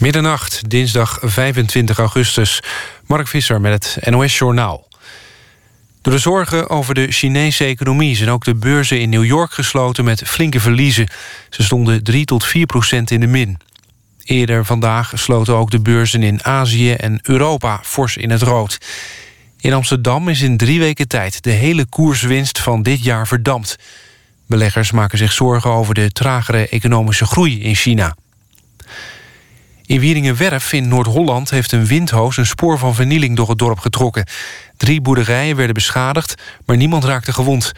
[0.00, 2.62] Middernacht, dinsdag 25 augustus.
[3.06, 4.88] Mark Visser met het NOS-journaal.
[6.02, 8.16] Door de zorgen over de Chinese economie...
[8.16, 11.08] zijn ook de beurzen in New York gesloten met flinke verliezen.
[11.50, 13.58] Ze stonden 3 tot 4 procent in de min.
[14.24, 18.78] Eerder vandaag sloten ook de beurzen in Azië en Europa fors in het rood.
[19.60, 23.76] In Amsterdam is in drie weken tijd de hele koerswinst van dit jaar verdampt.
[24.46, 28.14] Beleggers maken zich zorgen over de tragere economische groei in China.
[29.90, 32.36] In Wieringenwerf in Noord-Holland heeft een windhoos...
[32.36, 34.26] een spoor van vernieling door het dorp getrokken.
[34.76, 37.72] Drie boerderijen werden beschadigd, maar niemand raakte gewond.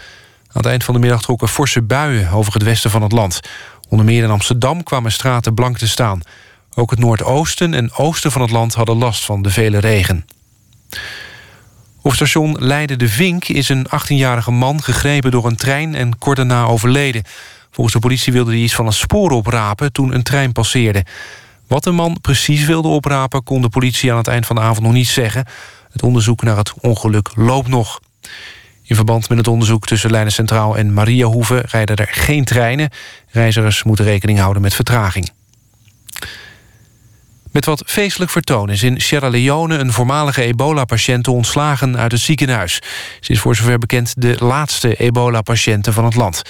[0.46, 3.40] Aan het eind van de middag trokken forse buien over het westen van het land.
[3.88, 6.20] Onder meer in Amsterdam kwamen straten blank te staan.
[6.74, 10.26] Ook het noordoosten en oosten van het land hadden last van de vele regen.
[12.02, 15.94] Op station Leiden de Vink is een 18-jarige man gegrepen door een trein...
[15.94, 17.22] en kort daarna overleden.
[17.70, 21.04] Volgens de politie wilde hij iets van een spoor oprapen toen een trein passeerde.
[21.72, 23.42] Wat de man precies wilde oprapen...
[23.42, 25.46] kon de politie aan het eind van de avond nog niet zeggen.
[25.92, 28.00] Het onderzoek naar het ongeluk loopt nog.
[28.82, 31.64] In verband met het onderzoek tussen Leiden Centraal en Mariahoeve...
[31.66, 32.90] rijden er geen treinen.
[33.28, 35.30] Reizigers moeten rekening houden met vertraging.
[37.50, 39.78] Met wat feestelijk vertoon is in Sierra Leone...
[39.78, 42.80] een voormalige ebola-patiënte ontslagen uit het ziekenhuis.
[43.20, 46.42] Ze is voor zover bekend de laatste ebola-patiënte van het land.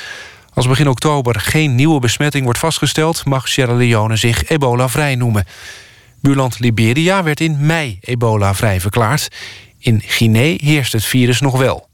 [0.54, 3.24] Als begin oktober geen nieuwe besmetting wordt vastgesteld...
[3.24, 5.44] mag Sierra Leone zich ebola-vrij noemen.
[6.20, 9.28] Buurland Liberia werd in mei ebola-vrij verklaard.
[9.78, 11.88] In Guinea heerst het virus nog wel.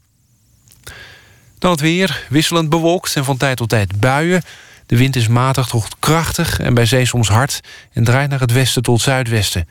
[1.59, 4.43] Dan het weer, wisselend bewolkt en van tijd tot tijd buien.
[4.85, 7.59] De wind is matig tot krachtig en bij zee soms hard...
[7.93, 9.67] en draait naar het westen tot zuidwesten.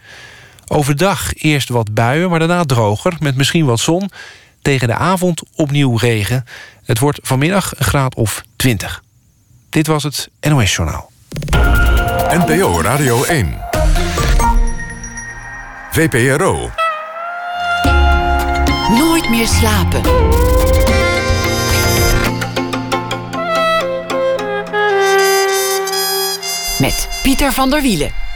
[0.66, 3.16] Overdag eerst wat buien, maar daarna droger...
[3.18, 4.10] met misschien wat zon.
[4.62, 6.44] Tegen de avond opnieuw regen.
[6.88, 9.02] Het wordt vanmiddag een graad of 20.
[9.68, 11.10] Dit was het NOS Journaal.
[12.30, 13.58] NPO Radio 1.
[15.90, 16.70] VPRO.
[18.98, 20.00] Nooit meer slapen.
[26.78, 28.27] Met Pieter van der Wielen.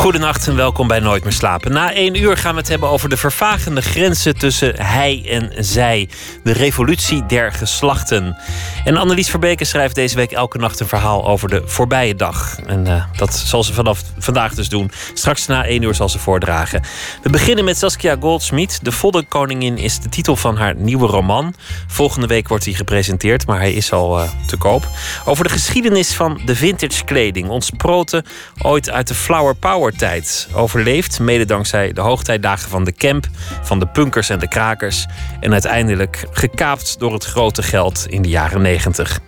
[0.00, 1.72] Goedenacht en welkom bij Nooit meer slapen.
[1.72, 6.08] Na één uur gaan we het hebben over de vervagende grenzen tussen hij en zij.
[6.44, 8.36] De revolutie der geslachten.
[8.84, 12.58] En Annelies Verbeke schrijft deze week elke nacht een verhaal over de voorbije dag.
[12.66, 14.90] En uh, dat zal ze vanaf vandaag dus doen.
[15.14, 16.82] Straks na één uur zal ze voordragen.
[17.22, 18.78] We beginnen met Saskia Goldsmith.
[18.82, 21.54] De Voddenkoningin is de titel van haar nieuwe roman.
[21.86, 24.88] Volgende week wordt hij gepresenteerd, maar hij is al uh, te koop.
[25.24, 27.48] Over de geschiedenis van de vintage kleding.
[27.48, 28.24] Ontsproten
[28.62, 31.20] ooit uit de Flower Power tijd overleefd.
[31.20, 33.26] Mede dankzij de hoogtijdagen van de camp,
[33.62, 35.06] van de punkers en de krakers.
[35.40, 39.20] En uiteindelijk gekaapt door het grote geld in de jaren 90.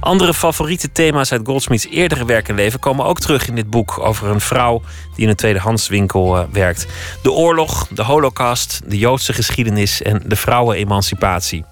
[0.00, 3.98] Andere favoriete thema's uit Goldsmiths eerdere werk en leven komen ook terug in dit boek
[3.98, 4.82] over een vrouw
[5.14, 6.86] die in een tweedehandswinkel uh, werkt.
[7.22, 11.64] De oorlog, de holocaust, de Joodse geschiedenis en de vrouwenemancipatie.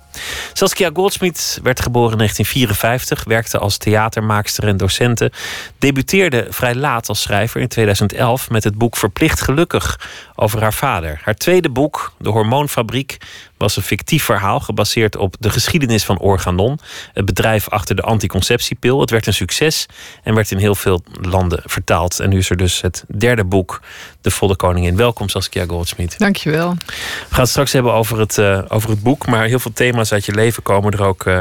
[0.52, 5.32] Saskia Goldsmith werd geboren in 1954, werkte als theatermaakster en docente,
[5.78, 10.00] debuteerde vrij laat als schrijver in 2011 met het boek Verplicht Gelukkig
[10.34, 11.20] over haar vader.
[11.22, 13.18] Haar tweede boek, De Hormoonfabriek,
[13.56, 16.78] was een fictief verhaal gebaseerd op de geschiedenis van Organon,
[17.12, 19.00] het bedrijf achter de anticonceptiepil.
[19.00, 19.86] Het werd een succes
[20.22, 22.20] en werd in heel veel landen vertaald.
[22.20, 23.80] En nu is er dus het derde boek,
[24.24, 24.96] De Volle Koningin.
[24.96, 26.18] Welkom Saskia Goldsmith.
[26.18, 26.74] Dankjewel.
[26.86, 26.94] We
[27.30, 30.24] gaan het straks hebben over het, uh, over het boek, maar heel veel thema's uit
[30.24, 31.40] je leven komen er ook uh,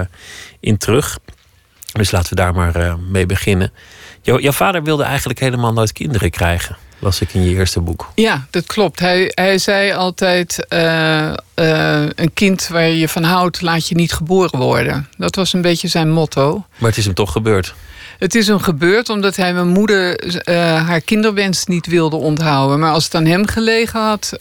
[0.60, 1.20] in terug.
[1.92, 3.72] Dus laten we daar maar uh, mee beginnen.
[4.22, 8.12] Jou, jouw vader wilde eigenlijk helemaal nooit kinderen krijgen las ik in je eerste boek.
[8.16, 9.00] Ja, dat klopt.
[9.00, 10.66] Hij, hij zei altijd:
[12.16, 15.10] een kind waar je van houdt, laat je niet geboren worden.
[15.18, 16.66] Dat was een beetje zijn motto.
[16.78, 17.74] Maar het is hem toch gebeurd?
[18.24, 22.80] Het is hem gebeurd omdat hij mijn moeder uh, haar kinderwens niet wilde onthouden.
[22.80, 24.38] Maar als het aan hem gelegen had,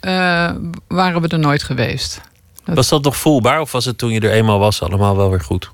[0.88, 2.20] waren we er nooit geweest.
[2.64, 2.74] Dat...
[2.74, 5.40] Was dat nog voelbaar of was het toen je er eenmaal was allemaal wel weer
[5.40, 5.70] goed?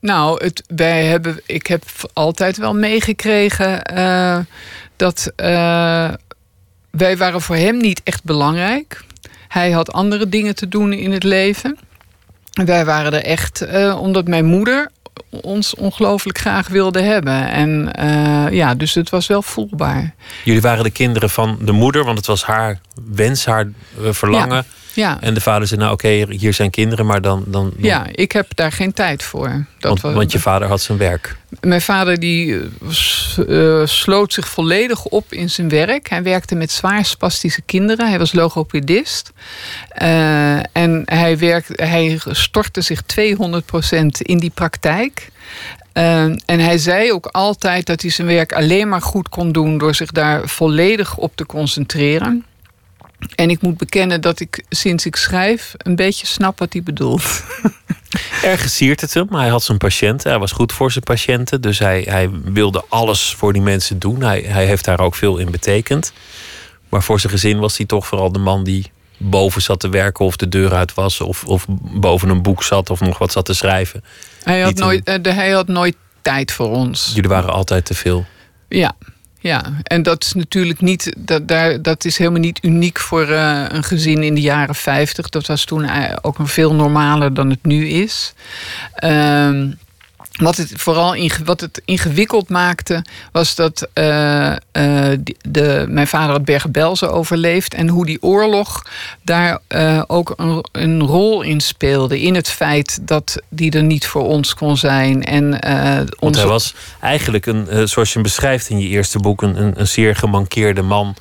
[0.00, 1.82] Nou, het, wij hebben, ik heb
[2.12, 3.82] altijd wel meegekregen
[4.96, 5.32] dat
[6.90, 9.04] wij waren voor hem niet echt belangrijk.
[9.48, 11.78] Hij had andere dingen te doen in het leven.
[12.64, 14.90] Wij waren er echt uh, omdat mijn moeder
[15.30, 17.50] ons ongelooflijk graag wilde hebben.
[17.50, 17.90] En
[18.54, 20.14] ja, dus het was wel voelbaar.
[20.44, 22.80] Jullie waren de kinderen van de moeder, want het was haar
[23.12, 23.68] wens, haar
[24.10, 24.56] verlangen.
[24.56, 24.64] Ja.
[24.98, 25.20] Ja.
[25.20, 27.44] En de vader zei, nou oké, hier zijn kinderen, maar dan...
[27.46, 29.66] dan, Ja, ik heb daar geen tijd voor.
[29.78, 31.36] Dat want, want je vader had zijn werk.
[31.60, 32.60] Mijn vader die
[33.48, 36.08] uh, sloot zich volledig op in zijn werk.
[36.08, 38.08] Hij werkte met zwaar spastische kinderen.
[38.08, 39.32] Hij was logopedist.
[40.02, 43.16] Uh, en hij, werkte, hij stortte zich 200%
[44.18, 45.30] in die praktijk.
[45.94, 49.78] Uh, en hij zei ook altijd dat hij zijn werk alleen maar goed kon doen
[49.78, 52.44] door zich daar volledig op te concentreren.
[53.34, 57.22] En ik moet bekennen dat ik sinds ik schrijf een beetje snap wat hij bedoelt.
[58.42, 59.34] Ergens siert het hem.
[59.34, 60.30] Hij had zijn patiënten.
[60.30, 61.60] Hij was goed voor zijn patiënten.
[61.60, 64.22] Dus hij, hij wilde alles voor die mensen doen.
[64.22, 66.12] Hij, hij heeft daar ook veel in betekend.
[66.88, 70.24] Maar voor zijn gezin was hij toch vooral de man die boven zat te werken
[70.24, 71.20] of de deur uit was.
[71.20, 74.04] Of, of boven een boek zat of nog wat zat te schrijven.
[74.42, 77.10] Hij had, nooit, uh, hij had nooit tijd voor ons.
[77.14, 78.26] Jullie waren altijd te veel.
[78.68, 78.96] Ja,
[79.38, 83.64] ja, en dat is natuurlijk niet, dat, daar, dat is helemaal niet uniek voor uh,
[83.68, 85.28] een gezin in de jaren 50.
[85.28, 85.88] Dat was toen
[86.22, 88.32] ook nog veel normaler dan het nu is.
[89.04, 89.64] Uh,
[90.38, 94.04] wat het vooral wat het ingewikkeld maakte, was dat uh,
[94.46, 94.56] uh,
[95.48, 97.74] de, mijn vader had Bergen-Belsen overleefd.
[97.74, 98.82] En hoe die oorlog
[99.22, 102.20] daar uh, ook een, een, rol in speelde.
[102.20, 105.24] In het feit dat die er niet voor ons kon zijn.
[105.24, 106.08] En, onze...
[106.18, 109.88] Want hij was eigenlijk, een, zoals je hem beschrijft in je eerste boek, een, een
[109.88, 111.16] zeer gemankeerde man.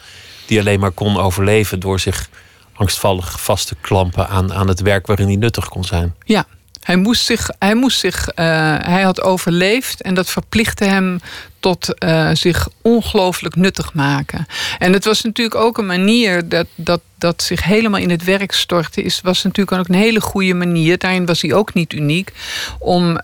[0.45, 2.29] Die alleen maar kon overleven door zich
[2.73, 6.15] angstvallig vast te klampen aan, aan het werk waarin hij nuttig kon zijn.
[6.25, 6.45] Ja,
[6.87, 8.35] hij moest zich, hij, moest zich uh,
[8.79, 11.19] hij had overleefd en dat verplichtte hem
[11.59, 14.45] tot uh, zich ongelooflijk nuttig maken.
[14.77, 18.51] En het was natuurlijk ook een manier dat, dat, dat zich helemaal in het werk
[18.51, 19.01] stortte.
[19.01, 20.97] Is, was natuurlijk ook een hele goede manier.
[20.97, 22.33] Daarin was hij ook niet uniek.
[22.79, 23.17] Om uh,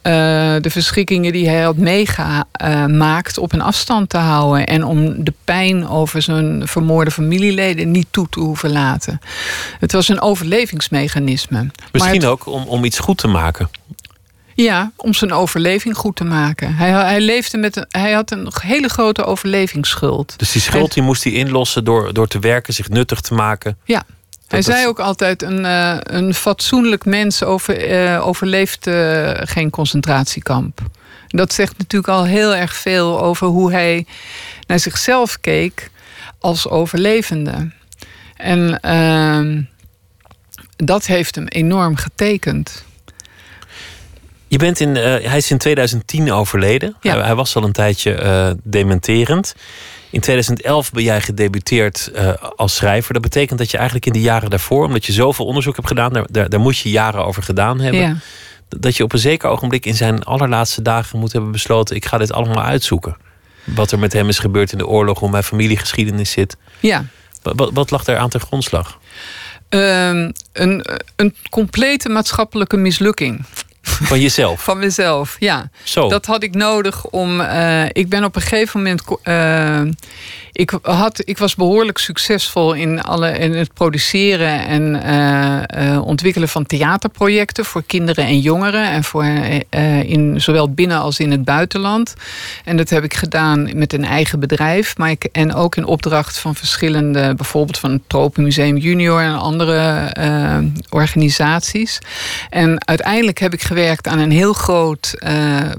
[0.61, 4.67] de verschrikkingen die hij had meegemaakt op een afstand te houden.
[4.67, 9.19] En om de pijn over zijn vermoorde familieleden niet toe te hoeven laten.
[9.79, 11.67] Het was een overlevingsmechanisme.
[11.91, 13.69] Misschien het, ook om, om iets goed te maken.
[14.55, 16.75] Ja, om zijn overleving goed te maken.
[16.75, 20.33] Hij, hij, leefde met een, hij had een hele grote overlevingsschuld.
[20.37, 23.77] Dus die schuld die moest hij inlossen door, door te werken, zich nuttig te maken.
[23.83, 24.03] Ja.
[24.47, 30.81] hij zei ook altijd: een, uh, een fatsoenlijk mens over, uh, overleeft uh, geen concentratiekamp.
[31.27, 34.05] Dat zegt natuurlijk al heel erg veel over hoe hij
[34.67, 35.91] naar zichzelf keek
[36.39, 37.71] als overlevende.
[38.35, 39.61] En ehm,
[40.75, 42.85] dat heeft hem enorm getekend.
[44.53, 46.95] Je bent in, uh, hij is in 2010 overleden.
[47.01, 47.13] Ja.
[47.13, 49.55] Hij, hij, was al een tijdje uh, dementerend.
[50.09, 53.13] In 2011 ben jij gedebuteerd uh, als schrijver.
[53.13, 56.13] Dat betekent dat je eigenlijk in de jaren daarvoor, omdat je zoveel onderzoek hebt gedaan,
[56.13, 58.01] daar, daar, daar moet je jaren over gedaan hebben.
[58.01, 58.15] Ja.
[58.69, 62.17] Dat je op een zeker ogenblik in zijn allerlaatste dagen moet hebben besloten: ik ga
[62.17, 63.17] dit allemaal uitzoeken.
[63.63, 66.57] Wat er met hem is gebeurd in de oorlog, hoe mijn familiegeschiedenis zit.
[66.79, 67.05] Ja.
[67.41, 68.99] Wat, wat lag daar aan ten grondslag?
[69.69, 70.85] Um, een,
[71.15, 73.45] een complete maatschappelijke mislukking.
[73.85, 74.63] Van jezelf?
[74.63, 75.69] Van mezelf, ja.
[75.83, 76.09] Zo.
[76.09, 77.39] Dat had ik nodig om.
[77.41, 79.03] Uh, ik ben op een gegeven moment.
[79.23, 79.81] Uh,
[80.51, 85.01] ik, had, ik was behoorlijk succesvol in, alle, in het produceren en
[85.77, 88.89] uh, ontwikkelen van theaterprojecten voor kinderen en jongeren.
[88.89, 89.25] En voor,
[90.05, 92.13] in, zowel binnen als in het buitenland.
[92.65, 94.97] En dat heb ik gedaan met een eigen bedrijf.
[94.97, 100.11] Maar ik, en ook in opdracht van verschillende, bijvoorbeeld van het Tropenmuseum Junior en andere
[100.89, 101.99] organisaties.
[102.49, 105.13] En uiteindelijk heb ik gewerkt aan een heel groot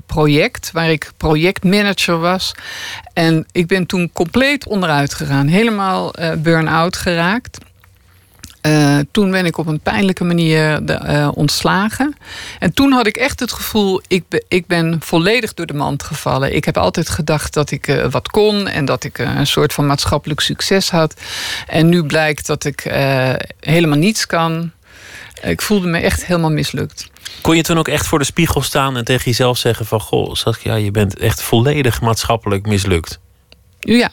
[0.06, 2.54] project, waar ik projectmanager was.
[3.12, 5.46] En ik ben toen compleet onderuit gegaan.
[5.46, 7.58] Helemaal uh, burn-out geraakt.
[8.66, 10.80] Uh, toen ben ik op een pijnlijke manier
[11.34, 12.16] ontslagen.
[12.58, 16.54] En toen had ik echt het gevoel, ik, ik ben volledig door de mand gevallen.
[16.54, 20.40] Ik heb altijd gedacht dat ik wat kon en dat ik een soort van maatschappelijk
[20.40, 21.14] succes had.
[21.66, 22.80] En nu blijkt dat ik
[23.60, 24.72] helemaal niets kan.
[25.44, 27.10] Ik voelde me echt helemaal mislukt.
[27.40, 30.00] Kon je toen ook echt voor de spiegel staan en tegen jezelf zeggen van...
[30.00, 33.18] goh, Saskia, je bent echt volledig maatschappelijk mislukt?
[33.80, 34.12] Ja,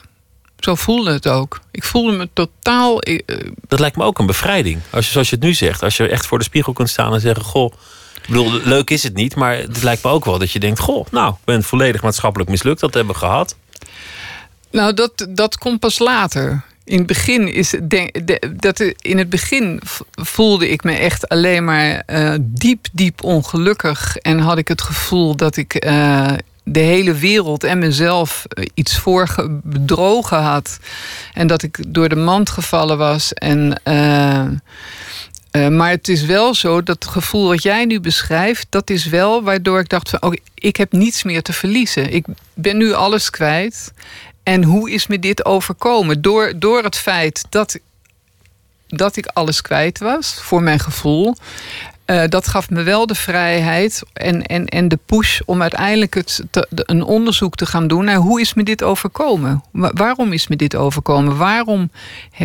[0.58, 1.60] zo voelde het ook.
[1.70, 3.08] Ik voelde me totaal...
[3.08, 3.20] Uh...
[3.68, 4.80] Dat lijkt me ook een bevrijding.
[4.90, 7.14] Als je, zoals je het nu zegt, als je echt voor de spiegel kunt staan
[7.14, 7.44] en zeggen...
[7.44, 7.72] goh,
[8.14, 10.78] ik bedoel, leuk is het niet, maar het lijkt me ook wel dat je denkt...
[10.78, 13.56] goh, nou, ik ben volledig maatschappelijk mislukt, dat hebben we gehad.
[14.70, 16.64] Nou, dat, dat komt pas later.
[16.84, 17.74] In het begin is
[18.56, 24.16] dat in het begin voelde ik me echt alleen maar uh, diep, diep ongelukkig.
[24.16, 26.32] En had ik het gevoel dat ik uh,
[26.64, 30.78] de hele wereld en mezelf iets voor bedrogen had.
[31.34, 33.32] En dat ik door de mand gevallen was.
[33.32, 33.80] En,
[35.52, 39.42] maar het is wel zo dat het gevoel wat jij nu beschrijft, dat is wel
[39.42, 42.12] waardoor ik dacht van, ik heb niets meer te verliezen.
[42.12, 42.24] Ik
[42.54, 43.92] ben nu alles kwijt.
[44.42, 46.22] En hoe is me dit overkomen?
[46.22, 47.78] Door, door het feit dat,
[48.86, 51.34] dat ik alles kwijt was, voor mijn gevoel.
[52.12, 56.42] Uh, dat gaf me wel de vrijheid en, en, en de push om uiteindelijk het
[56.50, 59.64] te, een onderzoek te gaan doen naar hoe is me dit overkomen?
[59.72, 61.36] Waarom is me dit overkomen?
[61.36, 61.90] Waarom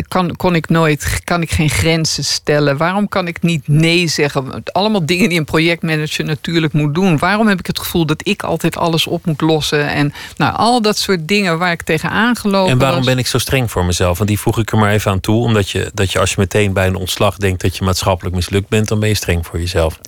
[0.08, 2.76] kan, kon ik nooit, kan ik geen grenzen stellen?
[2.76, 4.62] Waarom kan ik niet nee zeggen?
[4.64, 7.18] Allemaal dingen die een projectmanager natuurlijk moet doen.
[7.18, 9.88] Waarom heb ik het gevoel dat ik altijd alles op moet lossen?
[9.88, 13.38] En nou, al dat soort dingen waar ik tegenaan gelopen En waarom ben ik zo
[13.38, 14.18] streng voor mezelf?
[14.18, 15.44] Want die voeg ik er maar even aan toe.
[15.44, 18.68] Omdat je, dat je als je meteen bij een ontslag denkt dat je maatschappelijk mislukt
[18.68, 20.00] bent, dan ben je streng voor jezelf?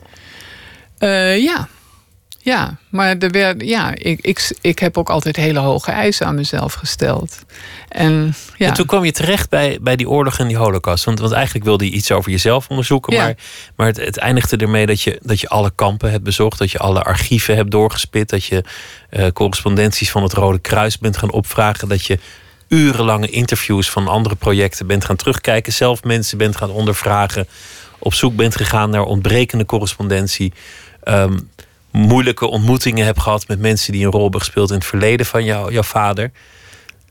[0.98, 1.68] Uh, ja.
[2.42, 6.34] Ja, maar er werd, ja, ik, ik, ik heb ook altijd hele hoge eisen aan
[6.34, 7.44] mezelf gesteld.
[7.88, 8.66] En, ja.
[8.66, 11.04] en toen kwam je terecht bij, bij die oorlog en die holocaust.
[11.04, 13.16] Want, want eigenlijk wilde je iets over jezelf onderzoeken.
[13.16, 13.34] Maar,
[13.76, 16.58] maar het, het, eindigde ermee dat je, dat je alle kampen hebt bezocht.
[16.58, 18.28] Dat je alle archieven hebt doorgespit.
[18.28, 18.64] Dat je
[19.10, 21.88] uh, correspondenties van het Rode Kruis bent gaan opvragen.
[21.88, 22.18] Dat je
[22.68, 25.72] urenlange interviews van andere projecten bent gaan terugkijken.
[25.72, 27.46] Zelf mensen bent gaan ondervragen
[28.00, 30.52] op zoek bent gegaan naar ontbrekende correspondentie.
[31.02, 31.38] Ehm,
[31.90, 35.44] moeilijke ontmoetingen hebt gehad met mensen die een rol hebben gespeeld in het verleden van
[35.44, 36.30] jou, jouw vader.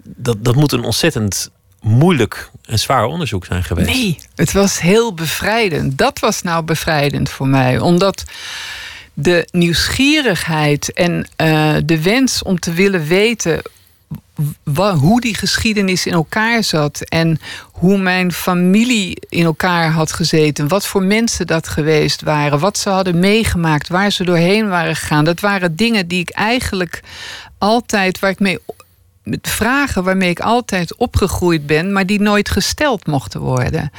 [0.03, 3.89] Dat, dat moet een ontzettend moeilijk en zwaar onderzoek zijn geweest.
[3.89, 5.97] Nee, het was heel bevrijdend.
[5.97, 7.79] Dat was nou bevrijdend voor mij.
[7.79, 8.23] Omdat
[9.13, 13.61] de nieuwsgierigheid en uh, de wens om te willen weten
[14.73, 17.39] hoe die geschiedenis in elkaar zat en
[17.79, 22.89] hoe mijn familie in elkaar had gezeten, wat voor mensen dat geweest waren, wat ze
[22.89, 25.25] hadden meegemaakt, waar ze doorheen waren gegaan.
[25.25, 27.01] Dat waren dingen die ik eigenlijk
[27.57, 28.57] altijd, waar ik mee
[29.23, 33.91] met vragen waarmee ik altijd opgegroeid ben, maar die nooit gesteld mochten worden.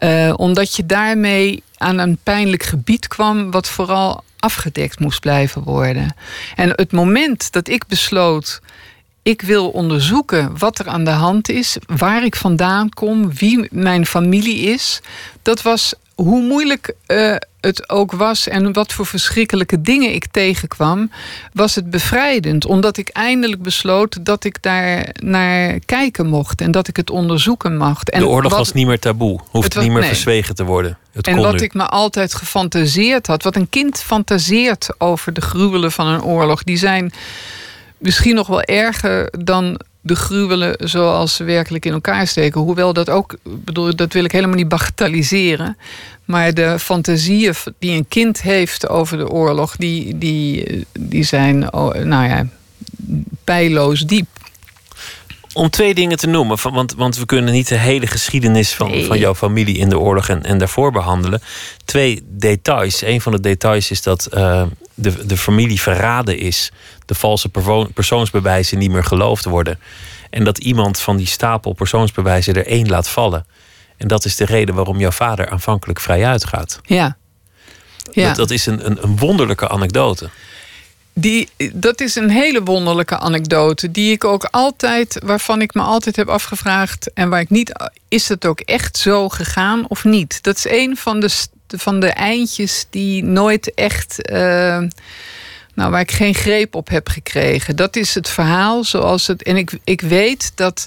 [0.00, 6.14] Uh, omdat je daarmee aan een pijnlijk gebied kwam, wat vooral afgedekt moest blijven worden.
[6.54, 8.60] En het moment dat ik besloot
[9.22, 14.06] ik wil onderzoeken wat er aan de hand is, waar ik vandaan kom, wie mijn
[14.06, 15.00] familie is.
[15.42, 21.10] Dat was hoe moeilijk uh, het ook was en wat voor verschrikkelijke dingen ik tegenkwam,
[21.52, 22.66] was het bevrijdend.
[22.66, 27.76] Omdat ik eindelijk besloot dat ik daar naar kijken mocht en dat ik het onderzoeken
[27.76, 28.10] mocht.
[28.10, 30.98] En de oorlog was niet meer taboe, hoeft niet meer verzwegen te worden.
[31.12, 35.92] Het en wat ik me altijd gefantaseerd had, wat een kind fantaseert over de gruwelen
[35.92, 37.12] van een oorlog, die zijn
[38.02, 42.60] misschien nog wel erger dan de gruwelen zoals ze werkelijk in elkaar steken.
[42.60, 45.76] Hoewel dat ook, bedoel, dat wil ik helemaal niet bagatelliseren.
[46.24, 51.94] Maar de fantasieën die een kind heeft over de oorlog, die, die, die zijn, oh,
[51.94, 52.46] nou ja,
[53.44, 54.26] pijloos diep.
[55.54, 59.18] Om twee dingen te noemen, want, want we kunnen niet de hele geschiedenis van, van
[59.18, 61.42] jouw familie in de oorlog en, en daarvoor behandelen.
[61.84, 63.02] Twee details.
[63.02, 64.62] Een van de details is dat uh,
[64.94, 66.72] de, de familie verraden is
[67.06, 67.48] de valse
[67.94, 69.78] persoonsbewijzen niet meer geloofd worden.
[70.30, 73.46] En dat iemand van die stapel persoonsbewijzen er één laat vallen.
[73.96, 76.80] En dat is de reden waarom jouw vader aanvankelijk vrij uitgaat.
[76.82, 77.16] Ja.
[78.12, 78.26] ja.
[78.26, 80.30] Dat, dat is een, een, een wonderlijke anekdote.
[81.14, 83.90] Die, dat is een hele wonderlijke anekdote.
[83.90, 87.12] Die ik ook altijd, waarvan ik me altijd heb afgevraagd.
[87.12, 87.72] En waar ik niet.
[88.08, 90.42] Is het ook echt zo gegaan of niet?
[90.42, 91.30] Dat is een van de,
[91.66, 94.30] van de eindjes die nooit echt.
[94.32, 94.38] Uh,
[95.74, 97.76] nou, waar ik geen greep op heb gekregen.
[97.76, 99.42] Dat is het verhaal zoals het.
[99.42, 100.86] En ik, ik weet dat.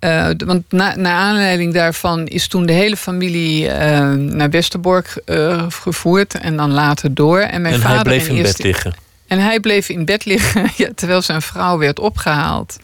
[0.00, 5.64] Uh, want na, naar aanleiding daarvan is toen de hele familie uh, naar Westerbork uh,
[5.68, 7.40] gevoerd en dan later door.
[7.40, 9.05] En, mijn en vader hij bleef in bed liggen.
[9.26, 12.76] En hij bleef in bed liggen ja, terwijl zijn vrouw werd opgehaald.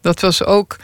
[0.00, 0.76] Dat was ook.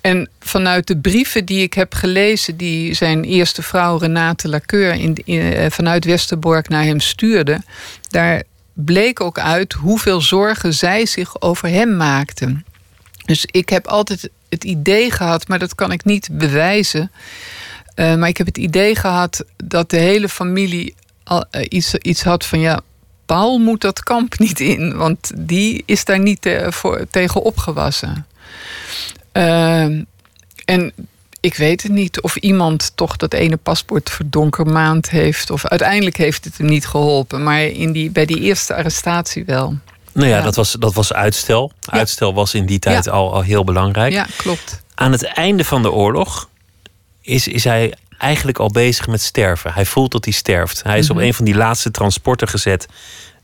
[0.00, 5.14] En vanuit de brieven die ik heb gelezen, die zijn eerste vrouw Renate Laceur in,
[5.24, 7.62] in, vanuit Westerbork naar hem stuurde,
[8.08, 12.64] daar bleek ook uit hoeveel zorgen zij zich over hem maakten.
[13.24, 17.10] Dus ik heb altijd het idee gehad, maar dat kan ik niet bewijzen.
[17.96, 20.94] Uh, maar ik heb het idee gehad dat de hele familie
[21.32, 22.80] uh, iets, iets had van ja.
[23.26, 28.26] Paul moet dat kamp niet in, want die is daar niet te, voor, tegen opgewassen.
[29.32, 29.82] Uh,
[30.64, 30.92] en
[31.40, 35.50] ik weet het niet of iemand toch dat ene paspoort verdonkermaand heeft.
[35.50, 37.42] Of uiteindelijk heeft het hem niet geholpen.
[37.42, 39.76] Maar in die, bij die eerste arrestatie wel.
[40.12, 41.72] Nou ja, Dat, was, dat was uitstel.
[41.84, 44.12] Uitstel was in die tijd al, al heel belangrijk.
[44.12, 44.82] Ja, klopt.
[44.94, 46.48] Aan het einde van de oorlog
[47.20, 49.72] is, is hij eigenlijk al bezig met sterven.
[49.72, 50.82] Hij voelt dat hij sterft.
[50.82, 51.24] Hij is op mhm.
[51.24, 52.86] een van die laatste transporten gezet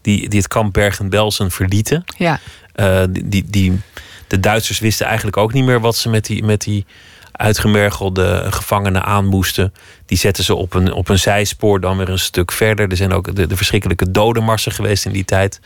[0.01, 2.05] die, die het kamp Bergen-Belsen verlieten.
[2.17, 2.41] Ja.
[2.77, 3.81] Uh, die, die,
[4.27, 6.87] de Duitsers wisten eigenlijk ook niet meer wat ze met die, met die
[7.33, 9.75] uitgemergelde gevangenen aan moesten.
[10.07, 12.89] Die zetten ze op een, op een zijspoor dan weer een stuk verder.
[12.89, 15.61] Er zijn ook de, de verschrikkelijke dodenmarsen geweest in die tijd.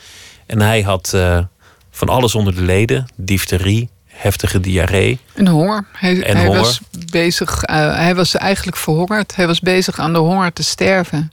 [0.47, 1.39] En hij had uh,
[1.91, 5.19] van alles onder de leden: difterie, heftige diarree.
[5.35, 5.85] Een honger.
[5.93, 6.61] Hij, En hij honger.
[6.61, 6.81] was
[7.11, 7.63] bezig.
[7.63, 9.37] eh, hij was eigenlijk verhongerd.
[9.37, 11.33] Hij was bezig aan de honger te sterven.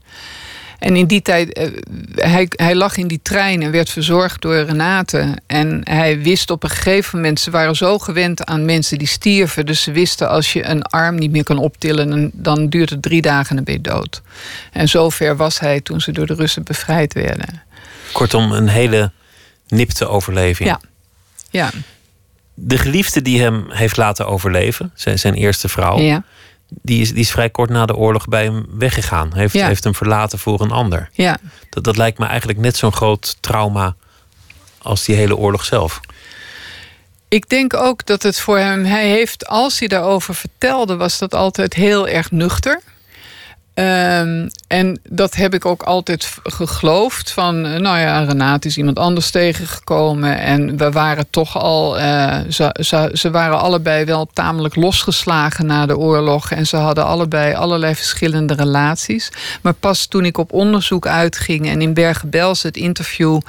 [0.80, 1.68] En in die tijd, eh,
[2.16, 5.38] hij, hij lag in die trein en werd verzorgd door Renate.
[5.48, 9.66] En hij wist op een gegeven moment, ze waren zo gewend aan mensen die stierven.
[9.66, 13.02] Dus ze wisten als je een arm niet meer kan optillen, dan, dan duurt het
[13.02, 14.22] drie dagen en dan ben je dood.
[14.72, 17.62] En zover was hij toen ze door de Russen bevrijd werden.
[18.12, 19.12] Kortom, een hele
[19.68, 20.70] nipte overleving.
[20.70, 20.80] Ja.
[21.50, 21.70] Ja,
[22.54, 26.24] De geliefde die hem heeft laten overleven, zijn, zijn eerste vrouw, ja,
[26.82, 29.34] die, is, die is vrij kort na de oorlog bij hem weggegaan.
[29.34, 29.68] Heeft, Ja.
[29.68, 31.10] heeft hem verlaten voor een ander.
[31.14, 31.38] ja.
[31.70, 33.96] Dat, dat lijkt me eigenlijk net zo'n groot trauma
[34.82, 36.00] als die hele oorlog zelf.
[37.28, 41.34] Ik denk ook dat het voor hem, hij heeft, als hij daarover vertelde, was dat
[41.36, 42.82] altijd heel erg nuchter.
[43.74, 47.32] Ehm, en dat heb ik ook altijd geloofd.
[47.32, 50.38] Van, eh, nou ja, Renate is iemand anders tegengekomen.
[50.38, 52.00] En we waren toch al.
[52.00, 52.40] eh,
[53.12, 56.52] ze, waren allebei wel tamelijk losgeslagen na de oorlog.
[56.52, 59.32] En ze hadden allebei allerlei verschillende relaties.
[59.62, 63.40] Maar pas toen ik op onderzoek uitging en in Bergen-Belsen het interview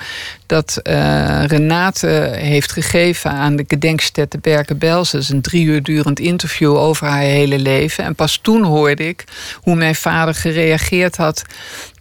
[0.47, 5.19] dat eh, Renate heeft gegeven aan de gedenkstätte Bergen-Belsen.
[5.19, 8.05] Is een drie uur durend interview over haar hele leven.
[8.05, 9.25] En pas toen hoorde ik
[9.61, 11.45] hoe mijn vader gereageerd had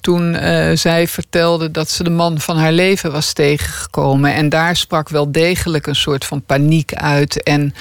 [0.04, 4.34] toen eh, zij vertelde dat ze de man van haar leven was tegengekomen.
[4.34, 7.44] En daar sprak wel degelijk een soort van paniek uit.
[7.44, 7.74] En,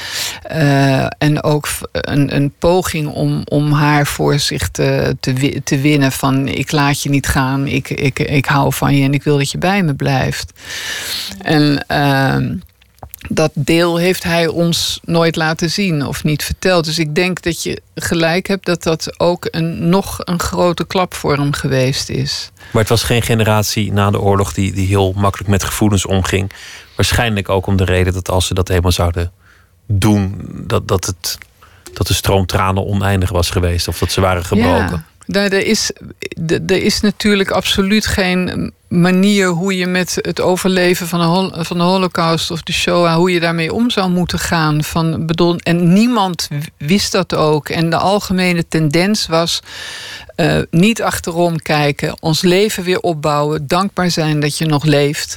[0.43, 6.12] eh, en ook een, een poging om, om haar voor zich te, te, te winnen.
[6.12, 9.39] Van ik laat je niet gaan, ik, ik, ik hou van je en ik wil
[9.39, 10.53] dat je bij me blijft.
[11.39, 12.55] En ehm,
[13.29, 16.85] dat deel heeft hij ons nooit laten zien of niet verteld.
[16.85, 21.14] Dus ik denk dat je gelijk hebt dat dat ook een, nog een grote klap
[21.14, 22.50] voor hem geweest is.
[22.71, 26.52] Maar het was geen generatie na de oorlog die, die heel makkelijk met gevoelens omging.
[26.97, 29.33] Waarschijnlijk ook om de reden dat als ze dat eenmaal zouden
[29.87, 30.35] doen,
[30.67, 31.38] dat, dat, het,
[31.93, 33.88] dat de stroom tranen oneindig was geweest.
[33.88, 34.91] Of dat ze waren gebroken.
[34.91, 35.05] Ja.
[35.33, 35.91] Nou, er, is,
[36.67, 41.83] er is natuurlijk absoluut geen manier hoe je met het overleven van de, van de
[41.83, 44.85] Holocaust of de Shoah, hoe je daarmee om zou moeten gaan.
[44.85, 46.49] Van, bedoel, en niemand
[46.79, 47.69] wist dat ook.
[47.69, 49.62] En de algemene tendens was
[50.37, 55.37] eh, niet achterom kijken, ons leven weer opbouwen, dankbaar zijn dat je nog leeft.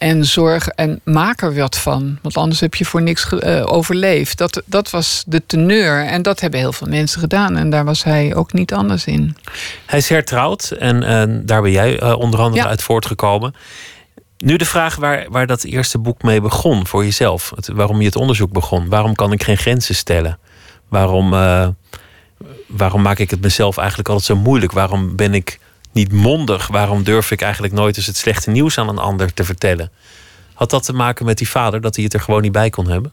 [0.00, 2.18] En zorg en maak er wat van.
[2.22, 4.38] Want anders heb je voor niks eh, overleefd.
[4.38, 6.06] Dat, dat was de teneur.
[6.06, 7.56] En dat hebben heel veel mensen gedaan.
[7.56, 9.36] En daar was hij ook niet anders in.
[9.86, 12.68] Hij is hertrouwd en, daar ben jij eh, onder andere Ja.
[12.68, 13.54] uit voortgekomen.
[14.38, 17.52] Nu de vraag waar, waar dat eerste boek mee begon voor jezelf.
[17.54, 18.88] Het, waarom je het onderzoek begon.
[18.88, 20.38] Waarom kan ik geen grenzen stellen?
[20.88, 21.68] Waarom, eh,
[22.66, 24.72] waarom maak ik het mezelf eigenlijk altijd zo moeilijk?
[24.72, 25.58] Waarom ben ik
[25.92, 26.66] niet mondig?
[26.66, 29.90] Waarom durf ik eigenlijk nooit eens het slechte nieuws aan een ander te vertellen?
[30.54, 32.88] Had dat te maken met die vader, dat hij het er gewoon niet bij kon
[32.88, 33.12] hebben?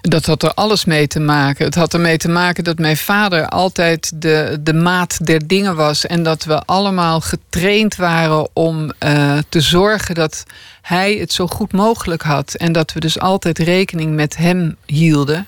[0.00, 1.64] Dat had er alles mee te maken.
[1.64, 6.06] Het had ermee te maken dat mijn vader altijd de, de maat der dingen was.
[6.06, 10.44] En dat we allemaal getraind waren om eh, te zorgen dat
[10.82, 12.54] hij het zo goed mogelijk had.
[12.54, 15.46] En dat we dus altijd rekening met hem hielden.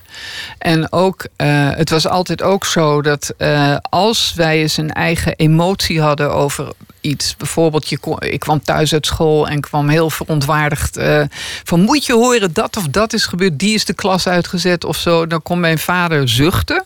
[0.59, 5.37] En ook, eh, het was altijd ook zo dat eh, als wij eens een eigen
[5.37, 7.37] emotie hadden over iets.
[7.37, 10.97] Bijvoorbeeld, je ik kwam thuis uit school en kwam heel verontwaardigd.
[10.97, 11.23] eh,
[11.65, 14.97] van moet je horen dat of dat is gebeurd, die is de klas uitgezet of
[14.97, 15.27] zo.
[15.27, 16.85] Dan kon mijn vader zuchten.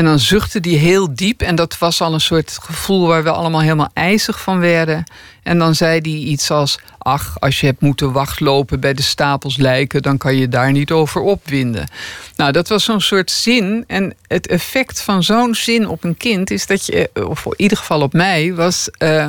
[0.00, 1.42] En dan zuchtte die heel diep.
[1.42, 5.04] En dat was al een soort gevoel waar we allemaal helemaal ijzig van werden.
[5.42, 9.56] En dan zei hij iets als: Ach, als je hebt moeten wachtlopen bij de stapels
[9.56, 11.88] lijken, dan kan je daar niet over opwinden.
[12.36, 13.84] Nou, dat was zo'n soort zin.
[13.86, 17.76] En het effect van zo'n zin op een kind is dat je, of in ieder
[17.78, 18.88] geval op mij, was.
[18.90, 19.26] eh,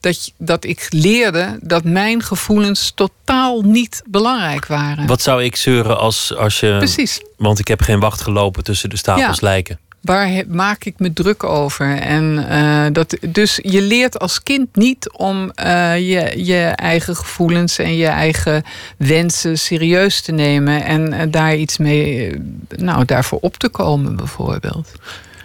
[0.00, 5.06] dat, dat ik leerde dat mijn gevoelens totaal niet belangrijk waren.
[5.06, 6.74] Wat zou ik zeuren als, als je.
[6.78, 7.20] Precies.
[7.36, 9.46] Want ik heb geen wacht gelopen tussen de stapels Ja.
[9.46, 9.78] lijken.
[10.04, 11.98] Waar he- maak ik me druk over?
[11.98, 17.78] En eh, dat, dus je leert als kind niet om eh, je, je eigen gevoelens
[17.78, 18.62] en je eigen
[18.98, 22.32] wensen serieus te nemen en eh, daar iets mee,
[22.76, 24.92] nou, daarvoor op te komen, bijvoorbeeld.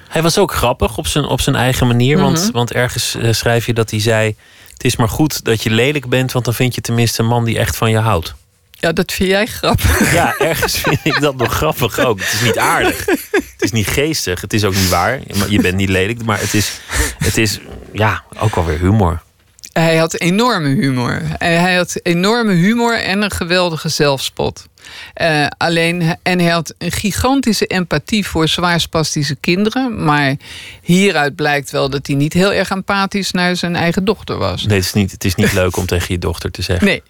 [0.10, 2.18] Hij was ook grappig op zijn, op zijn eigen manier.
[2.20, 2.52] want, Mhm.
[2.52, 4.36] want ergens schrijf je dat hij zei...
[4.74, 6.32] het is maar goed dat je lelijk bent...
[6.32, 8.34] want dan vind je tenminste een man die echt van je houdt.
[8.72, 10.14] Ja, dat vind jij grappig.
[10.14, 12.20] Ja, ergens vind ik dat nog grappig ook.
[12.20, 13.06] Het is niet aardig.
[13.60, 14.42] Het is niet geestig.
[14.42, 15.20] Het is ook niet waar.
[15.50, 16.24] Je bent niet lelijk.
[16.24, 16.80] Maar het is,
[17.18, 17.60] het is
[17.94, 19.22] ja, ook alweer humor.
[19.72, 21.22] Hij had enorme humor.
[21.38, 24.68] En Hij had enorme humor en een geweldige zelfspot.
[25.14, 30.04] Eh, alleen, en hij had een gigantische empathie voor zwaarspastische kinderen.
[30.04, 30.36] Maar
[30.82, 34.66] hieruit blijkt wel dat hij niet heel erg empathisch naar zijn eigen dochter was.
[34.66, 36.88] Nee, het, is niet, het is niet leuk om tegen je dochter te zeggen.
[36.88, 37.04] Nee.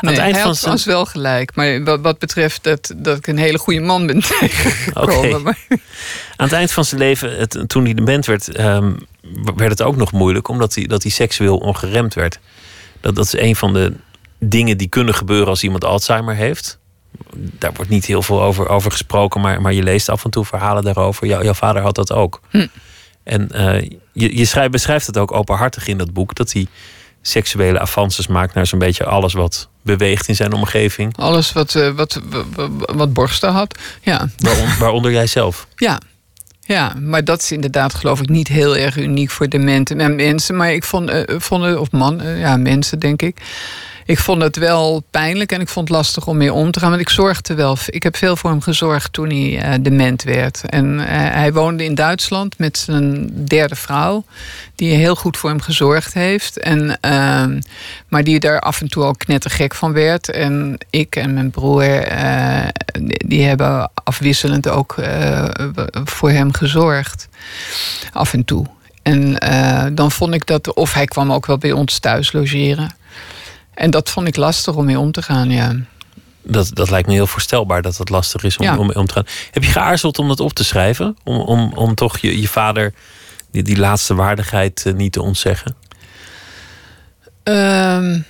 [0.00, 1.54] Aan het eind hij van was wel gelijk.
[1.54, 5.40] Maar wat, wat, betreft dat, dat ik een hele goede man ben tegengekomen.
[5.40, 5.54] Okay.
[6.36, 8.96] Aan het eind van zijn leven, het, toen hij de band werd, um,
[9.56, 12.38] werd het ook nog moeilijk, omdat hij, dat hij seksueel ongeremd werd.
[13.00, 13.92] Dat, dat is een van de
[14.38, 16.78] dingen die kunnen gebeuren als iemand Alzheimer heeft.
[17.36, 20.44] Daar wordt niet heel veel over, over gesproken, maar, maar je leest af en toe
[20.44, 21.26] verhalen daarover.
[21.26, 22.40] Jou, jouw vader had dat ook.
[22.50, 22.66] Hm.
[23.22, 23.80] En uh,
[24.12, 26.66] je, je schrijft, beschrijft het ook openhartig in dat boek, dat hij
[27.26, 31.16] seksuele avances maakt naar zo'n beetje alles wat beweegt in zijn omgeving.
[31.16, 32.20] Alles wat, uh, wat,
[32.54, 34.28] wat, wat, borsten had, ja.
[34.36, 35.66] Waaronder, waaronder jij zelf.
[35.76, 36.00] Ja,
[36.60, 40.56] ja, maar dat is inderdaad geloof ik niet heel erg uniek voor dementen en mensen.
[40.56, 43.36] Maar ik vond, uh, vond of man, uh, ja, mensen denk ik
[44.06, 46.88] ik vond het wel pijnlijk en ik vond het lastig om mee om te gaan.
[46.88, 47.76] Want ik zorgde wel.
[47.86, 50.62] Ik heb veel voor hem gezorgd toen hij uh, dement werd.
[50.66, 54.24] En uh, hij woonde in Duitsland met zijn derde vrouw.
[54.74, 56.58] Die heel goed voor hem gezorgd heeft.
[56.58, 57.60] En, uh,
[58.08, 60.30] maar die daar af en toe al knettergek van werd.
[60.30, 62.68] En ik en mijn broer, eh,
[63.26, 64.94] die hebben afwisselend ook
[66.04, 67.28] voor hem gezorgd.
[68.12, 68.66] Af en toe.
[69.02, 69.36] En
[69.94, 72.94] dan vond ik dat, of hij kwam ook wel bij ons thuis logeren.
[73.74, 75.74] En dat vond ik lastig om mee om te gaan, ja.
[76.42, 79.12] Dat, dat lijkt me heel voorstelbaar dat het lastig is om, om mee om te
[79.12, 79.26] gaan.
[79.50, 81.16] Heb je geaarzeld om dat op te schrijven?
[81.24, 82.94] Om, om, om toch je, je vader
[83.50, 85.76] die, die laatste waardigheid eh, niet te ontzeggen?
[87.42, 88.20] Ehm,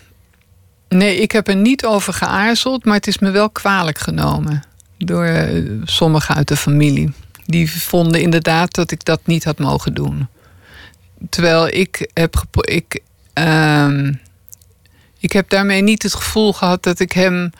[0.89, 4.63] nee, ik heb er niet over geaarzeld, maar het is me wel kwalijk genomen
[4.99, 7.13] door uh, sommigen uit de familie.
[7.47, 10.29] Die vonden inderdaad dat ik dat niet had mogen doen.
[11.29, 12.35] Terwijl ik heb.
[12.61, 13.01] Ik,
[13.39, 14.09] uh,
[15.25, 17.53] ik heb daarmee niet het gevoel gehad dat ik hem.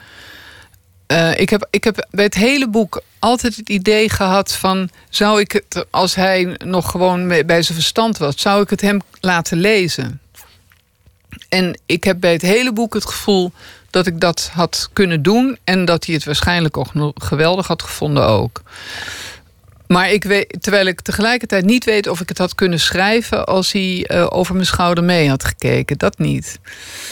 [1.07, 4.89] Uh, ik, heb, ik heb bij het hele boek altijd het idee gehad van...
[5.09, 8.41] zou ik het, als hij nog gewoon bij zijn verstand was...
[8.41, 10.21] zou ik het hem laten lezen.
[11.49, 13.51] En ik heb bij het hele boek het gevoel
[13.89, 15.57] dat ik dat had kunnen doen...
[15.63, 18.61] en dat hij het waarschijnlijk ook geweldig had gevonden ook.
[19.87, 23.71] Maar ik weet, terwijl ik tegelijkertijd niet weet of ik het had kunnen schrijven als
[23.71, 25.97] hij uh, over mijn schouder mee had gekeken.
[25.97, 26.59] Dat niet.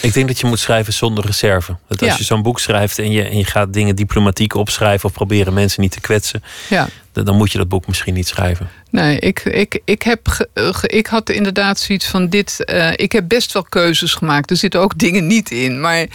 [0.01, 1.77] Ik denk dat je moet schrijven zonder reserve.
[1.87, 5.13] Dat als je zo'n boek schrijft en je, en je gaat dingen diplomatiek opschrijven of
[5.15, 6.87] proberen mensen niet te kwetsen, ja.
[7.11, 8.69] dan moet je dat boek misschien niet schrijven.
[8.89, 10.47] Nee, ik, ik, ik, heb,
[10.81, 12.63] ik had inderdaad zoiets van dit.
[12.65, 14.49] Uh, ik heb best wel keuzes gemaakt.
[14.49, 15.81] Er zitten ook dingen niet in.
[15.81, 16.07] Maar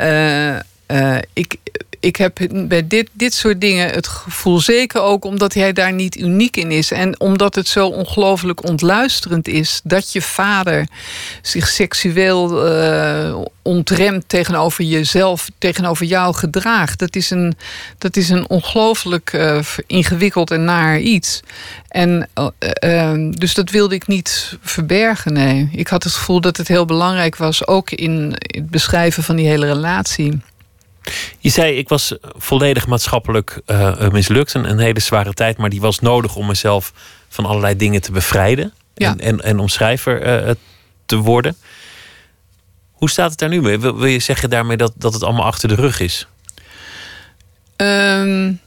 [0.00, 1.56] uh, ik
[2.02, 6.16] ik heb bij dit, dit soort dingen het gevoel, zeker ook omdat hij daar niet
[6.16, 6.90] uniek in is.
[6.90, 10.86] En omdat het zo ongelooflijk ontluisterend is dat je vader
[11.42, 16.98] zich seksueel uh, ontremt tegenover jezelf, tegenover jou gedraagt.
[16.98, 17.54] Dat is een,
[17.98, 21.40] dat is een ongelooflijk uh, ingewikkeld en naar iets.
[21.88, 22.28] En
[22.84, 25.32] uh, dus dat wilde ik niet verbergen.
[25.32, 25.68] Nee.
[25.72, 29.46] Ik had het gevoel dat het heel belangrijk was, ook in het beschrijven van die
[29.46, 30.40] hele relatie.
[31.42, 34.54] Je zei, ik was volledig maatschappelijk uh, mislukt.
[34.54, 36.92] Een, een hele zware tijd, maar die was nodig om mezelf
[37.28, 38.72] van allerlei dingen te bevrijden.
[38.94, 40.50] En, en, en om schrijver uh,
[41.06, 41.56] te worden.
[42.92, 43.78] Hoe staat het daar nu mee?
[43.78, 46.26] Wil, wil, je zeggen daarmee dat, dat het allemaal achter de rug is?
[47.76, 48.60] Um,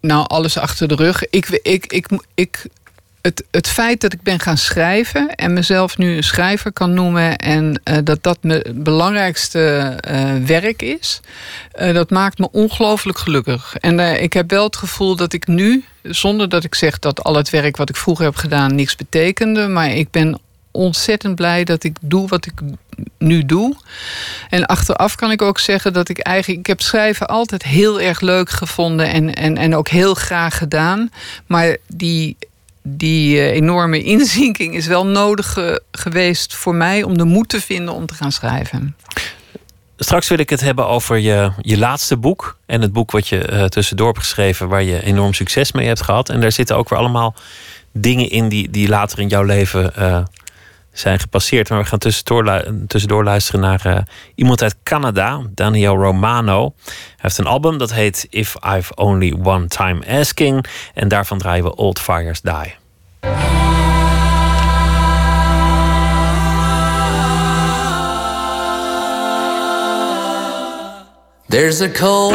[0.00, 1.28] nou, alles achter de rug.
[1.28, 2.66] Ik, ik, ik, ik
[3.22, 7.36] het, het feit dat ik ben gaan schrijven en mezelf nu een schrijver kan noemen
[7.36, 11.20] en uh, dat dat mijn belangrijkste uh, werk is,
[11.80, 13.76] uh, dat maakt me ongelooflijk gelukkig.
[13.76, 17.34] En ik heb wel het gevoel dat ik nu, zonder dat ik zeg dat al
[17.34, 20.38] het werk wat ik vroeger heb gedaan niks betekende, maar ik ben
[20.70, 22.52] ontzettend blij dat ik doe wat ik
[23.18, 23.76] nu doe.
[24.48, 26.58] En achteraf kan ik ook zeggen dat ik eigenlijk...
[26.58, 31.10] Ik heb schrijven altijd heel erg leuk gevonden en, en, en ook heel graag gedaan.
[31.46, 32.36] Maar die
[32.82, 35.58] die uh, enorme inzinking is wel nodig
[35.90, 38.96] geweest voor mij om de moed te vinden om te gaan schrijven.
[39.96, 42.58] Straks wil ik het hebben over je, je laatste boek.
[42.66, 46.02] En het boek wat je uh, tussendoor hebt geschreven, waar je enorm succes mee hebt
[46.02, 46.28] gehad.
[46.28, 47.34] En daar zitten ook weer allemaal
[47.92, 49.92] dingen in die, die later in jouw leven
[50.92, 51.68] zijn gepasseerd.
[51.68, 51.98] Maar we gaan
[52.86, 53.98] tussendoor, luisteren naar uh,
[54.34, 56.74] iemand uit Canada, Daniel Romano.
[56.84, 60.64] Hij heeft een album dat heet If I've Only One Time Asking.
[60.94, 62.80] En daarvan draaien we Old Fires Die.
[71.52, 72.34] There's a cold,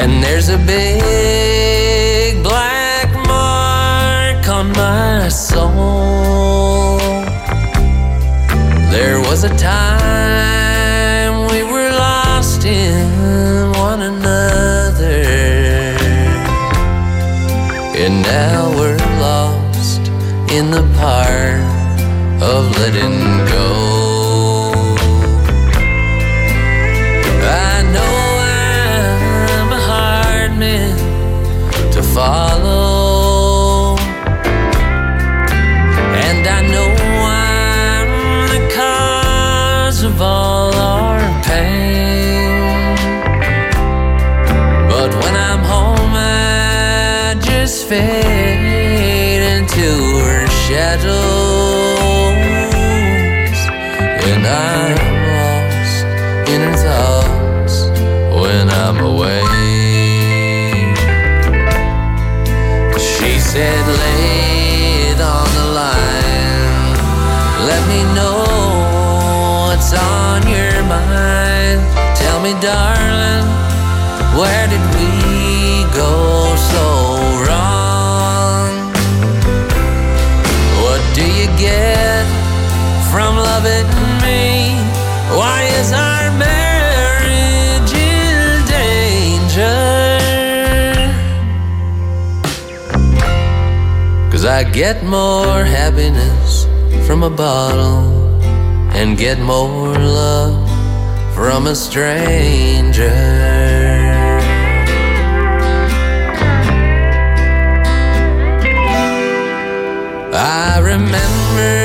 [0.00, 6.98] And there's a big black mark on my soul.
[8.94, 15.24] There was a time we were lost in one another.
[18.02, 20.02] And now we're lost
[20.52, 21.60] in the part
[22.40, 23.47] of letting go.
[47.98, 49.88] Fade into
[50.26, 51.18] her shadows,
[54.28, 54.98] and I'm
[55.34, 56.06] lost
[56.52, 57.76] in her thoughts
[58.40, 59.42] when I'm away.
[63.10, 66.96] She said, lay it on the line.
[67.70, 68.38] Let me know
[69.66, 71.80] what's on your mind.
[72.16, 72.97] Tell me, darling,
[94.58, 96.66] I get more happiness
[97.06, 98.10] from a bottle
[98.90, 100.68] and get more love
[101.32, 103.14] from a stranger.
[110.34, 111.78] I remember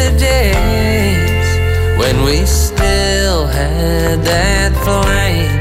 [0.00, 1.48] the days
[1.98, 5.60] when we still had that flame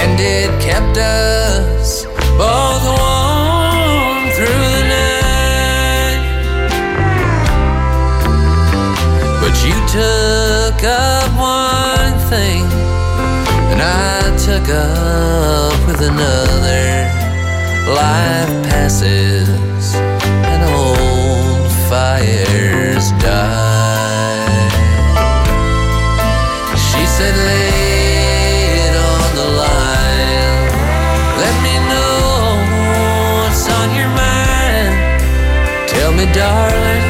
[0.00, 2.06] and it kept us
[2.38, 2.71] both
[12.32, 12.64] thing,
[13.72, 16.88] and I took up with another.
[18.02, 19.84] Life passes,
[20.50, 24.48] and old fires die.
[26.86, 30.64] She said, lay it on the line.
[31.42, 32.16] Let me know
[33.36, 34.92] what's on your mind.
[35.92, 37.01] Tell me, darling,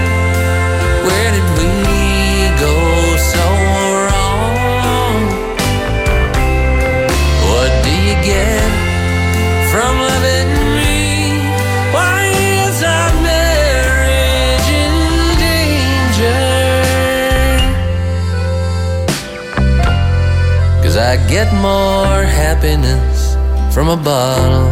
[21.32, 23.36] get more happiness
[23.74, 24.68] from a bottle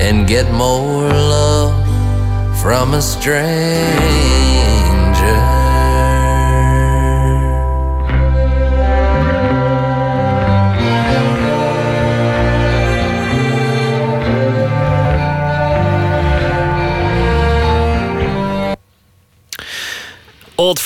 [0.00, 1.74] and get more love
[2.62, 4.45] from a stranger.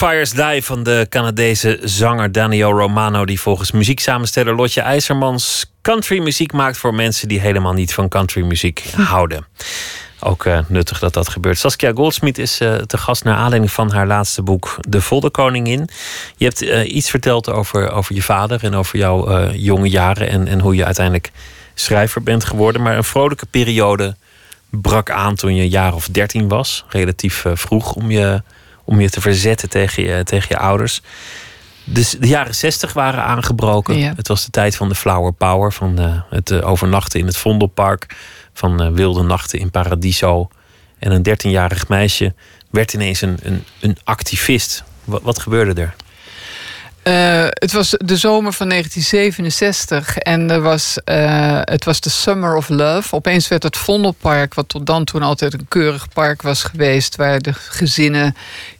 [0.01, 3.25] Fires Die van de Canadese zanger Daniel Romano...
[3.25, 6.77] die volgens muzieksamensteller Lotje IJzermans countrymuziek maakt...
[6.77, 9.47] voor mensen die helemaal niet van countrymuziek houden.
[10.21, 11.59] Ook eh, nuttig dat dat gebeurt.
[11.59, 14.77] Saskia Goldsmith is eh, te gast naar aanleiding van haar laatste boek...
[14.89, 15.89] De Voddenkoningin.
[16.37, 20.29] Je hebt eh, iets verteld over, over je vader en over jouw jonge jaren...
[20.29, 21.31] En, en hoe je uiteindelijk
[21.75, 22.83] schrijver bent geworden.
[22.83, 24.17] Maar een vrolijke periode
[24.71, 26.85] brak aan toen je een jaar of dertien was.
[26.89, 28.43] Relatief vroeg om je,
[28.90, 31.00] om je te verzetten tegen je, tegen je ouders.
[31.85, 33.98] Dus de jaren zestig waren aangebroken.
[33.98, 34.12] Ja.
[34.16, 35.72] Het was de tijd van de flower power.
[35.72, 38.16] Van eh, het eh, overnachten in het Vondelpark.
[38.53, 40.48] Van eh, wilde nachten in Paradiso.
[40.98, 42.35] En een dertienjarig meisje
[42.70, 44.85] werd ineens een, een, een activist.
[45.05, 45.94] Wat, wat gebeurde er?
[47.50, 50.98] Het was de zomer van 1967 en er was,
[51.64, 53.14] het was de Summer of Love.
[53.14, 57.40] Opeens werd het Vondelpark, wat tot dan toen altijd een keurig park was geweest, waar
[57.40, 58.35] de gezinnen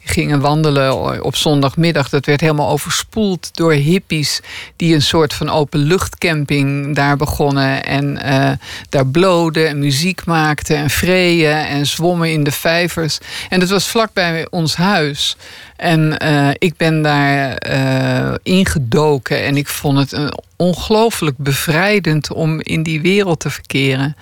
[0.05, 2.09] gingen wandelen op zondagmiddag.
[2.09, 4.41] Dat werd helemaal overspoeld door hippies
[4.77, 7.85] die een soort van openluchtcamping daar begonnen.
[7.85, 8.51] En eh,
[8.89, 13.19] daar bloden en muziek maakten en vreeën en zwommen in de vijvers.
[13.49, 15.37] En dat was vlakbij ons huis.
[15.77, 22.61] En eh, ik ben daar eh, ingedoken en ik vond het een ongelooflijk bevrijdend om
[22.61, 24.17] in die wereld te verkeren.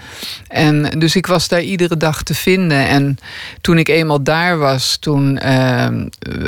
[0.49, 2.89] En dus ik was daar iedere dag te vinden.
[2.89, 3.19] En
[3.61, 5.89] toen ik eenmaal daar was, toen eh,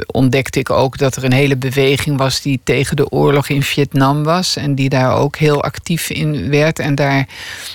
[0.07, 4.25] ontdekte ik ook dat er een hele beweging was die tegen de oorlog in Vietnam
[4.25, 4.57] was.
[4.57, 6.79] En die daar ook heel actief in werd.
[6.79, 7.27] En daar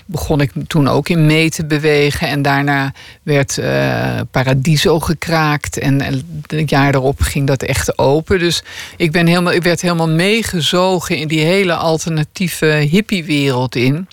[0.06, 2.28] begon ik toen ook in mee te bewegen.
[2.28, 5.78] En daarna werd eh, Paradiso gekraakt.
[5.78, 6.02] En
[6.48, 8.40] het jaar erop ging dat echt open.
[8.40, 8.64] Dus
[8.98, 11.74] ik, ben helemaal, ik werd helemaal meegezogen in die hele
[12.06, 14.08] alternatieve hippiewereld in.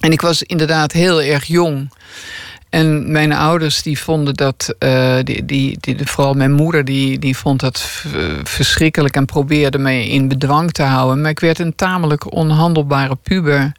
[0.00, 1.92] En ik was inderdaad heel erg jong.
[2.70, 5.44] En mijn ouders die vonden dat, uh, die,
[5.80, 8.04] die, vooral mijn moeder, die, die vond dat
[8.42, 11.20] verschrikkelijk en probeerde me in bedwang te houden.
[11.20, 13.72] Maar ik werd een tamelijk onhandelbare puber,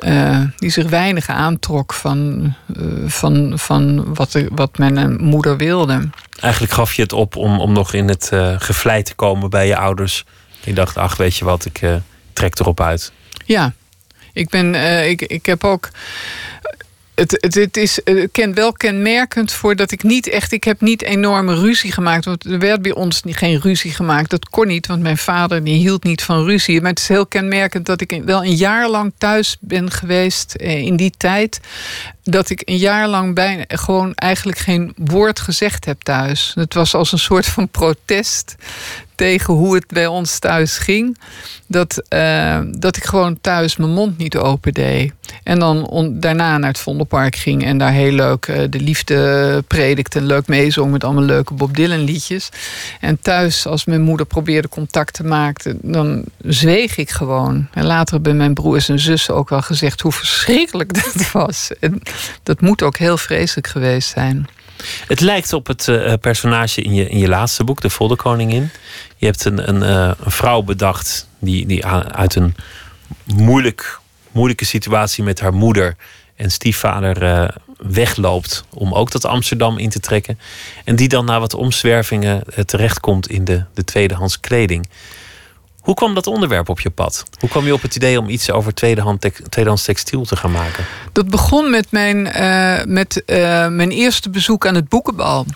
[0.00, 6.08] uh, die zich weinig aantrok van, uh, van, van wat, wat mijn moeder wilde.
[6.40, 9.76] Eigenlijk gaf je het op om, om nog in het gevleit te komen bij je
[9.76, 10.24] ouders.
[10.64, 11.80] Je dacht, ach, weet je wat, ik
[12.36, 13.12] trek erop uit.
[13.44, 13.72] Ja,
[14.32, 14.74] ik, ben,
[15.08, 15.90] ik, ik heb ook
[17.16, 20.52] het, het, het is uh, ken, wel kenmerkend voor dat ik niet echt...
[20.52, 22.24] Ik heb niet enorme ruzie gemaakt.
[22.24, 24.30] Want er werd bij ons geen ruzie gemaakt.
[24.30, 26.80] Dat kon niet, want mijn vader die hield niet van ruzie.
[26.80, 30.54] Maar het is heel kenmerkend dat ik wel een jaar lang thuis ben geweest...
[30.54, 31.60] Eh, in die tijd
[32.22, 36.52] dat ik een jaar lang bijna gewoon eigenlijk geen woord gezegd heb thuis.
[36.54, 38.56] Het was als een soort van protest
[39.16, 41.18] tegen hoe het bij ons thuis ging.
[41.66, 45.12] Dat, uh, dat ik gewoon thuis mijn mond niet open deed.
[45.42, 50.18] En dan daarna naar het Vondelpark ging en daar heel leuk uh, de liefde predikte.
[50.18, 52.48] En leuk meezong met allemaal leuke Bob Dylan liedjes.
[53.00, 57.68] En thuis, als mijn moeder probeerde contact te maken, dan zweeg ik gewoon.
[57.72, 61.70] En later hebben mijn broers en zussen ook wel gezegd hoe verschrikkelijk dat was.
[61.80, 62.02] En
[62.42, 64.46] dat moet ook heel vreselijk geweest zijn.
[65.06, 68.70] Het lijkt op het uh, personage in je, in je laatste boek, De Voddenkoningin.
[69.16, 72.54] Je hebt een, een, een, vrouw bedacht die, die uit een
[73.24, 75.96] moeilijk, moeilijke situatie met haar moeder
[76.36, 80.38] en stiefvader uh, wegloopt om ook dat Amsterdam in te trekken.
[80.84, 84.88] En die dan na wat omzwervingen terechtkomt in de, de tweedehands kleding.
[85.86, 87.24] Hoe kwam dat onderwerp op je pad?
[87.38, 90.84] Hoe kwam je op het idee om iets over tweedehand tweedehands textiel te gaan maken?
[91.12, 95.46] Dat begon met mijn, uh, met, uh, mijn eerste bezoek aan het boekenbal.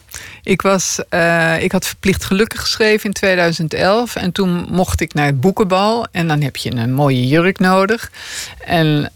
[0.42, 4.16] Ik, was, uh, ik had verplicht gelukkig geschreven in 2011.
[4.16, 6.06] En toen mocht ik naar het boekenbal.
[6.12, 8.10] En dan heb je een mooie jurk nodig.
[8.64, 9.12] En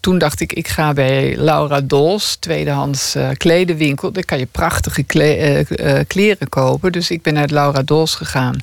[0.00, 4.12] toen dacht ik, ik ga bij Laura Dols, tweedehands kledenwinkel.
[4.12, 5.02] Daar kan je prachtige
[6.06, 6.92] kleren kopen.
[6.92, 8.56] Dus ik ben naar Laura Dols gegaan.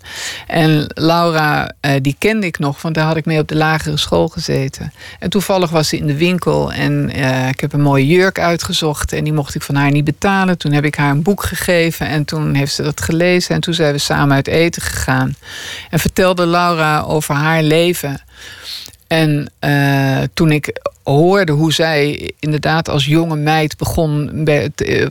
[0.47, 3.97] En Laura uh, die kende ik nog, want daar had ik mee op de lagere
[3.97, 4.93] school gezeten.
[5.19, 9.13] En toevallig was ze in de winkel en uh, ik heb een mooie jurk uitgezocht
[9.13, 10.57] en die mocht ik van haar niet betalen.
[10.57, 11.64] Toen heb ik haar een boek gegeven
[11.99, 15.35] en toen heeft ze dat gelezen en toen zijn we samen uit eten gegaan.
[15.89, 18.21] En vertelde Laura over haar leven.
[19.07, 24.45] En uh, toen ik hoorde hoe zij inderdaad als jonge meid begon,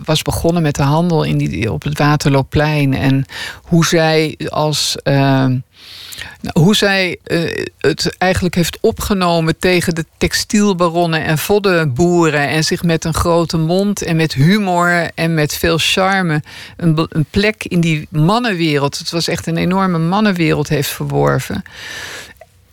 [0.05, 2.95] was begonnen met de handel in die, op het Waterloopplein.
[2.95, 3.25] En
[3.63, 4.97] hoe zij als.
[5.05, 5.47] Uh,
[6.41, 12.49] nou, hoe zij uh, het eigenlijk heeft opgenomen tegen de textielbaronnen en voddenboeren.
[12.49, 16.43] En zich met een grote mond en met humor en met veel charme
[16.77, 18.99] een, een plek in die mannenwereld.
[18.99, 21.65] Het was echt een enorme mannenwereld heeft verworven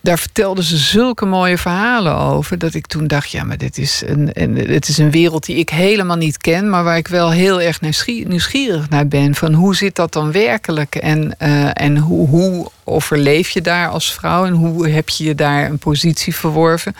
[0.01, 2.57] daar vertelden ze zulke mooie verhalen over.
[2.57, 5.55] Dat ik toen dacht, ja, maar dit is een, een, het is een wereld die
[5.55, 6.69] ik helemaal niet ken.
[6.69, 9.35] Maar waar ik wel heel erg nieuwsgierig naar ben.
[9.35, 10.95] Van hoe zit dat dan werkelijk?
[10.95, 14.45] En, uh, en hoe, hoe overleef je daar als vrouw?
[14.45, 16.95] En hoe heb je je daar een positie verworven?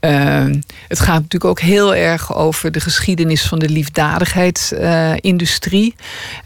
[0.00, 0.44] Uh,
[0.88, 5.94] het gaat natuurlijk ook heel erg over de geschiedenis van de liefdadigheidsindustrie.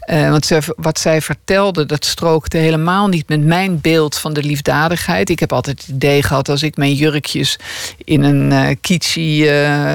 [0.09, 4.33] Uh, uh, want ze, wat zij vertelde, dat strookte helemaal niet met mijn beeld van
[4.33, 5.29] de liefdadigheid.
[5.29, 7.59] Ik heb altijd het idee gehad, als ik mijn jurkjes
[7.97, 9.47] in een uh, kitschy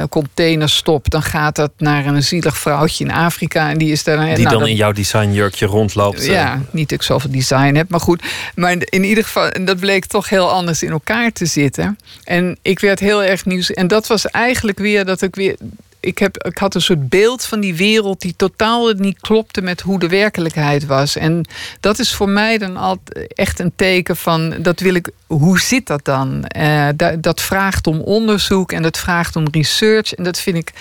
[0.08, 3.70] container stop, dan gaat dat naar een zielig vrouwtje in Afrika.
[3.70, 4.18] En die is daar.
[4.18, 6.24] Die nou, dan dat, in jouw designjurkje rondloopt.
[6.24, 8.22] Ja, niet dat ik zoveel design heb, maar goed.
[8.54, 11.98] Maar in ieder geval, dat bleek toch heel anders in elkaar te zitten.
[12.24, 13.70] En ik werd heel erg nieuws.
[13.70, 15.56] En dat was eigenlijk weer dat ik weer.
[16.00, 19.80] Ik, heb, ik had een soort beeld van die wereld die totaal niet klopte met
[19.80, 21.16] hoe de werkelijkheid was.
[21.16, 21.46] En
[21.80, 25.11] dat is voor mij dan altijd echt een teken van dat wil ik.
[25.26, 26.44] Hoe zit dat dan?
[26.56, 30.14] Uh, dat, dat, vraagt om onderzoek en dat vraagt om research.
[30.14, 30.72] En dat vind ik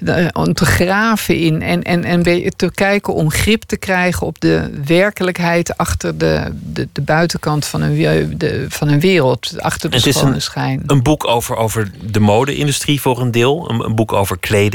[0.00, 2.22] uh, om te graven in en, en, en
[2.56, 7.82] te kijken om grip te krijgen op de werkelijkheid achter de, de, de buitenkant van
[7.82, 9.54] een, de, van een wereld.
[9.58, 10.82] Achter de schone schijn.
[10.86, 13.70] Een boek over, over de mode-industrie voor een deel.
[13.70, 14.65] Een, een boek over kleding.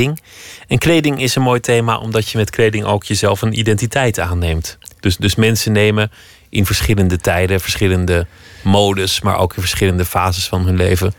[0.68, 4.78] En kleding is een mooi thema omdat je met kleding ook jezelf een identiteit aanneemt.
[5.00, 6.12] Dus, dus mensen nemen
[6.50, 8.28] in verschillende tijden, verschillende
[8.62, 11.14] modes, maar ook in verschillende fases van hun leven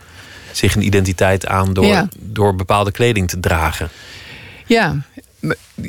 [0.51, 2.07] zich een identiteit aan door, Ja.
[2.19, 3.89] door bepaalde kleding te dragen.
[4.65, 4.95] Ja,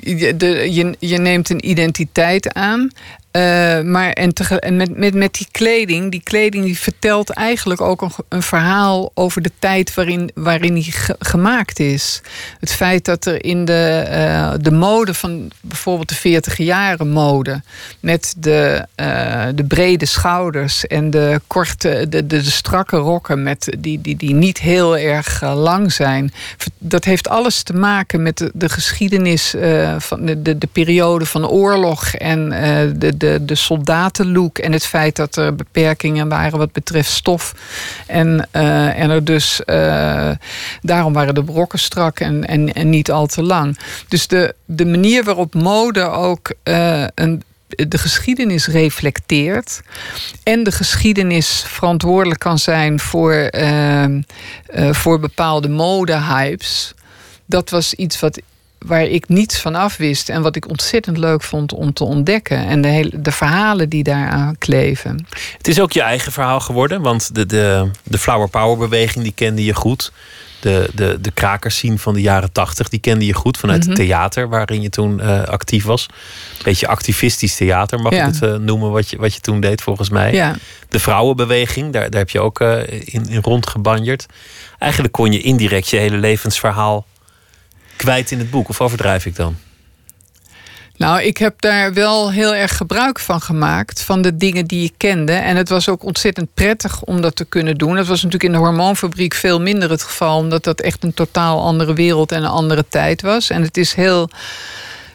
[0.03, 2.91] je, je neemt een identiteit aan.
[3.37, 4.33] Uh, maar en,
[4.77, 9.43] met, met, met die kleding, die kleding die vertelt eigenlijk ook een, een verhaal over
[9.43, 12.23] de tijd waarin, waarin die gemaakt is.
[12.61, 17.63] Het feit dat er in de, uh, de mode van bijvoorbeeld de 40 jaren mode,
[18.01, 23.77] met de, uh, de brede schouders en de korte, de, de, de, strakke rokken met
[23.79, 26.33] die, die, die niet heel erg lang zijn,
[26.79, 29.55] dat heeft alles te maken met de, de geschiedenis
[29.99, 32.49] van de, de, de periode van oorlog en
[32.99, 37.55] de de, de soldatenlook en het feit dat er beperkingen waren wat betreft stof.
[38.07, 40.31] En, uh, en er dus uh,
[40.83, 43.79] daarom waren de brokken strak en, en, en niet al te lang.
[44.09, 47.43] Dus de, de manier waarop mode ook uh, een
[47.77, 49.83] de geschiedenis reflecteert
[50.43, 53.51] en de geschiedenis verantwoordelijk kan zijn voor,
[54.91, 56.95] voor bepaalde modehypes.
[57.47, 58.41] Dat was iets wat
[58.85, 62.67] waar ik niets van af wist en wat ik ontzettend leuk vond om te ontdekken.
[62.67, 65.27] En de, hele, de verhalen die daaraan kleven.
[65.57, 69.33] Het is ook je eigen verhaal geworden, want de, de, de Flower Power beweging die
[69.35, 70.13] kende je goed.
[70.61, 73.97] De, de, de krakers van de jaren tachtig, die kende je goed vanuit het mhm.
[73.97, 76.07] theater waarin je toen uh, actief was.
[76.63, 80.09] Beetje activistisch theater, mag ik het uh, noemen, wat je, wat je toen deed volgens
[80.09, 80.33] mij.
[80.33, 80.57] Ja.
[80.89, 84.27] De vrouwenbeweging, daar, daar heb je ook uh, in, in rondgebanjerd.
[84.79, 87.07] Eigenlijk kon je indirect je hele levensverhaal
[87.97, 88.69] kwijt in het boek?
[88.69, 89.57] Of overdrijf ik dan?
[90.97, 94.03] Nou, ik heb daar wel heel erg gebruik van gemaakt.
[94.03, 95.33] Van de dingen die ik kende.
[95.33, 97.97] En het was ook ontzettend prettig om dat te kunnen doen.
[97.97, 100.39] Dat was natuurlijk in de hormoonfabriek veel minder het geval.
[100.39, 103.51] Omdat dat echt een totaal andere wereld en een andere tijd was.
[103.51, 104.29] En het is heel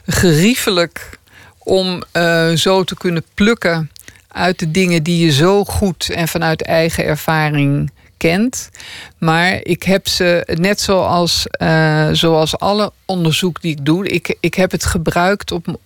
[0.05, 1.17] geriefelijk
[1.57, 3.91] om uh, zo te kunnen plukken
[4.27, 8.69] uit de dingen die je zo goed en vanuit eigen ervaring kent.
[9.17, 14.53] Maar ik heb ze net zoals, uh, zoals alle onderzoek die ik doe, ik, ik
[14.53, 15.79] heb het gebruikt op,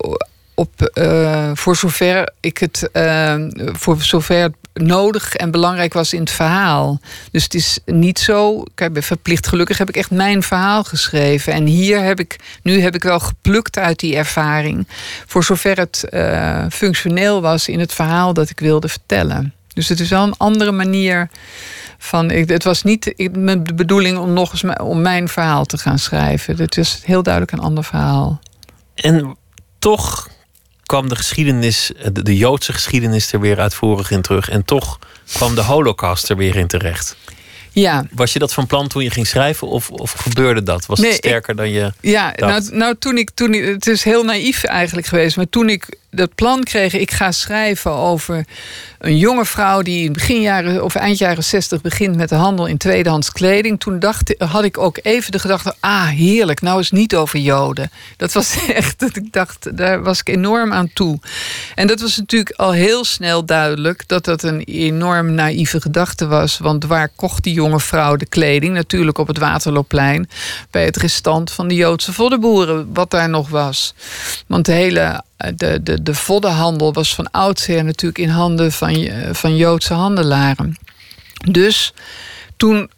[0.53, 6.31] op, uh, voor zover ik het uh, voor zover nodig en belangrijk was in het
[6.31, 6.99] verhaal.
[7.31, 8.63] Dus het is niet zo.
[8.75, 11.53] Kijk, ben verplicht gelukkig heb ik echt mijn verhaal geschreven.
[11.53, 14.87] En hier heb ik nu heb ik wel geplukt uit die ervaring.
[15.25, 16.05] Voor zover het
[16.73, 19.53] functioneel was in het verhaal dat ik wilde vertellen.
[19.73, 21.29] Dus het is wel een andere manier
[21.97, 25.99] van, ik, het was niet de bedoeling om nog eens om mijn verhaal te gaan
[25.99, 26.57] schrijven.
[26.57, 28.39] Het is heel duidelijk een ander verhaal.
[28.95, 29.37] En
[29.79, 30.29] toch
[30.85, 34.49] kwam de geschiedenis, de, Joodse geschiedenis er weer uitvoerig in terug.
[34.49, 34.99] En toch
[35.33, 37.15] kwam de Holocaust er weer in terecht.
[37.71, 38.05] Ja.
[38.11, 40.85] Was je dat van plan toen je ging schrijven of, of gebeurde dat?
[40.85, 41.93] Was het sterker dan je.
[42.01, 43.65] Ja, nou, nou toen ik, toen ik.
[43.65, 45.37] Het is heel naïef eigenlijk geweest.
[45.37, 48.45] Maar toen ik dat plan kreeg, ik ga schrijven over
[48.99, 52.65] een jonge vrouw die in begin jaren of eind jaren 60 begint met de handel
[52.65, 53.79] in tweedehands kleding.
[53.79, 57.39] Toen dacht, had ik ook even de gedachte: ah, heerlijk, nou is het niet over
[57.39, 57.91] Joden.
[58.17, 61.19] Dat was echt, dat ik dacht, daar was ik enorm aan toe.
[61.75, 66.57] En dat was natuurlijk al heel snel duidelijk dat dat een enorm naïeve gedachte was.
[66.57, 68.73] Want waar kocht die jonge vrouw de kleding?
[68.73, 70.29] Natuurlijk op het Waterloopplein,
[70.71, 73.93] bij het restant van de Joodse voddenboeren, wat daar nog was.
[74.47, 75.23] Want de hele
[75.55, 80.75] de, de, de voddenhandel was van oudsher natuurlijk in handen van, van Joodse handelaren.
[81.51, 81.93] Dus
[82.57, 82.89] toen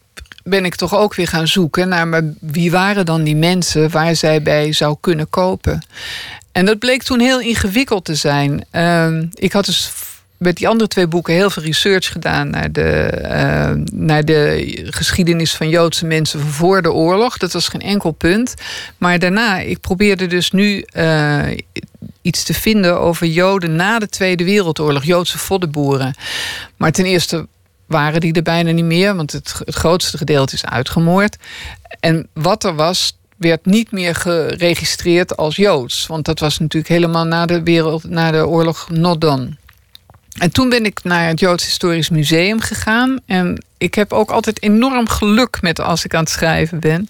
[0.43, 4.15] ben ik toch ook weer gaan zoeken naar maar wie waren dan die mensen waar
[4.15, 5.85] zij bij zou kunnen kopen.
[6.51, 8.65] En dat bleek toen heel ingewikkeld te zijn.
[8.71, 9.91] Uh, ik had dus
[10.37, 15.55] met die andere twee boeken heel veel research gedaan naar de, uh, naar de geschiedenis
[15.55, 17.37] van Joodse mensen voor de oorlog.
[17.37, 18.53] Dat was geen enkel punt.
[18.97, 21.47] Maar daarna, ik probeerde dus nu uh,
[22.25, 26.15] iets te vinden over Joden na de Tweede Wereldoorlog, Joodse voddenboeren.
[26.77, 27.47] Maar ten eerste
[27.85, 31.37] waren die er bijna niet meer, want het, het grootste gedeelte is uitgemoord.
[31.99, 36.07] En wat er was, werd niet meer geregistreerd als Joods.
[36.07, 39.57] Want dat was natuurlijk helemaal na de, wereld, na de oorlog not done.
[40.35, 43.19] En toen ben ik naar het Joods Historisch Museum gegaan.
[43.25, 47.09] En ik heb ook altijd enorm geluk met als ik aan het schrijven ben.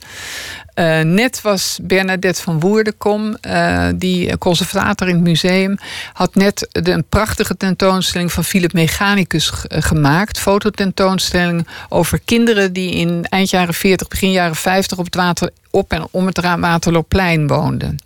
[0.76, 5.78] Uh, net was Bernadette van Woerdenkom, uh, die conservator in het museum,
[6.14, 10.40] had net de, een prachtige tentoonstelling van Philip Mechanicus gemaakt.
[10.40, 15.92] Fototentoonstelling over kinderen die in eind jaren 40, begin jaren 50 op het water op
[15.92, 17.98] en om het Waterloopplein woonden.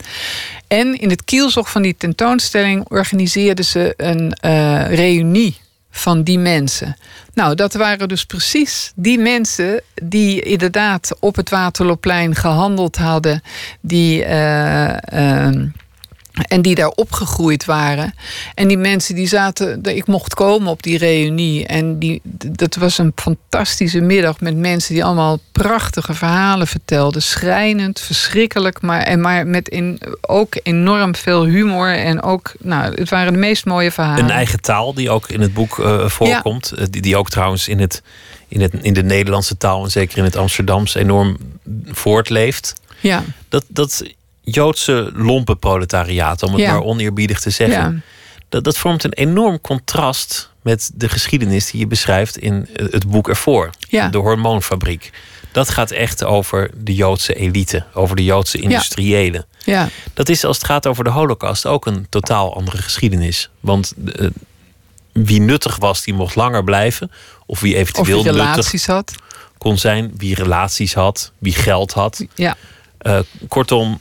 [0.70, 5.58] En in het kielzog van die tentoonstelling organiseerden ze een uh, reunie
[5.92, 6.96] van die mensen.
[7.34, 13.42] Nou, dat waren dus precies die mensen die inderdaad op het Waterloopplein gehandeld hadden,
[13.82, 14.26] die.
[14.26, 15.48] Uh, uh,
[16.48, 18.14] En die daar opgegroeid waren.
[18.54, 19.84] En die mensen die zaten.
[19.84, 21.66] Ik mocht komen op die reunie.
[21.66, 27.22] En die, dat was een fantastische middag met mensen die allemaal prachtige verhalen vertelden.
[27.22, 28.82] Schrijnend, verschrikkelijk.
[28.82, 31.94] Maar, en maar met in, ook enorm veel humor.
[31.96, 34.24] En ook, nou, het waren de meest mooie verhalen.
[34.24, 36.74] Een eigen taal die ook in het boek uh, voorkomt.
[36.76, 36.86] Ja.
[36.86, 38.02] Die, die ook trouwens in, het,
[38.48, 39.84] in, het, in de Nederlandse taal.
[39.84, 41.38] En zeker in het Amsterdamse enorm
[41.86, 42.74] voortleeft.
[43.00, 43.24] Ja.
[43.50, 44.04] Dat, dat
[44.50, 46.72] Joodse lompenproletariaat, om het Ja.
[46.72, 47.94] maar oneerbiedig te zeggen.
[47.94, 48.02] Ja.
[48.50, 53.30] Dat, dat vormt een enorm contrast met de geschiedenis die je beschrijft in het boek
[53.30, 53.70] ervoor.
[53.90, 54.08] Ja.
[54.10, 55.12] De hormoonfabriek.
[55.52, 59.46] Dat gaat echt over de Joodse elite, over de Joodse industriëlen.
[59.66, 59.90] Ja.
[60.14, 63.50] Dat is als het gaat over de Holocaust ook een totaal andere geschiedenis.
[63.60, 64.28] Want eh,
[65.12, 67.12] wie nuttig was, die mocht langer blijven.
[67.46, 69.14] Of wie Of eventueel nuttig relaties had.
[69.58, 72.26] kon zijn, wie relaties had, wie geld had.
[72.36, 72.58] Ja.
[72.98, 74.00] Eh, kortom,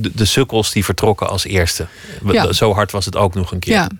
[0.00, 1.86] de, de sukkels die vertrokken als eerste.
[2.24, 2.52] Ja.
[2.52, 3.72] Zo hard was het ook nog een keer.
[3.74, 3.90] Ja.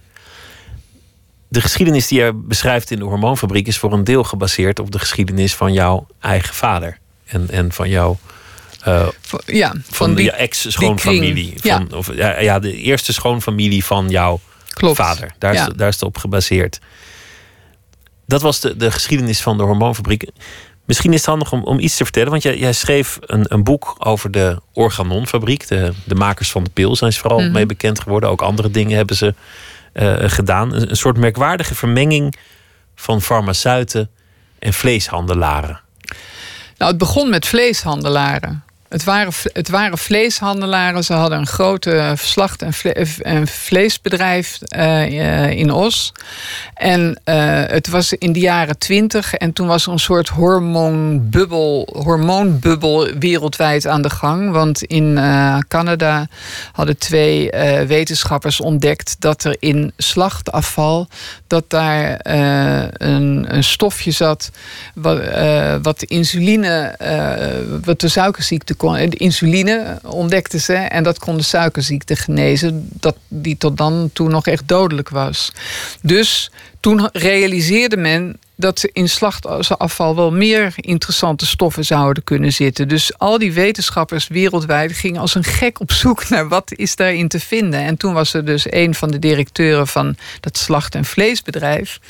[1.48, 4.98] De geschiedenis die je beschrijft in de hormoonfabriek is voor een deel gebaseerd op de
[4.98, 6.98] geschiedenis van jouw eigen vader.
[7.26, 8.18] En, en van jouw
[9.20, 9.74] Van- ja.
[9.90, 11.54] van, die- je ex-schoonfamilie.
[11.56, 14.96] Van, of, ja, ja, de eerste schoonfamilie van jouw Klopt.
[14.96, 15.32] vader.
[15.38, 15.66] Daar, Ja.
[15.68, 16.78] is, daar is het op gebaseerd.
[18.26, 20.28] Dat was de, de geschiedenis van de hormoonfabriek.
[20.90, 22.30] Misschien is het handig om, om iets te vertellen.
[22.30, 25.68] Want jij, jij schreef een, een boek over de organonfabriek.
[25.68, 27.52] De, de makers van de pil zijn ze vooral Mhm.
[27.52, 28.30] mee bekend geworden.
[28.30, 29.34] Ook andere dingen hebben ze
[29.92, 30.74] eh, gedaan.
[30.74, 32.36] Een, een soort merkwaardige vermenging
[32.94, 34.10] van farmaceuten
[34.58, 35.80] en vleeshandelaren.
[36.76, 38.64] Nou, het begon met vleeshandelaren.
[38.90, 41.04] Het waren, het waren vleeshandelaren.
[41.04, 46.12] Ze hadden een grote slacht- en, vle- en vleesbedrijf eh, eh, in Os.
[46.74, 49.34] En eh, het was in de jaren twintig.
[49.34, 54.50] En toen was er een soort hormoonbubbel, hormoonbubbel wereldwijd aan de gang.
[54.50, 55.14] Want in
[55.68, 56.26] Canada
[56.72, 57.50] hadden twee
[57.86, 61.08] wetenschappers ontdekt dat er in slachtafval
[61.46, 64.50] dat daar een, een stofje zat
[64.94, 65.20] wat,
[65.82, 66.94] wat insuline,
[67.84, 73.56] wat de suikerziekte De insuline ontdekten ze en dat kon de suikerziekte genezen, dat die
[73.56, 75.52] tot dan toe nog echt dodelijk was.
[76.02, 76.50] Dus
[76.80, 82.88] toen realiseerde men dat in slachtafval wel meer interessante stoffen zouden kunnen zitten.
[82.88, 87.28] Dus al die wetenschappers wereldwijd gingen als een gek op zoek naar wat is daarin
[87.28, 87.80] te vinden.
[87.80, 92.00] En toen was er dus een van de directeuren van dat slacht- en vleesbedrijf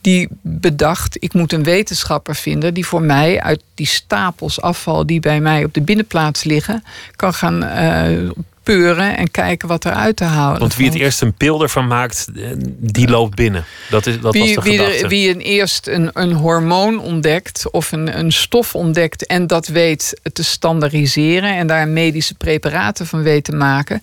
[0.00, 5.20] die bedacht: ik moet een wetenschapper vinden die voor mij uit die stapels afval die
[5.20, 6.84] bij mij op de binnenplaats liggen,
[7.16, 8.30] kan gaan eh,
[8.62, 10.60] peuren en kijken wat eruit te houden.
[10.60, 12.42] Want wie het eerst een pil ervan maakt, eh,
[12.78, 13.64] die loopt binnen.
[13.90, 15.02] Dat, is, dat was wie, de wie, gedachte.
[15.02, 19.66] er- wie een eerst een, een hormoon ontdekt of een, een stof ontdekt en dat
[19.66, 24.02] weet te standaardiseren en daar medische preparaten van weet te maken,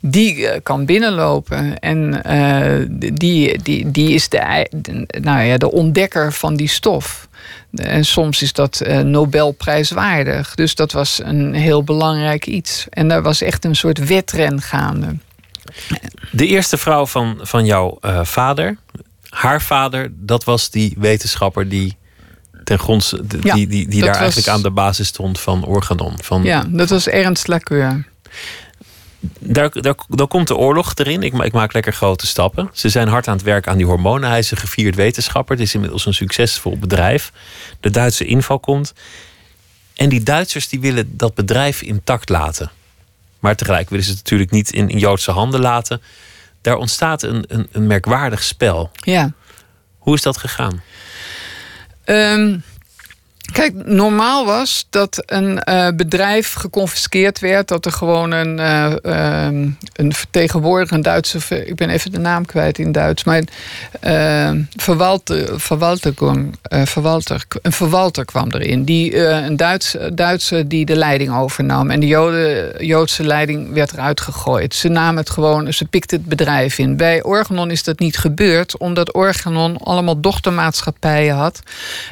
[0.00, 1.78] die eh, kan binnenlopen.
[1.78, 7.27] En eh, die, die, die is de, de- nou ja, de ontdekker van die stof.
[7.74, 10.54] En soms is dat eh, Nobelprijswaardig.
[10.54, 12.86] Dus dat was een heel belangrijk iets.
[12.90, 15.16] En daar was echt een soort wedren gaande.
[16.30, 18.76] De eerste vrouw van, van jouw eh, vader,
[19.28, 21.96] haar vader, dat was die wetenschapper die
[22.64, 22.78] ten
[23.26, 26.14] die, Ja, die, die, daar was- eigenlijk aan de basis stond van Organon.
[26.22, 28.06] Van, Ja, dat was Ernst Laceur.
[29.38, 31.22] Daar, daar, dan komt de oorlog erin.
[31.22, 32.70] Ik, ik maak lekker grote stappen.
[32.72, 34.28] Ze zijn hard aan het werk aan die hormonen.
[34.28, 35.56] Hij is een gevierd wetenschapper.
[35.56, 37.32] Het is inmiddels een succesvol bedrijf.
[37.80, 38.94] De Duitse inval komt.
[39.94, 42.70] En die Duitsers die willen dat bedrijf intact laten.
[43.38, 46.02] Maar tegelijk willen ze het natuurlijk niet in, in Joodse handen laten.
[46.60, 48.90] Daar ontstaat een, een, een merkwaardig spel.
[48.94, 49.32] Ja.
[49.98, 50.82] Hoe is dat gegaan?
[52.04, 52.58] Ehm,
[53.52, 57.68] kijk, normaal was dat een eh, bedrijf geconfiskeerd werd.
[57.68, 61.66] Dat er gewoon een, ehm, een vertegenwoordiger, een Duitse...
[61.66, 63.24] Ik ben even de naam kwijt in Duits.
[63.24, 63.42] Maar
[64.00, 68.84] ehm, verwalter, verwaltergang, eh, verwalter, een verwalter kwam erin.
[68.84, 71.90] Die, een Duitse, Duitse die de leiding overnam.
[71.90, 74.74] En de Joden, Joodse leiding werd eruit gegooid.
[74.74, 76.96] Ze namen het gewoon, ze pikte het bedrijf in.
[76.96, 78.78] Bij Organon is dat niet gebeurd.
[78.78, 81.60] Omdat Organon allemaal dochtermaatschappijen had.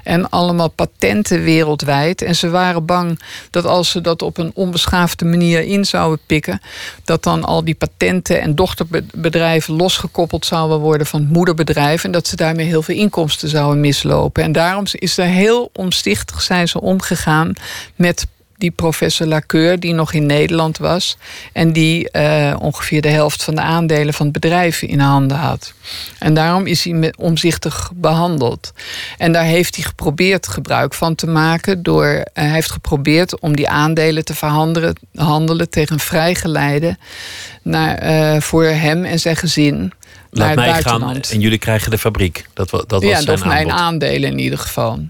[0.05, 2.23] En allemaal patenten wereldwijd.
[2.23, 3.21] En ze waren bang
[3.51, 6.61] dat als ze dat op een onbeschaafde manier in zouden pikken,
[7.05, 12.05] dat dan al die patenten en dochterbedrijven losgekoppeld zouden worden van het moederbedrijf.
[12.05, 14.43] En dat ze daarmee heel veel inkomsten zouden mislopen.
[14.43, 17.53] En daarom is er heel omstichtig zijn ze omgegaan
[17.95, 18.27] met
[18.57, 21.17] die professor Lacour, die nog in Nederland was.
[21.53, 25.73] En die uh, ongeveer de helft van de aandelen van het bedrijf in handen had.
[26.19, 28.73] En daarom is hij omzichtig behandeld.
[29.19, 31.83] En daar heeft hij geprobeerd gebruik van te maken.
[31.83, 36.97] Door, uh, hij heeft geprobeerd om die aandelen te verhandelen handelen tegen vrijgeleide
[37.63, 39.93] naar, uh, voor hem en zijn gezin.
[40.31, 42.47] Laat naar mij gaan en jullie krijgen de fabriek.
[42.55, 45.01] Dat, dat was ja, zijn of mijn aandelen in ieder geval.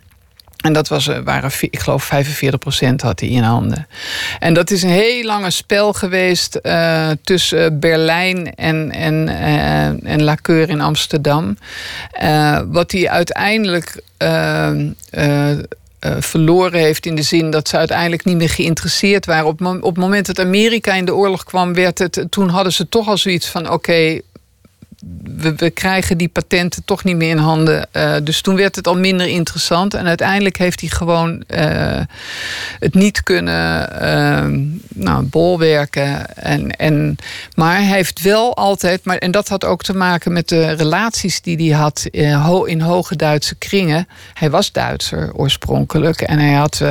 [0.67, 3.87] En dat was, eh, waren, ik geloof, 45 procent had hij in handen.
[4.39, 10.23] En dat is een heel lange spel geweest eh, tussen Berlijn en, en, eh, en
[10.23, 11.59] Lacour in Amsterdam.
[12.67, 14.71] Wat hij uiteindelijk eh,
[15.11, 15.51] eh,
[15.99, 19.47] eh, verloren heeft in de zin dat ze uiteindelijk niet meer geïnteresseerd waren.
[19.47, 22.89] Op, op het moment dat Amerika in de oorlog kwam, werd het, toen hadden ze
[22.89, 24.21] toch al zoiets van: oké,
[25.37, 27.89] we, krijgen die patenten toch niet meer in handen.
[27.93, 29.95] Eh, dus toen werd het al minder interessant.
[29.95, 32.01] En uiteindelijk heeft hij gewoon eh,
[32.79, 36.37] het niet kunnen uh, nou, bolwerken.
[36.37, 37.17] En, en,
[37.55, 41.41] maar hij heeft wel altijd, maar, en dat had ook te maken met de relaties
[41.41, 44.09] die hij had in, ho in hoge Duitse kringen.
[44.35, 46.83] Hij was Duitser oorspronkelijk en hij had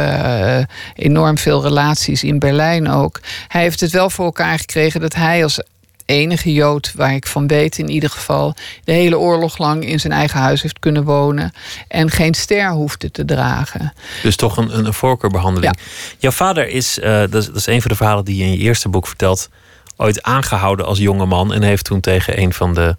[0.95, 3.19] enorm veel relaties in Berlijn ook.
[3.47, 5.59] Hij heeft het wel voor elkaar gekregen dat hij als
[6.05, 8.55] enige Jood waar ik van weet in ieder geval...
[8.83, 11.53] de hele oorlog lang in zijn eigen huis heeft kunnen wonen...
[11.87, 13.93] en geen ster hoefde te dragen.
[14.23, 15.77] Dus toch een, een voorkeurbehandeling.
[16.17, 18.51] Jouw vader is, uh, dat is, dat is een van de verhalen die je in
[18.51, 19.49] je eerste boek vertelt...
[19.95, 21.53] ooit aangehouden als jonge man...
[21.53, 22.95] en heeft toen tegen een van de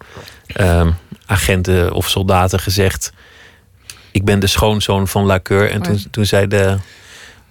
[0.59, 0.87] uh,
[1.25, 3.11] agenten of soldaten gezegd...
[4.11, 5.71] ik ben de schoonzoon van Lacour.
[5.71, 6.77] En toen, toen zei de,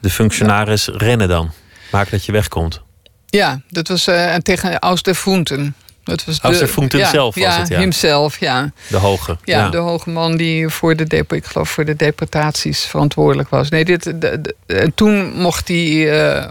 [0.01, 1.51] de functionaris, rennen dan.
[1.91, 2.85] Maak dat je wegkomt.
[3.27, 5.75] Ja, dat was uh, tegen Aus der Funten.
[6.05, 7.79] Dat was Aus der Funten ja, zelf was ja, het, ja.
[7.79, 8.73] hemzelf, ja.
[8.89, 9.37] De hoge.
[9.45, 13.69] Ja, ja, de hoge man die voor de, ik geloof voor de deportaties verantwoordelijk was.
[13.69, 16.51] Nee, dit, de, de, en toen mocht hij, uh,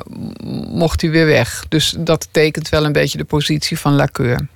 [0.68, 1.66] mocht hij weer weg.
[1.70, 4.48] Dus dat tekent wel een beetje de positie van Lacour.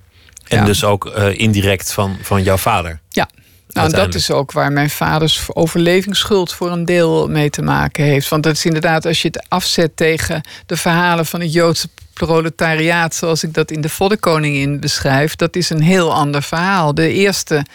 [0.47, 0.65] En ja.
[0.65, 2.99] dus ook uh, indirect van, van jouw vader.
[3.09, 3.29] Ja,
[3.69, 8.29] nou, dat is ook waar mijn vaders overlevingsschuld voor een deel mee te maken heeft.
[8.29, 11.87] Want dat is inderdaad, als je het afzet tegen de verhalen van het Joodse
[12.25, 16.93] proletariaat, zoals ik dat in de Voddenkoningin beschrijf, dat is een heel ander verhaal.
[16.93, 17.65] De eerste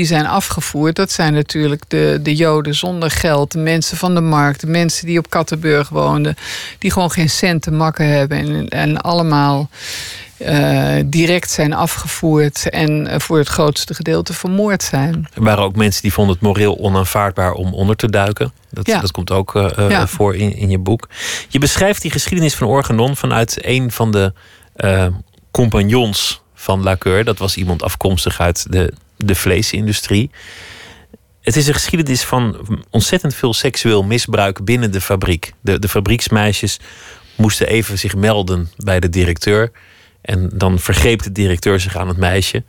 [0.00, 4.20] die zijn afgevoerd, dat zijn natuurlijk de, de Joden zonder geld, de mensen van de
[4.20, 6.36] markt, de mensen die op Kattenburg woonden,
[6.78, 9.68] die gewoon geen cent te makken hebben en, en allemaal.
[10.38, 15.28] Uh, direct zijn afgevoerd en uh, voor het grootste gedeelte vermoord zijn.
[15.34, 18.52] Er waren ook mensen die vonden het moreel onaanvaardbaar om onder te duiken.
[18.70, 19.00] Dat, ja.
[19.00, 20.06] dat komt ook uh, ja.
[20.06, 21.08] voor in, in je boek.
[21.48, 24.32] Je beschrijft die geschiedenis van Organon vanuit een van de
[25.50, 27.24] compagnons van Lacour.
[27.24, 28.92] Dat was iemand afkomstig uit de,
[29.24, 30.30] de vleesindustrie.
[31.40, 35.52] Het is een geschiedenis van ontzettend veel seksueel misbruik binnen de fabriek.
[35.60, 36.78] De, de fabrieksmeisjes
[37.36, 39.72] moesten even zich melden bij de directeur.
[40.20, 42.64] En dan vergreep de directeur zich aan het meisje.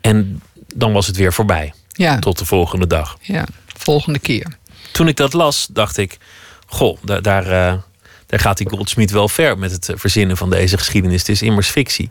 [0.00, 0.42] En
[0.74, 1.72] dan was het weer voorbij.
[1.88, 2.18] Ja.
[2.18, 3.16] Tot de volgende dag.
[3.20, 4.46] Ja, volgende keer.
[4.92, 6.18] Toen ik dat las, dacht ik:
[6.66, 7.80] Goh, daar, daar, uh,
[8.26, 11.20] daar gaat die Goldsmith wel ver met het verzinnen van deze geschiedenis.
[11.20, 12.10] Het is immers fictie.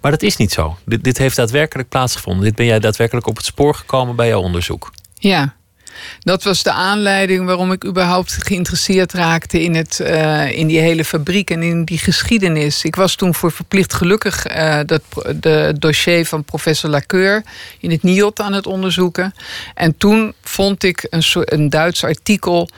[0.00, 0.76] Maar dat is niet zo.
[0.84, 2.44] Dit, dit heeft daadwerkelijk plaatsgevonden.
[2.44, 4.92] Dit ben jij daadwerkelijk op het spoor gekomen bij jouw onderzoek.
[5.14, 5.54] Ja,
[6.20, 11.04] dat was de aanleiding waarom ik überhaupt geïnteresseerd raakte in, het, uh, in die hele
[11.04, 12.84] fabriek en in die geschiedenis.
[12.84, 15.02] Ik was toen voor verplicht gelukkig uh, dat
[15.40, 17.42] de dossier van professor Lacour
[17.78, 19.34] in het NIOT aan het onderzoeken.
[19.74, 22.68] En toen vond ik een, een Duits artikel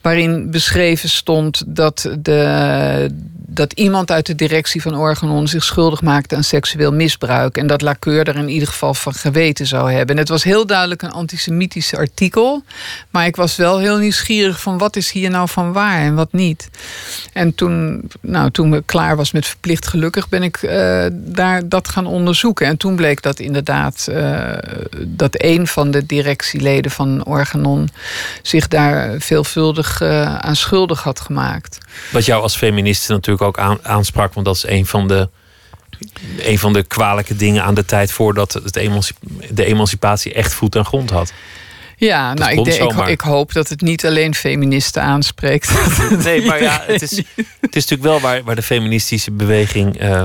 [0.00, 6.36] waarin beschreven stond dat, de, dat iemand uit de directie van Organon zich schuldig maakte
[6.36, 7.56] aan seksueel misbruik.
[7.56, 10.14] En dat Lacour er in ieder geval van geweten zou hebben.
[10.14, 12.62] En het was heel duidelijk een antisemitisch artikel.
[13.10, 16.32] Maar ik was wel heel nieuwsgierig van wat is hier nou van waar en wat
[16.32, 16.70] niet.
[17.32, 21.88] En toen, nou, toen ik klaar was met verplicht gelukkig, ben ik uh, daar dat
[21.88, 22.66] gaan onderzoeken.
[22.66, 24.52] En toen bleek dat inderdaad uh,
[24.98, 27.88] dat een van de directieleden van Organon
[28.42, 31.78] zich daar veelvuldig uh, aan schuldig had gemaakt.
[32.12, 35.28] Wat jou als feministe natuurlijk ook aan, aansprak, want dat is een van de
[36.38, 38.60] een van de kwalijke dingen aan de tijd voordat
[39.52, 41.32] de emancipatie echt voet en grond had.
[42.00, 45.70] Ja, dat nou, ik, denk, ik, ik, hoop dat het niet alleen feministen aanspreekt.
[46.24, 47.10] Nee, maar ja, het is,
[47.60, 50.22] het is natuurlijk wel waar, waar de feministische beweging uh,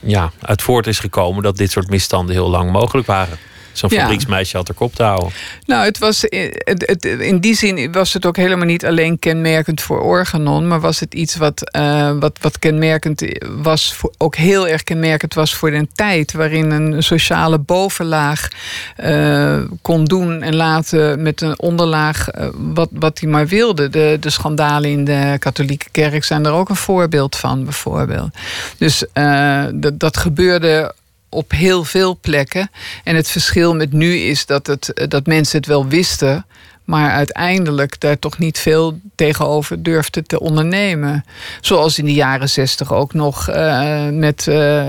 [0.00, 3.38] ja, uit voort is gekomen dat dit soort misstanden heel lang mogelijk waren.
[3.78, 4.00] Zo'n Ja.
[4.00, 5.32] fabrieksmeisje had er kop te houden.
[5.66, 9.80] Nou, het was, het, het, in die zin was het ook helemaal niet alleen kenmerkend
[9.80, 13.22] voor Organon, maar was het iets wat, eh, wat, wat kenmerkend
[13.62, 18.48] was, voor, ook heel erg kenmerkend was voor een tijd waarin een sociale bovenlaag
[18.96, 23.88] eh, kon doen en laten met een onderlaag eh, wat, wat hij maar wilde.
[23.88, 28.30] De, de schandalen in de katholieke kerk zijn er ook een voorbeeld van, bijvoorbeeld.
[28.78, 30.94] Dus eh, dat, dat gebeurde
[31.36, 32.70] op heel veel plekken.
[33.04, 36.46] En het verschil met nu is dat, het, eh, dat mensen het wel wisten.
[36.84, 41.24] Maar uiteindelijk daar toch niet veel tegenover durfden te ondernemen.
[41.60, 44.84] Zoals in de jaren zestig ook nog eh, met eh,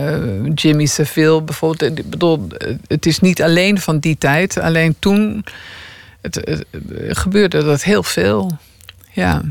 [0.56, 1.98] Jimmy Savile bijvoorbeeld.
[1.98, 2.48] Ik bedoel,
[2.88, 4.58] het is niet alleen van die tijd.
[4.60, 5.43] Alleen toen
[6.22, 6.66] het-
[7.10, 8.58] gebeurde dat heel veel.
[9.12, 9.41] Ja.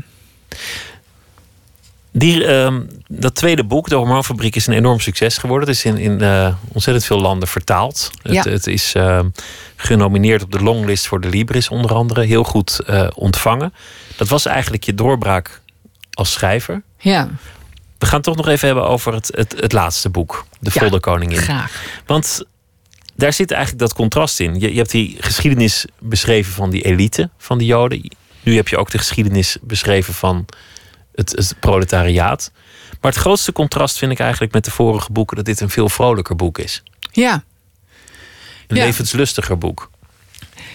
[2.17, 5.67] Die, ehm, dat tweede boek, De Hormoonfabriek, is een enorm succes geworden.
[5.67, 8.11] Het is in, in eh, ontzettend veel landen vertaald.
[8.21, 8.33] Ja.
[8.33, 9.29] Het, het is ehm,
[9.75, 12.23] genomineerd op de longlist voor de Libris onder andere.
[12.23, 13.73] Heel goed eh, ontvangen.
[14.15, 15.61] Dat was eigenlijk je doorbraak
[16.13, 16.81] als schrijver.
[16.99, 17.29] ja,
[17.97, 20.45] We gaan het toch nog even hebben over het, het, het laatste boek.
[20.59, 21.37] De Ja, Volderkoningin.
[21.37, 21.83] graag.
[22.05, 22.43] Want
[23.15, 24.59] daar zit eigenlijk dat contrast in.
[24.59, 28.11] Je, je hebt die geschiedenis beschreven van die elite van de Joden.
[28.43, 30.45] Nu heb je ook de geschiedenis beschreven van
[31.17, 32.51] het, het proletariaat.
[33.01, 35.89] Maar het grootste contrast vind ik eigenlijk met de vorige boeken dat dit een veel
[35.89, 36.83] vrolijker boek is.
[37.11, 37.43] Ja.
[38.67, 38.83] Een Ja.
[38.83, 39.89] levenslustiger boek.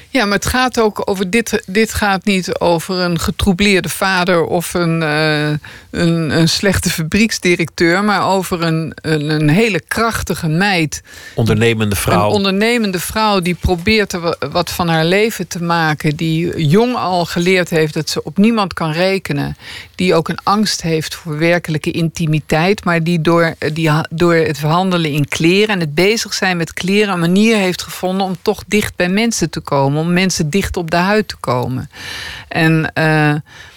[0.08, 1.62] Ja, maar het gaat ook over dit.
[1.66, 5.48] Dit gaat niet over een getroubleerde vader of een, eh,
[5.90, 11.02] een, een slechte fabrieksdirecteur, maar over een, een, een hele krachtige meid.
[11.34, 12.26] Ondernemende vrouw.
[12.28, 16.16] Een ondernemende vrouw die probeert er wa- wat van haar leven te maken.
[16.16, 19.56] Die jong al geleerd heeft dat ze op niemand kan rekenen.
[20.02, 22.84] Die ook een angst heeft voor werkelijke intimiteit.
[22.84, 26.72] Maar die door, die ha- door het verhandelen in kleren en het bezig zijn met
[26.72, 27.12] kleren...
[27.14, 30.00] een manier heeft gevonden om toch dicht bij mensen te komen.
[30.00, 31.90] Om mensen dicht op de huid te komen.
[32.48, 32.92] En...
[32.92, 33.34] eh,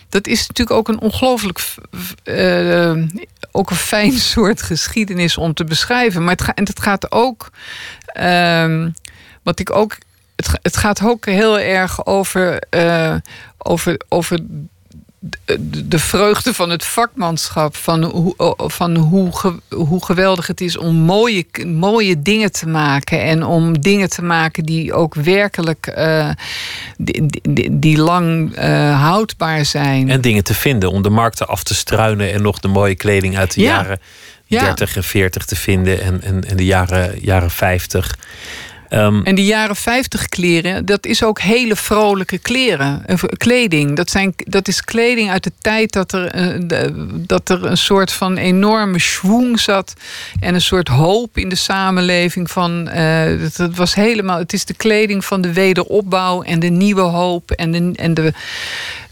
[0.10, 1.60] dat is natuurlijk ook een ongelooflijk
[2.24, 2.94] eh,
[3.52, 6.22] ook een fijn soort geschiedenis om te beschrijven.
[6.24, 7.50] Maar het, ga, en het gaat ook.
[8.06, 8.90] ehm,
[9.44, 9.98] wat ik ook.
[10.36, 12.60] Het, het gaat ook heel erg over.
[12.70, 13.16] eh,
[13.58, 14.40] over, over
[15.46, 17.76] de, de vreugde van het vakmanschap.
[17.76, 19.32] Van, hoe, van hoe,
[19.70, 23.22] hoe geweldig het is om mooie, mooie dingen te maken.
[23.22, 25.88] En om dingen te maken die ook werkelijk.
[25.88, 26.30] eh,
[26.98, 30.10] die, die, die lang eh, houdbaar zijn.
[30.10, 33.38] En dingen te vinden om de markten af te struinen en nog de mooie kleding
[33.38, 33.68] uit de Ja.
[33.76, 34.00] jaren
[34.48, 34.64] Ja.
[34.64, 38.18] 30 en 40 te vinden en, en, en de jaren, jaren 50.
[38.90, 43.96] Ehm, En die jaren 50 kleren, dat is ook hele vrolijke kleren, eh, kleding.
[43.96, 48.12] Dat, zijn, dat is kleding uit de tijd dat er, eh, dat er een soort
[48.12, 49.94] van enorme schwung zat.
[50.40, 52.52] En een soort hoop in de samenleving.
[52.52, 57.02] Van, eh, dat was helemaal, het is de kleding van de wederopbouw en de nieuwe
[57.02, 57.52] hoop.
[57.52, 58.34] En de, en de,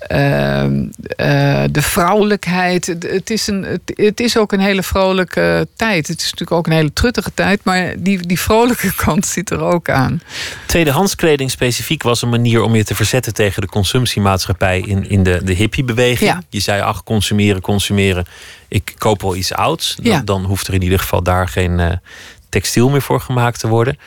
[0.08, 2.86] eh, eh, de vrouwelijkheid.
[2.86, 6.08] Het- is, een, het, het is ook een hele vrolijke tijd.
[6.08, 7.60] Het is natuurlijk ook een hele truttige tijd.
[7.64, 10.22] Maar die, die vrolijke kant zit er ook aan.
[10.66, 15.24] Tweedehands kleding specifiek was een manier om je te verzetten tegen de consumptiemaatschappij in, in
[15.24, 16.30] de, de hippiebeweging.
[16.30, 16.42] Ja.
[16.50, 18.26] Je zei, ach, consumeren, consumeren.
[18.68, 19.96] Ik koop wel iets ouds.
[19.96, 20.22] Dan, Ja.
[20.26, 21.92] dan hoeft er in ieder geval daar geen eh,
[22.50, 23.98] textiel meer voor gemaakt te worden.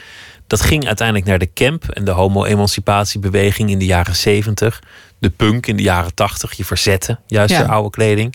[0.47, 4.83] Dat ging uiteindelijk naar de camp en de homo-emancipatiebeweging in de jaren 70.
[5.19, 6.53] De punk in de jaren 80.
[6.53, 7.63] Je verzetten juist Ja.
[7.63, 8.35] de oude kleding.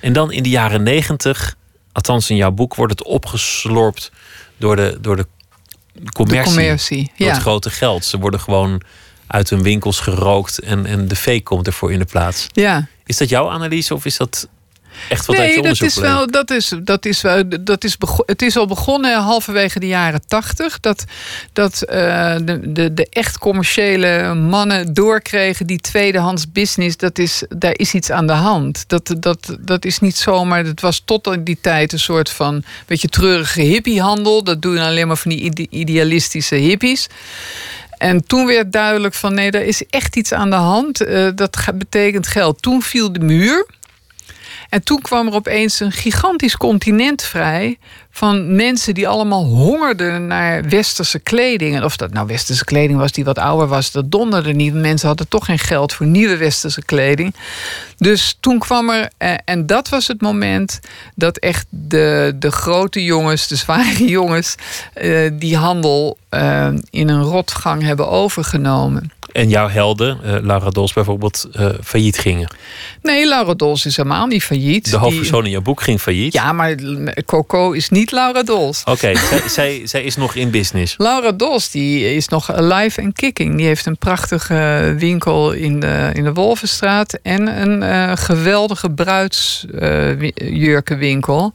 [0.00, 1.56] En dan in de jaren 90,
[1.92, 4.12] althans in jouw boek, wordt het opgeslorpt
[4.56, 5.26] door de, door de
[6.12, 6.52] commercie.
[6.52, 7.32] De commercie, Door ja.
[7.32, 8.04] het grote geld.
[8.04, 8.82] Ze worden gewoon
[9.26, 12.46] uit hun winkels gerookt en, en de fake komt ervoor in de plaats.
[12.52, 12.86] Ja.
[13.06, 14.48] Is dat jouw analyse of is dat
[15.08, 16.04] echt wat uit Nee, dat is bleek?
[16.10, 16.26] wel.
[16.30, 17.42] Dat is, dat is wel.
[17.60, 20.80] Dat is het is al begonnen halverwege de jaren tachtig.
[20.80, 21.04] Dat,
[21.52, 26.96] dat eh, de, de, de echt commerciële mannen doorkregen die tweedehands business.
[26.96, 28.84] Dat is, daar is iets aan de hand.
[28.86, 30.64] Dat, dat, dat is niet zomaar.
[30.64, 32.64] Dat was tot die tijd een soort van.
[32.86, 34.44] beetje treurige hippiehandel.
[34.44, 37.06] Dat doen alleen maar van die ide- idealistische hippies.
[37.98, 41.00] En toen werd duidelijk van nee, er is echt iets aan de hand.
[41.00, 42.62] Eh, dat betekent geld.
[42.62, 43.66] Toen viel de muur.
[44.74, 47.78] En toen kwam er opeens een gigantisch continent vrij
[48.10, 51.76] van mensen die allemaal hongerden naar westerse kleding.
[51.76, 54.74] En of dat nou westerse kleding was die wat ouder was, dat donderde niet.
[54.74, 57.34] Mensen hadden toch geen geld voor nieuwe westerse kleding.
[57.96, 60.80] Dus toen kwam er, eh, en dat was het moment
[61.14, 64.54] dat echt de, de grote jongens, de zware jongens,
[64.94, 69.12] eh, die handel eh, in een rotgang hebben overgenomen.
[69.34, 72.48] En jouw helden, uh, Laura Dols bijvoorbeeld, uh, failliet gingen.
[73.02, 74.90] Nee, Laura Dols is helemaal niet failliet.
[74.90, 76.32] De hoofdpersoon in jouw boek ging failliet.
[76.32, 76.74] Ja, maar
[77.26, 78.82] Coco is niet Laura Dols.
[78.84, 80.94] Oké, zij, zij, zij, is nog in business.
[80.98, 83.56] Laura Dols die is nog alive en kicking.
[83.56, 87.18] Die heeft een prachtige winkel in de, in de Wolvenstraat...
[87.22, 91.54] en een uh, geweldige bruidsjurkenwinkel.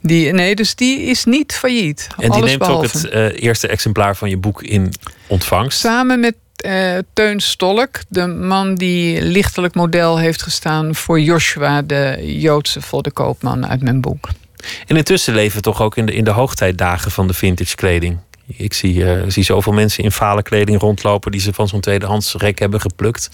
[0.00, 2.08] die, nee, dus die is niet failliet.
[2.18, 4.92] En die neemt ook het eerste exemplaar van je boek in
[5.26, 5.78] ontvangst.
[5.78, 6.34] Samen met
[6.66, 13.66] uh, Teun Stolk, de man die lichtelijk model heeft gestaan voor Joshua, de Joodse voddenkoopman
[13.66, 14.28] uit mijn boek.
[14.86, 18.18] En intussen leven we toch ook in de, in de hoogtijdagen van de vintage kleding.
[18.56, 22.34] Ik zie, uh, zie zoveel mensen in fale kleding rondlopen die ze van zo'n tweedehands
[22.34, 23.30] rek hebben geplukt.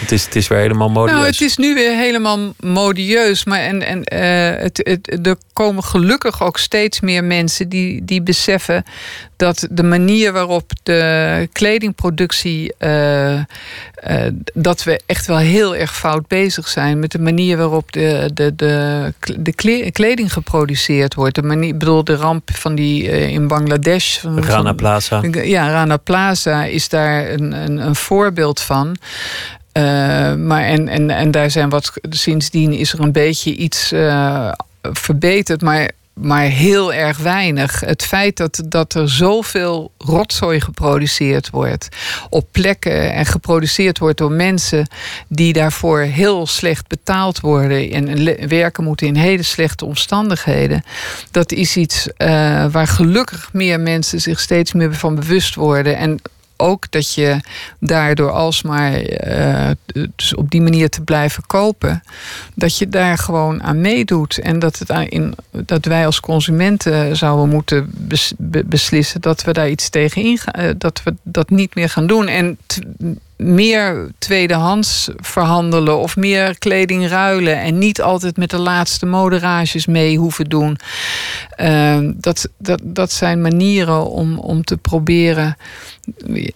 [0.00, 1.16] Het is, het is weer helemaal modieus.
[1.16, 3.44] Nou, het is nu weer helemaal modieus.
[3.44, 8.22] Maar en, en, uh, het, het, er komen gelukkig ook steeds meer mensen die, die
[8.22, 8.84] beseffen
[9.36, 12.74] dat de manier waarop de kledingproductie.
[12.78, 13.38] Uh,
[14.54, 18.54] dat we echt wel heel erg fout bezig zijn met de manier waarop de, de,
[18.54, 21.34] de, de kleding geproduceerd wordt.
[21.34, 25.22] De manier, ik bedoel, de ramp van die in Bangladesh Rana Plaza.
[25.42, 28.96] Ja, Rana Plaza is daar een, een, een voorbeeld van.
[30.38, 33.92] Maar en, en, en daar zijn wat sindsdien is er een beetje iets
[34.92, 35.62] verbeterd.
[35.62, 37.80] Maar maar heel erg weinig.
[37.80, 41.88] Het feit dat, dat er zoveel rotzooi geproduceerd wordt
[42.30, 44.88] op plekken en geproduceerd wordt door mensen
[45.28, 50.84] die daarvoor heel slecht betaald worden en werken moeten in hele slechte omstandigheden,
[51.30, 52.26] dat is iets uh,
[52.70, 55.96] waar gelukkig meer mensen zich steeds meer van bewust worden.
[55.96, 56.20] En
[56.56, 57.40] ook dat je
[57.78, 59.70] daardoor alsmaar uh,
[60.16, 62.02] dus op die manier te blijven kopen,
[62.54, 64.38] dat je daar gewoon aan meedoet.
[64.38, 67.90] En dat, het in, dat wij als consumenten zouden moeten
[68.64, 72.28] beslissen dat we daar iets tegen ingaan, uh, dat we dat niet meer gaan doen.
[72.28, 72.58] En
[73.36, 80.18] meer tweedehands verhandelen of meer kleding ruilen en niet altijd met de laatste moderages mee
[80.18, 80.78] hoeven doen.
[81.60, 85.56] Uh, dat, dat, dat zijn manieren om, om te proberen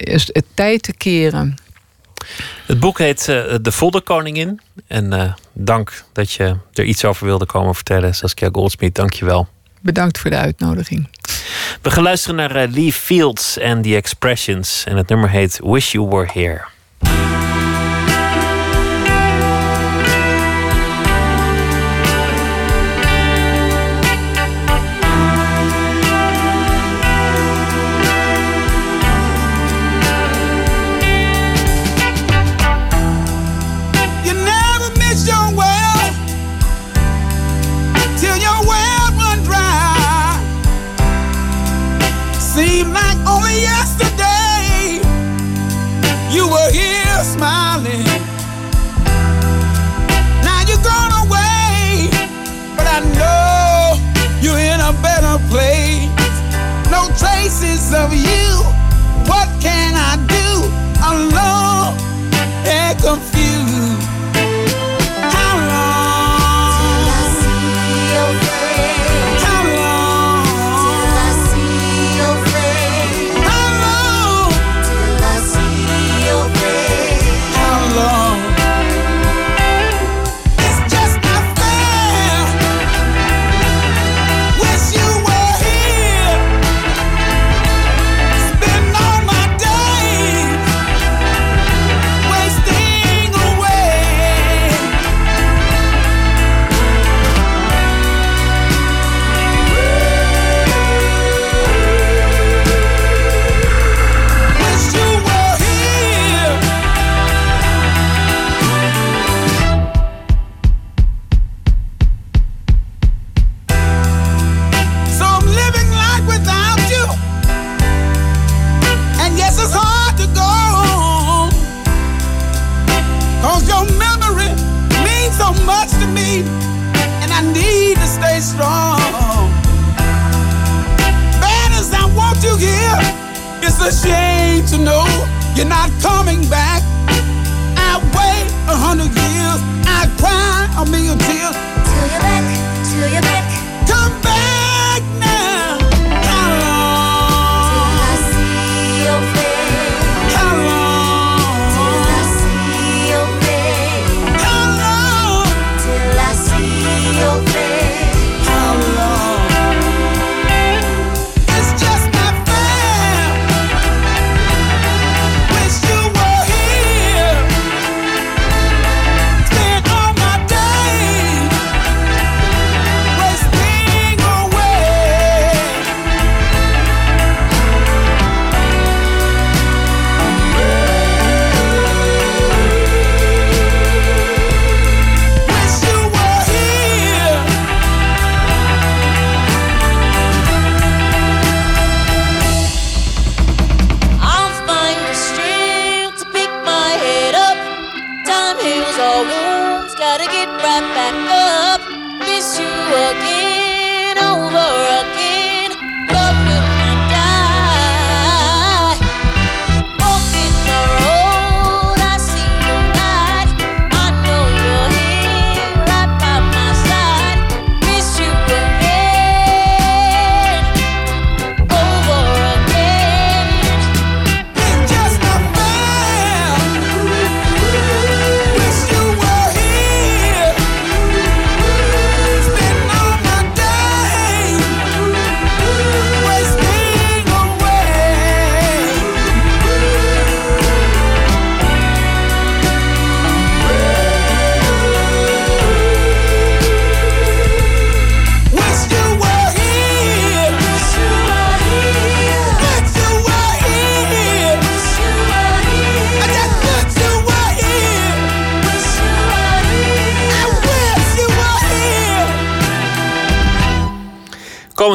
[0.09, 1.55] het tijd te keren.
[2.65, 4.61] Het boek heet uh, De Voddenkoningin.
[4.87, 8.15] En uh, dank dat je er iets over wilde komen vertellen.
[8.15, 9.47] Saskia Goldsmith, dank je wel.
[9.79, 11.07] Bedankt voor de uitnodiging.
[11.81, 14.83] We gaan luisteren naar uh, Lee Fields en The Expressions.
[14.83, 16.61] En het nummer heet Wish You Were Here.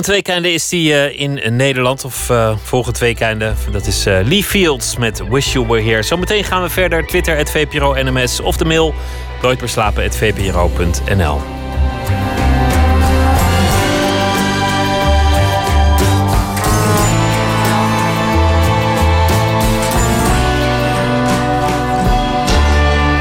[0.05, 2.05] Komend is hij uh, in Nederland.
[2.05, 3.53] Of uh, volgend weekende.
[3.71, 6.03] Dat is uh, Lee Fields met Wish You Were Here.
[6.03, 7.07] Zometeen gaan we verder.
[7.07, 8.41] Twitter, het VPRO NMS.
[8.41, 8.95] Of de mail
[9.43, 11.35] nooitmerslapen.vpro.nl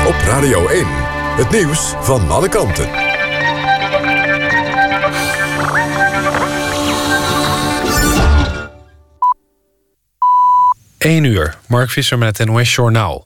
[0.07, 0.85] Op Radio 1.
[1.35, 3.12] Het nieuws van alle kanten.
[11.03, 13.25] 1 uur, Mark Visser met het NOS-journaal.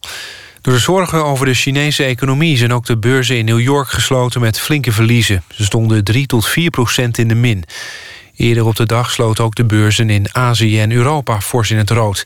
[0.61, 2.57] Door de zorgen over de Chinese economie...
[2.57, 5.43] zijn ook de beurzen in New York gesloten met flinke verliezen.
[5.49, 7.63] Ze stonden 3 tot 4 procent in de min.
[8.35, 11.89] Eerder op de dag sloten ook de beurzen in Azië en Europa fors in het
[11.89, 12.25] rood.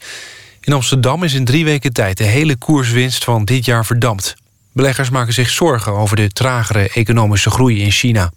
[0.62, 4.36] In Amsterdam is in drie weken tijd de hele koerswinst van dit jaar verdampt.
[4.74, 8.32] Beleggers maken zich zorgen over de tragere economische groei in China.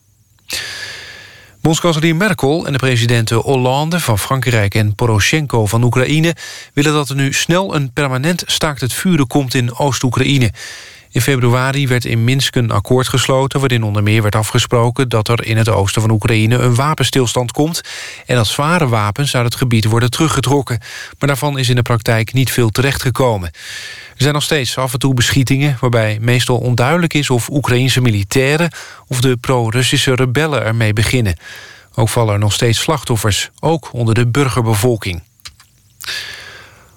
[1.65, 4.75] Bondskanselier Merkel en de presidenten Hollande van Frankrijk...
[4.75, 6.35] en Poroshenko van Oekraïne
[6.73, 10.51] willen dat er nu snel een permanent staakt het vuren komt in Oost-Oekraïne.
[11.11, 13.61] In februari werd in Minsk een akkoord gesloten...
[13.61, 16.57] waarin onder meer werd afgesproken dat er in het oosten van Oekraïne...
[16.57, 17.81] een wapenstilstand komt
[18.27, 20.79] en dat zware wapens uit het gebied worden teruggetrokken.
[21.19, 23.51] Maar daarvan is in de praktijk niet veel terechtgekomen.
[24.15, 25.77] Er zijn nog steeds af en toe beschietingen...
[25.81, 28.71] waarbij meestal onduidelijk is of Oekraïnse militairen...
[29.07, 31.37] of de pro-Russische rebellen ermee beginnen.
[31.95, 35.23] Ook vallen er nog steeds slachtoffers, ook onder de burgerbevolking.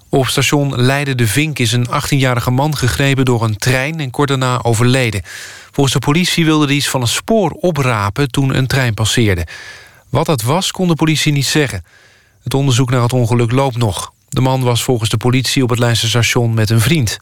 [0.10, 4.00] Op station Leiden de Vink is een 18-jarige man gegrepen door een trein...
[4.00, 5.22] en kort daarna overleden.
[5.72, 9.48] Volgens de politie wilde hij iets van een spoor oprapen toen een trein passeerde.
[10.10, 11.84] Wat dat was, kon de politie niet zeggen.
[12.44, 14.14] Het onderzoek naar het ongeluk loopt nog.
[14.30, 17.18] De man was volgens de politie op het Leidse station met een vriend.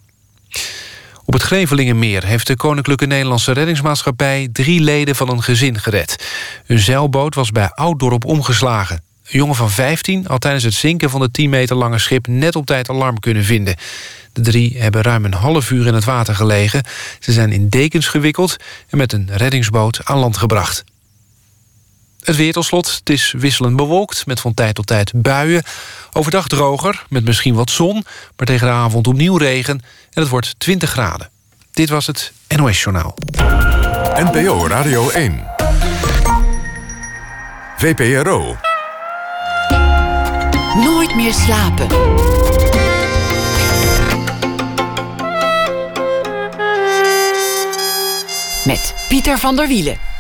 [1.26, 4.50] Op het Grevelingenmeer heeft de Koninklijke Nederlandse Reddingsmaatschappij...
[4.52, 6.26] drie leden van een gezin gered.
[6.68, 8.96] Een zeilboot was bij Ouddorp omgeslagen.
[8.96, 12.28] Een jongen van 15 had tijdens het zinken van het 10 meter lange schip...
[12.28, 13.76] net op tijd alarm kunnen vinden.
[14.34, 16.84] De drie hebben ruim een half uur in het water gelegen.
[17.20, 18.56] Ze zijn in dekens gewikkeld
[18.90, 20.84] en met een reddingsboot aan land gebracht.
[22.26, 22.96] Het weer tot slot.
[22.96, 25.64] Het is wisselend bewolkt met van tijd tot tijd buien.
[26.14, 28.06] Overdag droger, met misschien wat zon,
[28.36, 29.82] maar tegen de avond opnieuw regen.
[30.14, 31.30] En het wordt 20 graden.
[31.72, 33.16] Dit was het NOS Journaal.
[34.16, 35.44] NPO Radio 1.
[37.78, 38.58] VPRO.
[40.84, 41.88] Nooit meer slapen.
[48.66, 50.15] Met Pieter van der Wielen.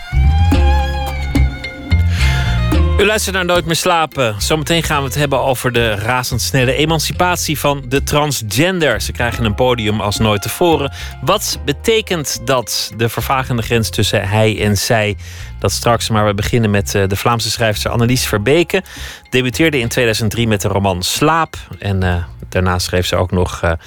[2.99, 4.41] U luistert naar Nooit meer slapen.
[4.41, 9.01] Zometeen gaan we het hebben over de razendsnelle emancipatie van de transgender.
[9.01, 10.91] Ze krijgen een podium als nooit tevoren.
[11.21, 15.17] Wat betekent dat, de vervagende grens tussen hij en zij?
[15.59, 18.83] Dat straks, maar we beginnen met eh, de Vlaamse schrijfster Annelies Verbeke.
[19.29, 21.55] Debuteerde in 2003 met de roman Slaap.
[21.79, 23.77] En uh, daarna schreef ze ook nog uh, eh,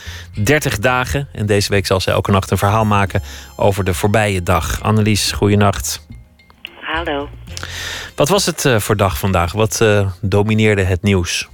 [0.45, 1.29] 30 dagen.
[1.33, 3.23] En deze week zal ze elke nacht een verhaal maken
[3.57, 4.83] over de voorbije dag.
[4.83, 6.07] Annelies, goeienacht.
[6.81, 7.29] Hallo.
[8.17, 9.53] Wat was het uh, voor dag vandaag?
[9.53, 11.49] Wat uh, domineerde het nieuws?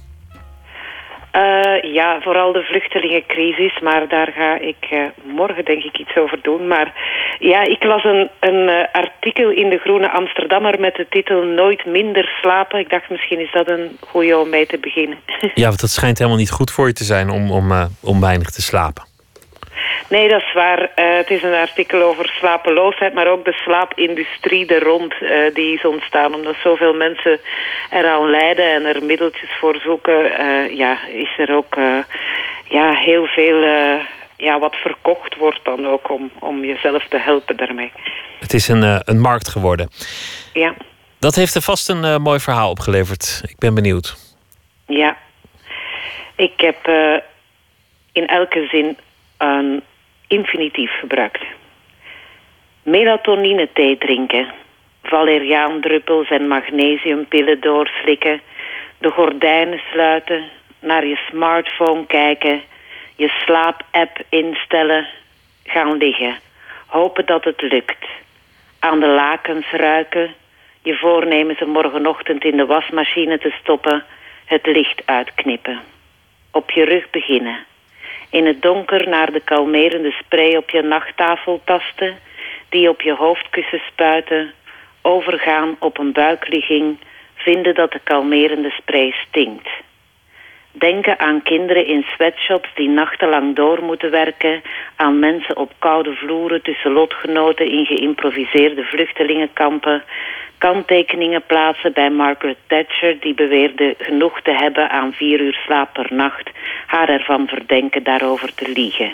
[1.35, 6.67] Uh, ja, vooral de vluchtelingencrisis, maar daar ga ik morgen denk ik iets over doen.
[6.67, 6.93] Maar
[7.39, 12.37] ja, ik las een, een artikel in de Groene Amsterdammer met de titel Nooit minder
[12.41, 12.79] slapen.
[12.79, 15.17] Ik dacht misschien is dat een goede om mee te beginnen.
[15.53, 18.49] Ja, want dat schijnt helemaal niet goed voor je te zijn om, om, om weinig
[18.49, 19.03] te slapen.
[20.09, 20.79] Nee, dat is waar.
[20.81, 25.73] Uh, het is een artikel over slapeloosheid, maar ook de slaapindustrie er rond uh, die
[25.73, 26.33] is ontstaan.
[26.33, 27.39] Omdat zoveel mensen
[27.89, 31.75] eraan lijden en er middeltjes voor zoeken, uh, ja, is er ook
[32.69, 33.61] ja, heel veel
[34.37, 37.91] ja, wat verkocht wordt dan ook om, om jezelf te helpen daarmee.
[38.39, 39.89] Het is een, een markt geworden.
[40.53, 40.73] Ja.
[41.19, 43.41] Dat heeft er vast een mooi verhaal opgeleverd.
[43.47, 44.15] Ik ben benieuwd.
[44.87, 45.17] Ja.
[46.35, 46.87] Ik heb
[48.11, 48.97] in elke zin
[49.37, 49.83] een
[50.27, 51.43] infinitief gebruikt.
[52.83, 54.47] Melatonine thee drinken,
[55.03, 58.41] valeriaandruppels en magnesiumpillen doorslikken,
[58.97, 60.43] de gordijnen sluiten,
[60.79, 62.61] naar je smartphone kijken,
[63.15, 65.07] je slaapapp instellen,
[65.63, 66.35] gaan liggen,
[66.85, 68.05] hopen dat het lukt,
[68.79, 70.33] aan de lakens ruiken,
[70.81, 74.03] je voornemen ze morgenochtend in de wasmachine te stoppen,
[74.45, 75.79] het licht uitknippen,
[76.51, 77.65] op je rug beginnen
[78.35, 82.17] in het donker naar de kalmerende spray op je nachttafel tasten,
[82.69, 84.53] die op je hoofdkussen spuiten,
[85.01, 86.97] overgaan op een buikligging,
[87.35, 89.69] vinden dat de kalmerende spray stinkt.
[90.77, 94.61] Denken aan kinderen in sweatshops die nachtenlang door moeten werken,
[94.95, 100.03] aan mensen op koude vloeren tussen lotgenoten in geïmproviseerde vluchtelingenkampen,
[100.57, 106.07] kanttekeningen plaatsen bij Margaret Thatcher die beweerde genoeg te hebben aan vier uur slaap per
[106.09, 106.49] nacht,
[106.85, 109.11] haar ervan verdenken daarover te liegen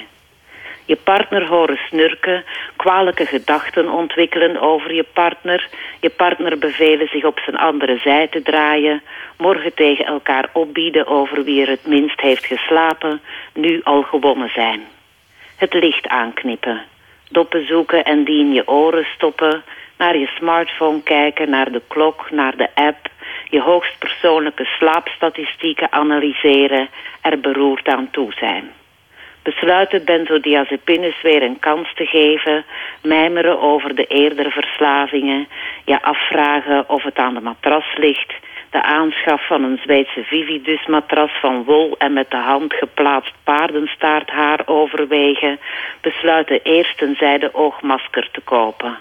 [0.85, 2.43] je partner horen snurken,
[2.75, 5.67] kwalijke gedachten ontwikkelen over je partner,
[5.99, 9.01] je partner bevelen zich op zijn andere zij te draaien,
[9.37, 13.21] morgen tegen elkaar opbieden over wie er het minst heeft geslapen,
[13.53, 14.81] nu al gewonnen zijn.
[15.55, 16.81] Het licht aanknippen,
[17.29, 19.63] doppen zoeken en die in je oren stoppen,
[19.97, 23.09] naar je smartphone kijken, naar de klok, naar de app,
[23.49, 26.89] je hoogstpersoonlijke slaapstatistieken analyseren,
[27.21, 28.71] er beroerd aan toe zijn
[29.43, 32.65] besluiten benzodiazepines weer een kans te geven,
[33.01, 35.47] mijmeren over de eerdere verslavingen,
[35.85, 38.33] je afvragen of het aan de matras ligt,
[38.69, 45.59] de aanschaf van een Zweedse Vividus-matras van wol en met de hand geplaatst paardenstaarthaar overwegen,
[46.01, 48.97] besluiten eerst een zijde oogmasker te kopen.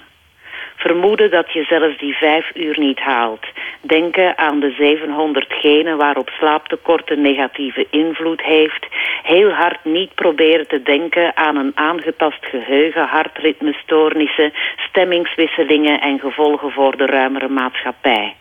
[0.81, 3.47] Vermoeden dat je zelfs die vijf uur niet haalt.
[3.81, 8.87] Denken aan de 700 genen waarop slaaptekort een negatieve invloed heeft.
[9.23, 16.97] Heel hard niet proberen te denken aan een aangetast geheugen, hartritmestoornissen, stemmingswisselingen en gevolgen voor
[16.97, 18.35] de ruimere maatschappij.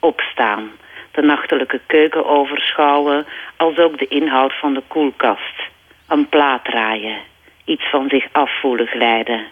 [0.00, 0.70] Opstaan.
[1.12, 3.26] De nachtelijke keuken overschouwen,
[3.56, 5.62] als ook de inhoud van de koelkast.
[6.08, 7.16] Een plaat draaien.
[7.64, 9.44] Iets van zich afvoelen glijden.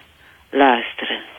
[0.51, 1.33] Luisteren.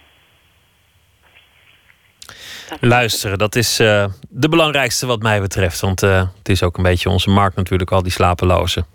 [2.79, 5.79] Luisteren, dat is uh, de belangrijkste wat mij betreft.
[5.79, 8.85] Want uh, het is ook een beetje onze markt natuurlijk, al die slapelozen.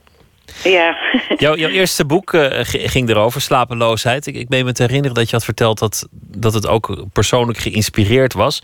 [0.65, 0.97] Ja.
[1.37, 4.27] Jouw, jouw eerste boek uh, ging erover, slapeloosheid.
[4.27, 7.59] Ik, ik meen me te herinneren dat je had verteld dat, dat het ook persoonlijk
[7.59, 8.63] geïnspireerd was.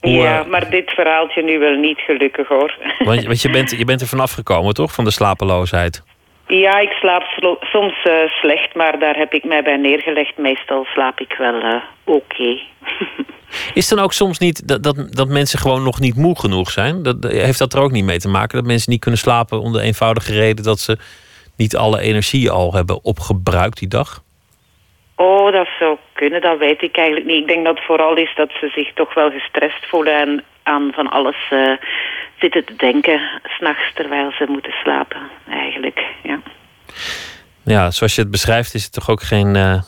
[0.00, 2.78] Hoe, ja, maar dit verhaaltje nu wel niet gelukkig hoor.
[2.98, 6.02] Want, want je, bent, je bent er vanaf gekomen toch, van de slapeloosheid?
[6.50, 7.22] Ja, ik slaap
[7.60, 10.38] soms uh, slecht, maar daar heb ik mij bij neergelegd.
[10.38, 11.74] Meestal slaap ik wel uh,
[12.04, 12.16] oké.
[12.16, 12.62] Okay.
[13.74, 17.02] Is dan ook soms niet dat, dat, dat mensen gewoon nog niet moe genoeg zijn?
[17.02, 18.58] Dat, heeft dat er ook niet mee te maken?
[18.58, 20.98] Dat mensen niet kunnen slapen om de eenvoudige reden dat ze
[21.56, 24.22] niet alle energie al hebben opgebruikt die dag?
[25.14, 27.40] Oh, dat zou kunnen, dat weet ik eigenlijk niet.
[27.40, 30.92] Ik denk dat het vooral is dat ze zich toch wel gestrest voelen en aan
[30.94, 31.72] van alles uh,
[32.40, 36.04] zitten te denken, s'nachts terwijl ze moeten slapen, eigenlijk.
[36.22, 36.40] Ja.
[37.62, 39.82] ja, zoals je het beschrijft, is het toch ook geen, uh,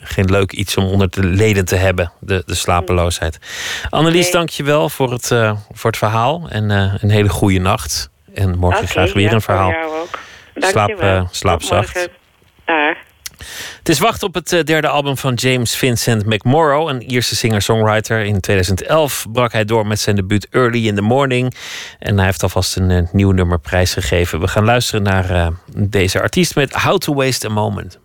[0.00, 3.38] geen leuk iets om onder de leden te hebben, de, de slapeloosheid.
[3.90, 4.32] Annelies, nee.
[4.32, 8.10] dank je wel voor het, uh, voor het verhaal en een hele goede nacht.
[8.34, 9.70] En morgen okay, graag weer ja, een verhaal.
[9.70, 10.18] Jou ook.
[10.54, 11.28] Dank slaap, je wel.
[11.30, 12.08] slaap zacht.
[12.64, 12.96] Dag.
[13.78, 18.24] Het is wacht op het derde album van James Vincent McMorrow, een Ierse singer-songwriter.
[18.24, 21.54] In 2011 brak hij door met zijn debuut Early in the Morning.
[21.98, 24.40] En hij heeft alvast een uh, nieuw nummer prijsgegeven.
[24.40, 27.98] We gaan luisteren naar uh, deze artiest met How to Waste a Moment.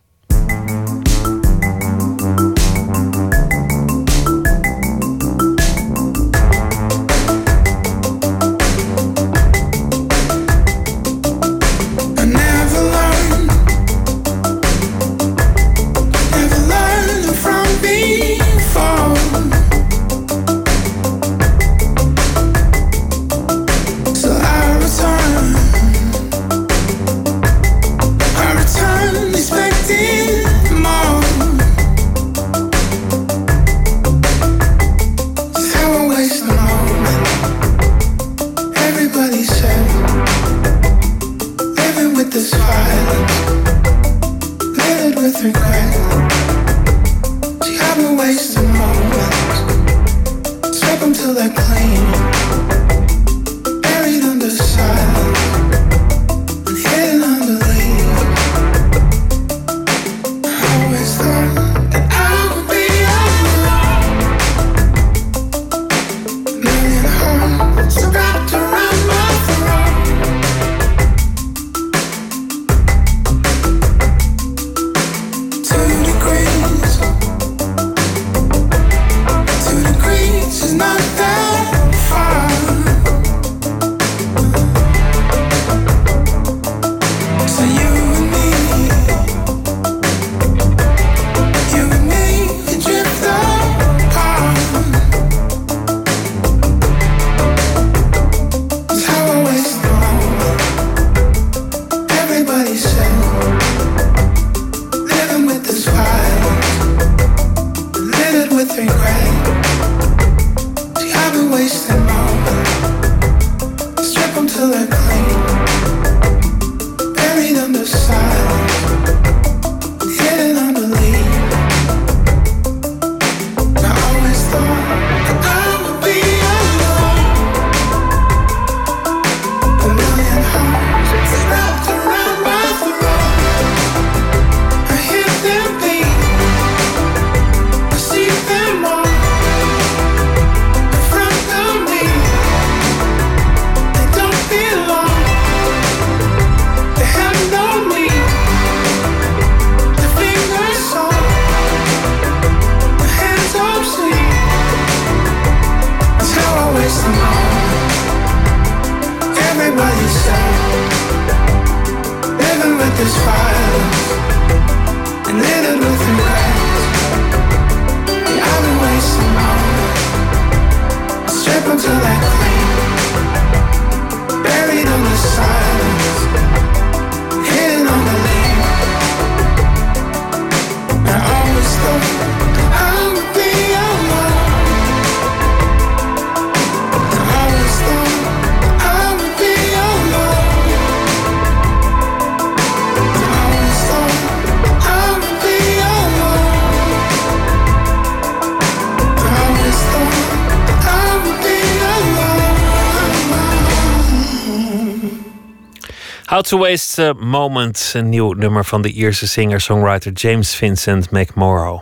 [206.52, 211.82] To Waste a Moment, een nieuw nummer van de Ierse singer-songwriter James Vincent McMorrow.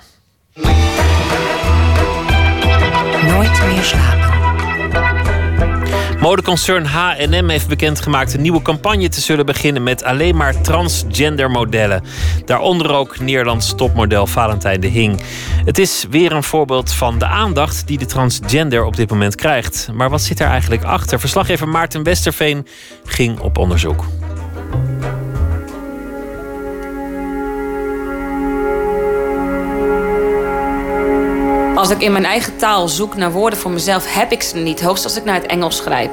[3.28, 4.28] Nooit meer slapen.
[6.20, 12.04] Modeconcern H&M heeft bekendgemaakt een nieuwe campagne te zullen beginnen met alleen maar transgender modellen.
[12.46, 15.22] Daaronder ook Nederlands topmodel Valentijn de Hing.
[15.66, 19.90] Het is weer een voorbeeld van de aandacht die de transgender op dit moment krijgt.
[19.94, 21.20] Maar wat zit er eigenlijk achter?
[21.20, 22.68] Verslaggever Maarten Westerveen
[23.06, 24.06] ging op onderzoek.
[31.80, 34.82] Als ik in mijn eigen taal zoek naar woorden voor mezelf, heb ik ze niet.
[34.82, 36.12] Hoogst als ik naar het Engels grijp.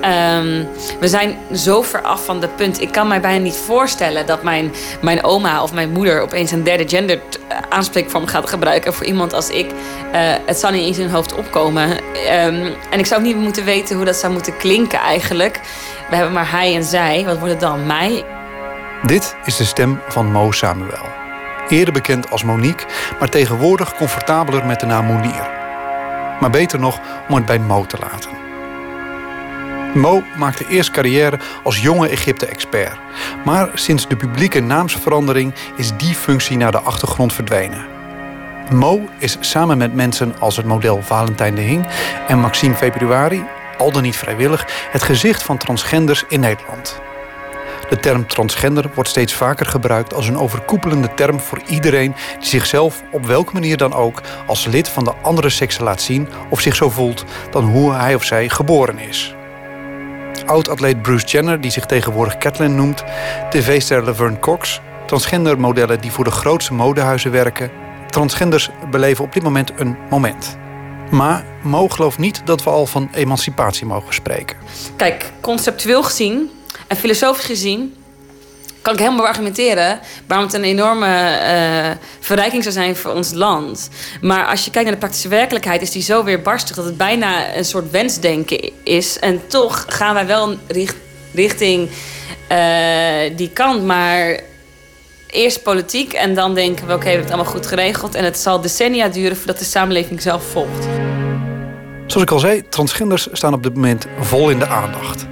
[0.00, 0.64] Ehm,
[1.00, 2.80] we zijn zo ver af van de punt.
[2.80, 4.72] Ik kan mij bijna niet voorstellen dat mijn,
[5.02, 9.32] mijn oma of mijn moeder opeens een derde gender eh, aanspreekvorm gaat gebruiken voor iemand
[9.32, 9.70] als ik.
[10.12, 11.98] Eh, het zal niet eens in hun hoofd opkomen.
[12.14, 15.60] Ehm, en ik zou ook niet moeten weten hoe dat zou moeten klinken eigenlijk.
[16.08, 17.24] We hebben maar hij en zij.
[17.24, 17.86] Wat wordt het dan?
[17.86, 18.24] Mij?
[19.02, 21.21] Dit is de stem van Mo Samuel.
[21.72, 22.86] Eerder bekend als Monique,
[23.18, 25.50] maar tegenwoordig comfortabeler met de naam Monier.
[26.40, 28.30] Maar beter nog om het bij Mo te laten.
[29.94, 32.98] Mo maakte eerst carrière als jonge Egypte-expert.
[33.44, 37.84] Maar sinds de publieke naamsverandering is die functie naar de achtergrond verdwenen.
[38.70, 41.86] Mo is samen met mensen als het model Valentijn de Hing
[42.28, 43.44] en Maxime Februari,
[43.78, 47.00] al dan niet vrijwillig, het gezicht van transgenders in Nederland.
[47.92, 53.02] De term transgender wordt steeds vaker gebruikt als een overkoepelende term voor iedereen die zichzelf
[53.10, 56.76] op welke manier dan ook als lid van de andere sekse laat zien of zich
[56.76, 59.34] zo voelt dan hoe hij of zij geboren is.
[60.46, 63.04] Oud-atleet Bruce Jenner, die zich tegenwoordig Catelyn noemt,
[63.50, 67.70] tv-ster Laverne Cox, transgendermodellen die voor de grootste modehuizen werken.
[68.10, 70.56] Transgenders beleven op dit moment een moment.
[71.10, 74.56] Maar Mo gelooft niet dat we al van emancipatie mogen spreken.
[74.96, 76.50] Kijk, conceptueel gezien
[76.96, 77.94] filosofisch gezien
[78.82, 81.90] kan ik helemaal argumenteren waarom het een enorme eh,
[82.20, 83.88] verrijking zou zijn voor ons land.
[84.20, 87.56] Maar als je kijkt naar de praktische werkelijkheid, is die zo weerbarstig dat het bijna
[87.56, 89.18] een soort wensdenken is.
[89.18, 90.96] En toch gaan wij wel richt-
[91.34, 91.90] richting
[92.48, 93.84] eh, die kant.
[93.84, 94.40] Maar
[95.26, 98.14] eerst politiek en dan denken we: oké, we hebben het allemaal goed geregeld.
[98.14, 100.86] En het zal decennia duren voordat de samenleving zelf volgt.
[102.06, 105.26] Zoals ik al zei, transgenders staan op dit moment vol in de aandacht.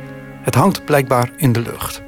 [0.51, 2.03] Het hangt blijkbaar in de lucht.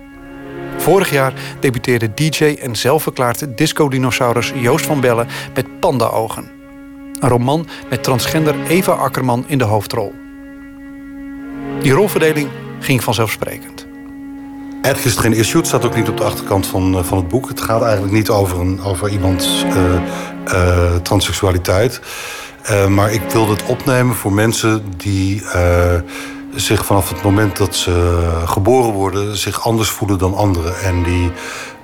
[0.77, 6.51] Vorig jaar debuteerde DJ en zelfverklaarde disco-dinosaurus Joost van Bellen met Panda-ogen.
[7.21, 10.13] Een roman met transgender Eva Akkerman in de hoofdrol.
[11.81, 12.49] Die rolverdeling
[12.81, 13.87] ging vanzelfsprekend.
[14.83, 15.65] Eigenlijk is geen issue.
[15.65, 17.49] Staat ook niet op de achterkant van, eh, van het boek.
[17.49, 22.01] Het gaat eigenlijk niet over, een, over iemands eh, transseksualiteit.
[22.89, 25.43] Maar ik wilde het opnemen voor mensen die
[26.55, 29.37] zich vanaf het moment dat ze geboren worden...
[29.37, 30.79] zich anders voelen dan anderen.
[30.79, 31.33] En die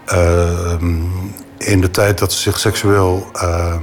[0.05, 0.77] eh,
[1.59, 3.77] in de tijd dat ze zich seksueel eh,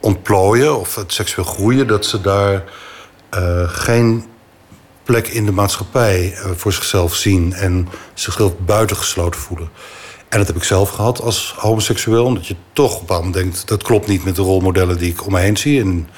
[0.00, 0.78] ontplooien...
[0.78, 2.64] of het seksueel groeien, dat ze daar
[3.30, 4.24] eh, geen
[5.08, 9.68] plek in de maatschappij eh, voor zichzelf zien en zichzelf buitengesloten voelen.
[10.28, 13.82] En dat heb ik zelf gehad als homoseksueel, omdat je toch op een denkt dat
[13.82, 16.08] klopt niet met de rolmodellen die ik om me heen zie en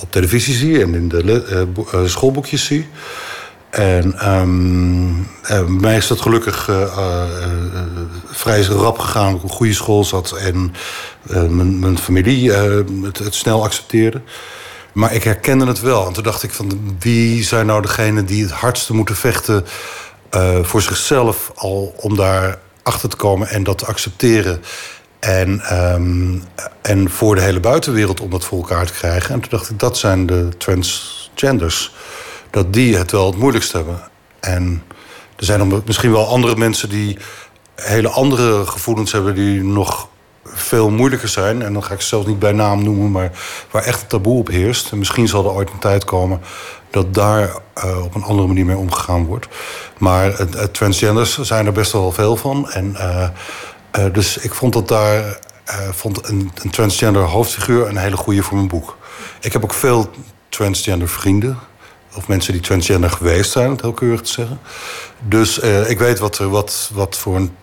[0.00, 1.60] op televisie zie en in de eh,
[2.00, 2.88] eh, schoolboekjes zie.
[3.70, 5.08] En ehm,
[5.42, 6.70] eh, mij is dat gelukkig
[8.30, 9.28] vrij rap gegaan.
[9.28, 10.74] ik op een goede school zat en
[11.30, 14.20] mijn, mijn familie het, het snel accepteerde.
[14.92, 16.06] Maar ik herkende het wel.
[16.06, 19.64] En toen dacht ik van wie zijn nou degenen die het hardste moeten vechten
[20.62, 24.62] voor zichzelf al om daar achter te komen en dat te accepteren.
[25.20, 26.38] En, ehm,
[26.82, 29.34] en voor de hele buitenwereld om dat voor elkaar te krijgen.
[29.34, 31.94] En toen dacht ik, dat zijn de transgenders.
[32.50, 34.00] Dat die het wel het moeilijkst hebben.
[34.40, 34.82] En
[35.36, 37.18] er zijn misschien wel andere mensen die
[37.74, 40.08] hele andere gevoelens hebben die nog
[40.54, 41.62] veel moeilijker zijn.
[41.62, 43.30] En dan ga ik ze zelfs niet bij naam noemen, maar
[43.70, 44.90] waar echt het taboe op heerst.
[44.90, 46.40] En misschien zal er ooit een tijd komen
[46.90, 49.48] dat daar eh, op een andere manier mee omgegaan wordt.
[49.98, 52.70] Maar het transgenders zijn er best wel veel van.
[52.70, 53.28] En eh,
[53.92, 58.42] Eh, dus ik vond dat daar eh, vond een, een transgender hoofdfiguur een hele goede
[58.42, 58.96] voor mijn boek.
[59.40, 60.10] Ik heb ook veel
[60.48, 61.58] transgender vrienden.
[62.14, 64.60] Of mensen die transgender geweest zijn, het heel keurig te zeggen.
[65.28, 67.56] Dus eh, ik weet wat, wat, wat voor een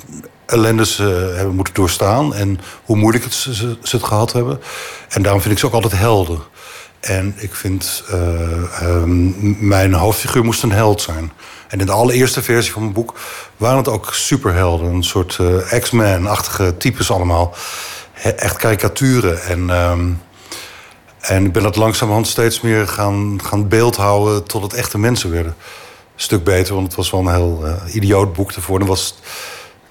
[0.46, 2.34] ellende ze hebben moeten doorstaan.
[2.34, 4.62] En hoe moeilijk het, ze, het gehad hebben.
[5.10, 6.40] En daarom vind ik ze ook altijd helden.
[7.00, 11.32] En ik vind, uh, um, mijn hoofdfiguur moest een held zijn.
[11.68, 13.14] En in de allereerste versie van mijn boek
[13.58, 14.94] waren het ook superhelden.
[14.94, 15.40] Een soort
[15.80, 17.54] X-Men-achtige types allemaal.
[18.36, 19.44] Echt karikaturen.
[19.44, 20.22] En, um,
[21.20, 24.44] en ik ben dat langzamerhand steeds meer gaan, gaan beeldhouden...
[24.44, 25.56] tot het echte mensen werden.
[26.16, 28.80] Een stuk beter, want het was wel een heel uh, idioot boek ervoor.
[28.80, 29.16] Dan was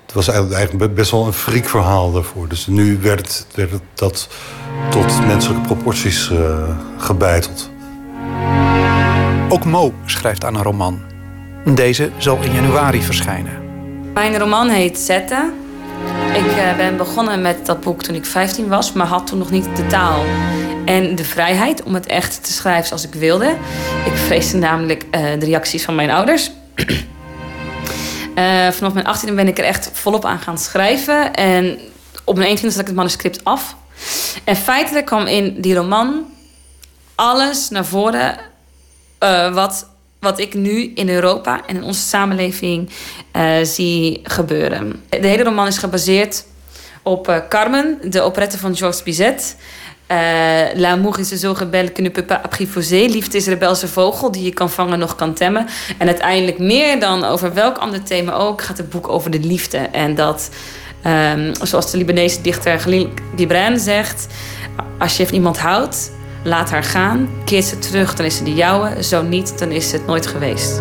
[0.06, 2.48] het was eigenlijk best wel een freak verhaal daarvoor.
[2.48, 4.28] Dus nu werd het, werd het dat
[4.90, 6.68] tot menselijke proporties uh,
[6.98, 7.70] gebeiteld.
[9.48, 11.00] Ook Mo schrijft aan een roman.
[11.64, 13.52] Deze zal in januari verschijnen.
[14.14, 15.67] Mijn roman heet Zetten.
[16.34, 19.50] Ik uh, ben begonnen met dat boek toen ik 15 was, maar had toen nog
[19.50, 20.24] niet de taal
[20.84, 23.56] en de vrijheid om het echt te schrijven zoals ik wilde.
[24.04, 26.50] Ik vreesde namelijk uh, de reacties van mijn ouders.
[28.34, 31.34] Uh, vanaf mijn 18e ben ik er echt volop aan gaan schrijven.
[31.34, 31.78] En
[32.24, 33.76] op mijn 21e zat ik het manuscript af.
[34.44, 36.26] En feitelijk kwam in die roman
[37.14, 38.36] alles naar voren
[39.52, 39.88] wat,
[40.20, 42.90] wat ik nu in Europa en in onze samenleving
[43.36, 45.02] uh, zie gebeuren.
[45.08, 46.44] De hele roman is gebaseerd
[47.02, 49.56] op Carmen, de operette van Georges Bizet.
[50.12, 50.18] Uh,
[50.74, 52.90] L'amour is zo rebelle que ne peut.
[52.90, 55.66] Liefde is een rebelse vogel die je kan vangen, nog kan temmen.
[55.98, 58.62] En uiteindelijk meer dan over welk ander thema ook...
[58.62, 59.78] gaat het boek over de liefde.
[59.78, 60.50] En dat,
[61.06, 64.26] um, zoals de Libanese dichter Khalil Gibran zegt...
[64.98, 66.10] als je van iemand houdt,
[66.42, 67.28] laat haar gaan.
[67.44, 69.02] Keert ze terug, dan is ze de jouwe.
[69.02, 70.80] Zo niet, dan is het nooit geweest.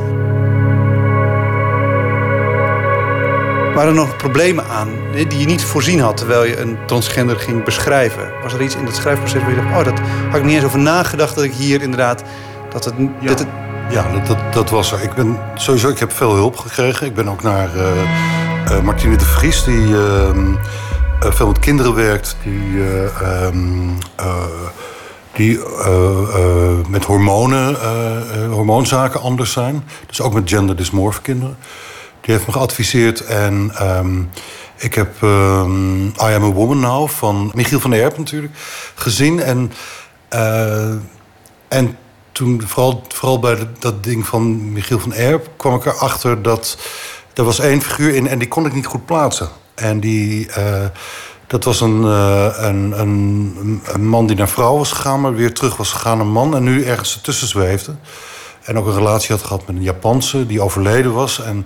[3.73, 7.63] Waren er nog problemen aan die je niet voorzien had terwijl je een transgender ging
[7.63, 8.31] beschrijven?
[8.41, 10.63] Was er iets in dat schrijfproces waar je dacht, oh, dat had ik niet eens
[10.63, 12.23] over nagedacht dat ik hier inderdaad.
[12.69, 13.27] Dat het, ja.
[13.27, 13.47] dat het...
[13.89, 15.03] ja, dat, dat, dat, was er.
[15.03, 17.07] Ik ben sowieso, ik heb veel hulp gekregen.
[17.07, 17.83] Ik ben ook naar uh,
[18.71, 20.29] uh, Martine de Vries, die uh,
[21.19, 22.81] veel met kinderen werkt, die.
[23.43, 23.97] Um,
[25.37, 25.59] die
[26.89, 27.75] met hormonen,
[28.49, 29.83] hormoonzaken anders zijn.
[30.07, 31.57] Dus ook met genderdysmorph kinderen.
[32.21, 34.29] Die heeft me geadviseerd en um,
[34.77, 38.53] ik heb um, I Am a Woman Now van Michiel van der natuurlijk
[38.95, 39.41] gezien.
[39.41, 39.71] En,
[41.67, 41.97] en
[42.31, 46.77] toen, vooral, vooral bij dat ding van Michiel van Erp, kwam ik erachter dat
[47.33, 49.49] er was één figuur in en die kon ik niet goed plaatsen.
[49.75, 50.49] En die,
[51.47, 55.53] dat was een, uh, een, een, een, man die naar vrouw was gegaan, maar weer
[55.53, 57.95] terug was gegaan een man en nu ergens ertussen zweefde.
[58.63, 61.41] En ook een relatie had gehad met een Japanse die overleden was.
[61.41, 61.65] En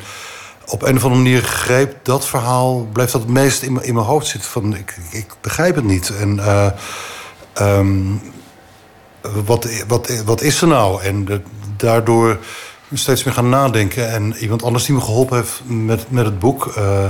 [0.66, 4.28] op een of andere manier greep dat verhaal, blijft dat het meest in, mijn hoofd
[4.28, 4.50] zitten.
[4.50, 6.10] Van, ik, ik begrijp het niet.
[6.20, 6.68] En uh,
[7.60, 8.22] um,
[9.46, 11.02] wat, wat, wat is er nou?
[11.02, 11.44] En
[11.78, 12.38] daardoor
[12.94, 14.12] steeds meer gaan nadenken.
[14.12, 17.06] En iemand anders die me geholpen heeft met, met het boek, uh,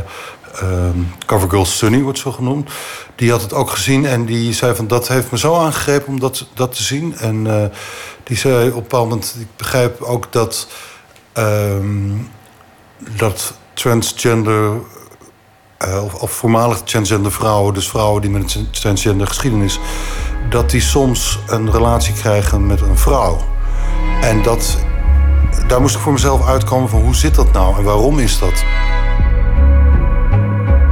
[0.63, 2.69] um, Covergirl Sunny wordt zo genoemd,
[3.15, 6.19] die had het ook gezien en die zei van dat heeft me zo aangegrepen om
[6.19, 7.17] dat, dat te zien.
[7.17, 7.65] En uh,
[8.23, 10.67] die zei op een bepaald moment, ik begrijp ook dat.
[11.33, 12.29] Um,
[13.17, 14.73] dat transgender
[15.87, 19.79] uh, of, of, voormalig transgender vrouwen, dus vrouwen die met een transgender geschiedenis,
[20.49, 23.37] dat die soms een relatie krijgen met een vrouw.
[24.21, 24.77] En dat,
[25.67, 28.63] daar moest ik voor mezelf uitkomen van hoe zit dat nou en waarom is dat?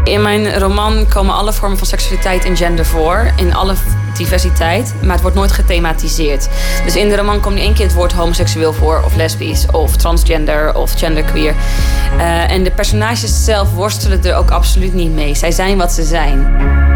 [0.09, 3.31] In mijn roman komen alle vormen van seksualiteit en gender voor.
[3.35, 3.75] In alle
[4.17, 6.49] diversiteit, maar het wordt nooit gethematiseerd.
[6.83, 9.95] Dus in de roman komt niet één keer het woord homoseksueel voor, of lesbisch, of
[9.95, 11.55] transgender, of genderqueer.
[12.17, 15.35] Uh, en de personages zelf worstelen er ook absoluut niet mee.
[15.35, 16.88] Zij zijn wat ze zijn.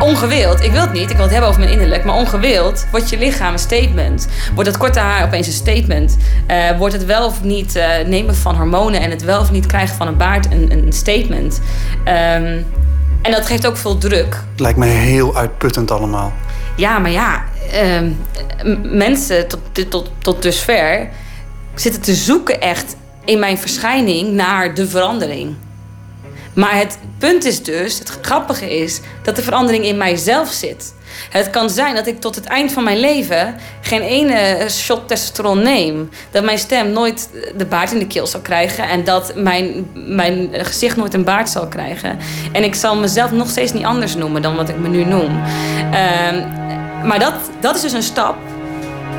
[0.00, 3.10] Ongewild, ik wil het niet, ik wil het hebben over mijn innerlijk, maar ongewild wordt
[3.10, 4.28] je lichaam een statement.
[4.54, 6.16] Wordt dat korte haar opeens een statement?
[6.50, 9.66] Uh, wordt het wel of niet uh, nemen van hormonen en het wel of niet
[9.66, 11.60] krijgen van een baard een, een statement?
[11.98, 12.66] Um,
[13.22, 14.42] en dat geeft ook veel druk.
[14.50, 16.32] Het lijkt me heel uitputtend allemaal.
[16.76, 17.44] Ja, maar ja,
[17.74, 18.10] uh,
[18.82, 19.60] mensen tot,
[19.90, 21.08] tot, tot dusver
[21.74, 25.56] zitten te zoeken echt in mijn verschijning naar de verandering.
[26.58, 30.94] Maar het punt is dus, het grappige is, dat de verandering in mijzelf zit.
[31.30, 35.62] Het kan zijn dat ik tot het eind van mijn leven geen ene shot testosteron
[35.62, 36.10] neem.
[36.30, 38.88] Dat mijn stem nooit de baard in de keel zal krijgen.
[38.88, 42.18] En dat mijn, mijn gezicht nooit een baard zal krijgen.
[42.52, 45.36] En ik zal mezelf nog steeds niet anders noemen dan wat ik me nu noem.
[45.36, 45.94] Uh,
[47.04, 48.36] maar dat, dat is dus een stap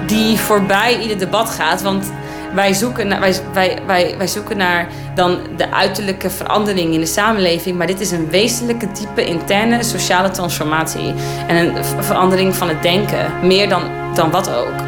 [0.05, 1.81] die voorbij ieder debat gaat.
[1.81, 2.11] Want
[2.53, 7.05] wij zoeken naar, wij, wij, wij, wij zoeken naar dan de uiterlijke verandering in de
[7.05, 7.77] samenleving.
[7.77, 11.13] Maar dit is een wezenlijke, diepe, interne sociale transformatie.
[11.47, 13.47] En een verandering van het denken.
[13.47, 13.81] Meer dan,
[14.13, 14.87] dan wat ook.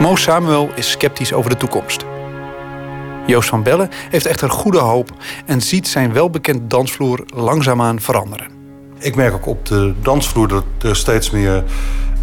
[0.00, 2.04] Mo Samuel is sceptisch over de toekomst.
[3.26, 5.10] Joost van Bellen heeft echter goede hoop
[5.46, 8.46] en ziet zijn welbekend dansvloer langzaamaan veranderen.
[8.98, 11.64] Ik merk ook op de dansvloer dat er steeds meer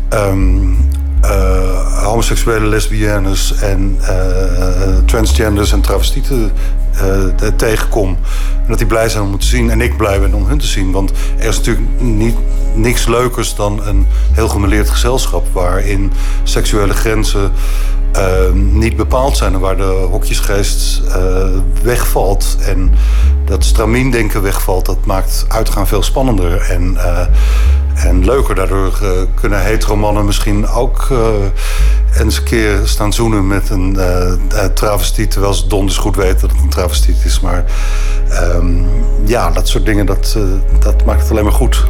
[0.09, 0.73] ehm,
[1.21, 6.51] eh, homoseksuele lesbiennes en eh, transgenders en travestieten
[6.93, 7.01] eh,
[7.35, 8.17] te- tegenkom.
[8.61, 10.65] En dat die blij zijn om te zien en ik blij ben om hun te
[10.65, 10.91] zien.
[10.91, 12.35] Want er is natuurlijk niet,
[12.75, 16.11] niks leukers dan een heel gemeleerd gezelschap waarin
[16.43, 17.51] seksuele grenzen
[18.53, 21.01] niet bepaald zijn en waar de hokjesgeest
[21.83, 22.91] wegvalt en
[23.45, 26.97] dat stramien-denken wegvalt, dat maakt uitgaan veel spannender en,
[28.05, 28.55] en leuker.
[28.55, 33.99] Daardoor eh, kunnen hetero mannen misschien ook eh, eens een keer staan zoenen met een
[33.99, 37.39] eh, travestiet, terwijl ze donders goed weten dat het een travestiet is.
[37.39, 37.65] Maar
[38.29, 38.83] ehm,
[39.25, 40.37] ja, dat soort dingen, dat,
[40.79, 41.85] dat maakt het alleen maar goed.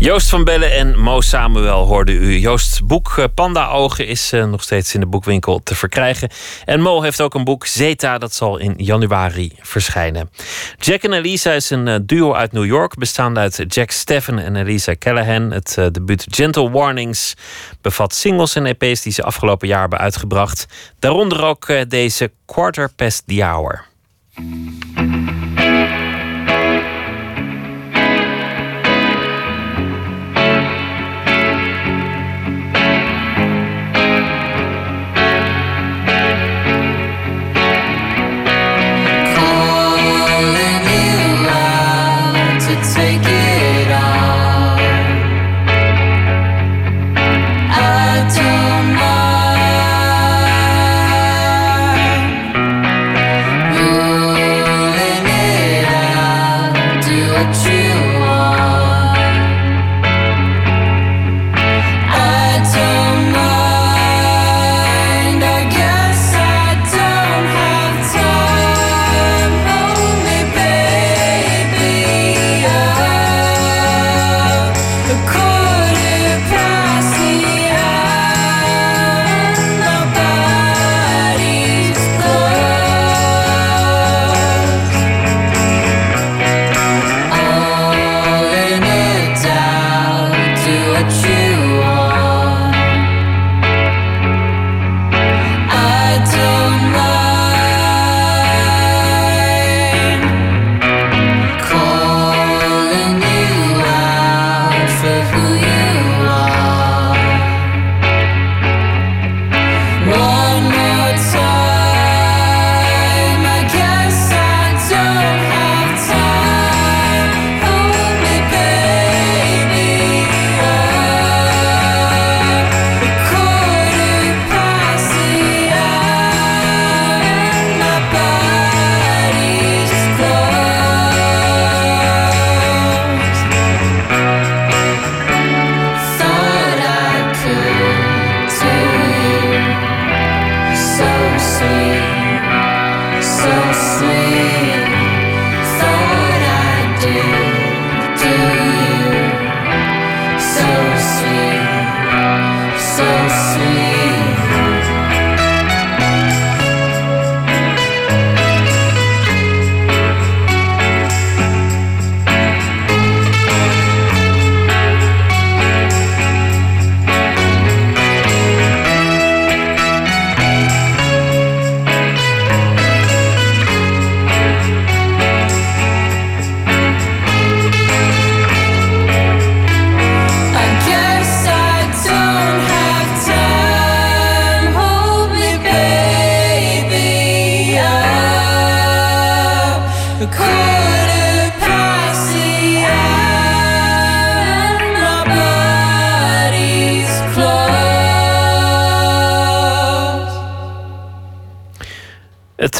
[0.00, 2.38] Joost van Bellen en Mo Samuel hoorden u.
[2.38, 6.30] Joost boek eh, Panda Ogen is eh, nog steeds in de boekwinkel te verkrijgen.
[6.64, 10.30] En Mo heeft ook een boek Zeta, dat zal in januari verschijnen.
[10.78, 14.56] Jack en Elisa is een eh, duo uit New York, bestaande uit Jack Steffen en
[14.56, 15.50] Elisa Callahan.
[15.50, 17.34] Het debuut Gentle Warnings
[17.80, 20.66] bevat singles en EP's die ze afgelopen jaar hebben uitgebracht.
[20.98, 23.86] Daaronder ook deze Quarter Past the Hour.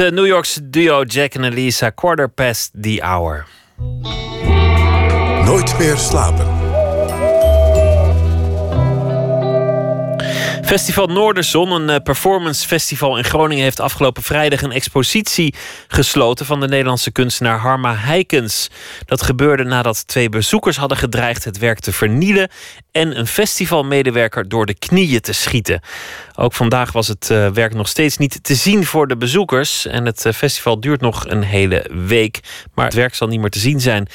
[0.09, 3.47] Het uh, New Yorkse duo Jack en Elisa, quarter past the hour.
[5.45, 6.47] Nooit meer slapen.
[10.69, 15.55] Festival Noorderzon, een eh, performance festival in Groningen, heeft afgelopen vrijdag een expositie
[15.89, 18.71] gesloten van de Nederlandse kunstenaar Harma Heikens.
[19.05, 22.49] Dat gebeurde nadat twee bezoekers hadden gedreigd het werk te vernielen
[22.93, 25.81] en een festivalmedewerker door de knieën te schieten.
[26.40, 29.86] Ook vandaag was het eh, werk nog steeds niet te zien voor de bezoekers.
[29.86, 32.40] En het eh, festival duurt nog een hele week.
[32.74, 34.09] Maar het werk zal niet meer te zien zijn.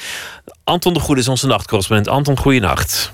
[0.64, 2.08] Anton de Goede is onze nachtcorrespondent.
[2.08, 3.12] Anton, goeienacht.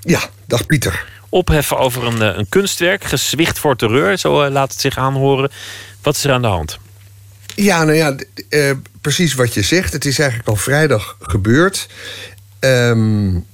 [0.00, 3.04] Ja, dag Pieter opheffen over een, eh, een kunstwerk.
[3.04, 5.50] Gezwicht voor terreur, zo laat het zich aanhoren.
[6.02, 6.78] Wat is er aan de hand?
[7.54, 8.16] Ja, nou ja,
[8.50, 9.92] uh, precies wat je zegt.
[9.92, 11.88] Het is eigenlijk al vrijdag gebeurd.
[12.60, 13.46] Um,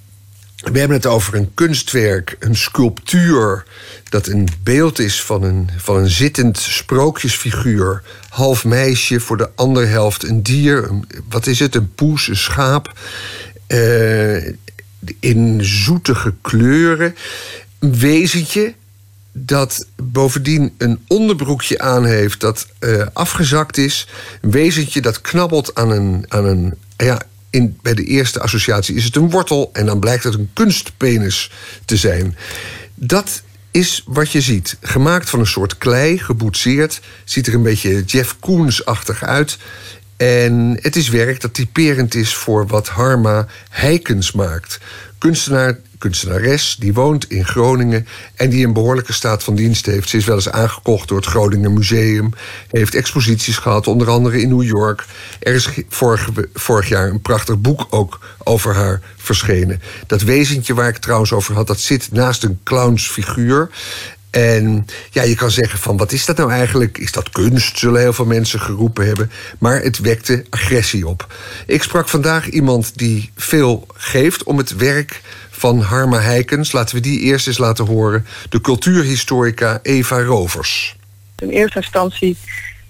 [0.62, 3.64] we hebben het over een kunstwerk, een sculptuur.
[4.08, 8.02] dat een beeld is van een, van een zittend sprookjesfiguur.
[8.28, 10.90] Half meisje, voor de andere helft een dier.
[11.28, 11.74] Wat is het?
[11.74, 12.98] Een poes, een schaap.
[13.68, 14.46] Uh,
[15.20, 17.14] in zoetige kleuren
[17.78, 18.74] een wezentje
[19.32, 24.08] dat bovendien een onderbroekje aan heeft dat uh, afgezakt is.
[24.40, 26.24] Een wezentje dat knabbelt aan een.
[26.28, 27.22] Aan een ja,
[27.60, 31.50] bij de eerste associatie is het een wortel en dan blijkt het een kunstpenis
[31.84, 32.36] te zijn.
[32.94, 34.76] Dat is wat je ziet.
[34.80, 37.00] Gemaakt van een soort klei, geboetseerd.
[37.24, 39.58] Ziet er een beetje Jeff Koons-achtig uit.
[40.16, 44.78] En het is werk dat typerend is voor wat Harma Heikens maakt.
[45.18, 50.08] Kunstenaar kunstenares die woont in Groningen en die een behoorlijke staat van dienst heeft.
[50.08, 52.32] Ze is wel eens aangekocht door het Groninger Museum,
[52.70, 55.04] heeft exposities gehad, onder andere in New York.
[55.40, 59.82] Er is vorig, vorig jaar een prachtig boek ook over haar verschenen.
[60.06, 63.70] Dat wezentje waar ik trouwens over had, dat zit naast een clownsfiguur.
[64.30, 66.98] En ja, je kan zeggen van wat is dat nou eigenlijk?
[66.98, 67.78] Is dat kunst?
[67.78, 69.30] Zullen heel veel mensen geroepen hebben.
[69.58, 71.34] Maar het wekte agressie op.
[71.66, 75.20] Ik sprak vandaag iemand die veel geeft om het werk
[75.62, 76.72] van Harma Heikens.
[76.72, 78.26] Laten we die eerst eens laten horen.
[78.48, 80.96] De cultuurhistorica Eva Rovers.
[81.38, 82.36] In eerste instantie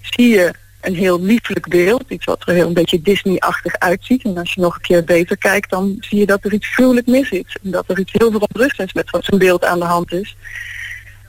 [0.01, 2.03] zie je een heel lieflijk beeld.
[2.07, 4.23] Iets wat er heel een beetje Disney-achtig uitziet.
[4.23, 7.07] En als je nog een keer beter kijkt, dan zie je dat er iets gruwelijk
[7.07, 7.57] mis is.
[7.63, 10.35] En dat er iets heel verontrustends met zo'n beeld aan de hand is.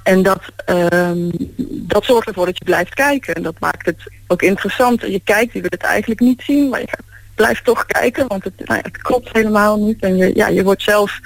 [0.02, 1.30] En dat, um,
[1.68, 3.34] dat zorgt ervoor dat je blijft kijken.
[3.34, 5.00] En dat maakt het ook interessant.
[5.00, 6.88] Je kijkt, je wil het eigenlijk niet zien, maar je
[7.34, 10.02] blijft toch kijken, want het, nou het klopt helemaal niet.
[10.02, 11.18] En je, ja, je wordt zelf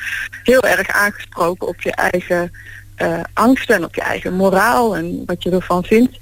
[0.43, 2.53] heel erg aangesproken op je eigen
[2.99, 6.19] uh, angsten en op je eigen moraal en wat je ervan vindt.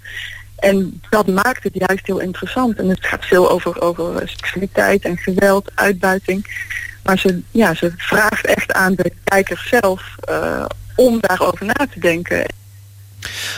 [0.56, 2.78] En dat maakt het juist heel interessant.
[2.78, 6.64] En het gaat veel over, over seksualiteit en geweld, uitbuiting.
[7.02, 10.64] Maar ze, ja, ze vraagt echt aan de kijker zelf uh,
[10.94, 12.46] om daarover na te denken.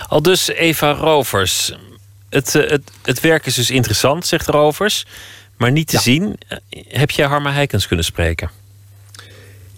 [0.08, 1.76] Al dus Eva Rovers.
[2.28, 5.06] Het, eh, het, het werk is dus interessant, zegt Rovers,
[5.58, 6.36] maar niet te zien.
[6.48, 6.58] Eh,
[6.88, 8.50] heb jij Harma Heikens kunnen spreken?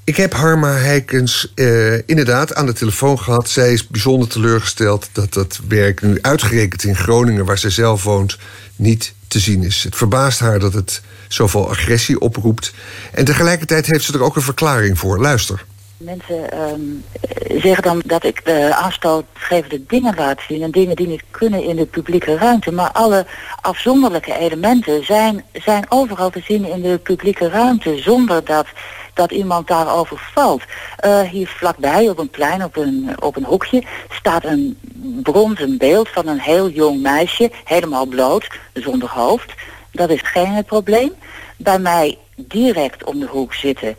[0.04, 3.48] Ik heb Harma Heikens uh, inderdaad aan de telefoon gehad.
[3.48, 8.38] Zij is bijzonder teleurgesteld dat dat werk nu uitgerekend in Groningen, waar ze zelf woont,
[8.76, 9.82] niet te zien is.
[9.82, 12.72] Het verbaast haar dat het zoveel agressie oproept.
[13.12, 15.20] En tegelijkertijd heeft ze er ook een verklaring voor.
[15.20, 15.64] Luister.
[16.00, 17.04] Mensen um,
[17.48, 21.76] zeggen dan dat ik de aanstootgevende dingen laat zien en dingen die niet kunnen in
[21.76, 22.72] de publieke ruimte.
[22.72, 23.26] Maar alle
[23.60, 28.66] afzonderlijke elementen zijn, zijn overal te zien in de publieke ruimte zonder dat,
[29.14, 30.62] dat iemand daarover valt.
[31.04, 34.78] Uh, hier vlakbij op een plein, op een, op een hoekje, staat een
[35.22, 39.52] bronzen beeld van een heel jong meisje, helemaal bloot, zonder hoofd.
[39.92, 41.12] Dat is geen probleem.
[41.56, 43.96] Bij mij direct om de hoek zitten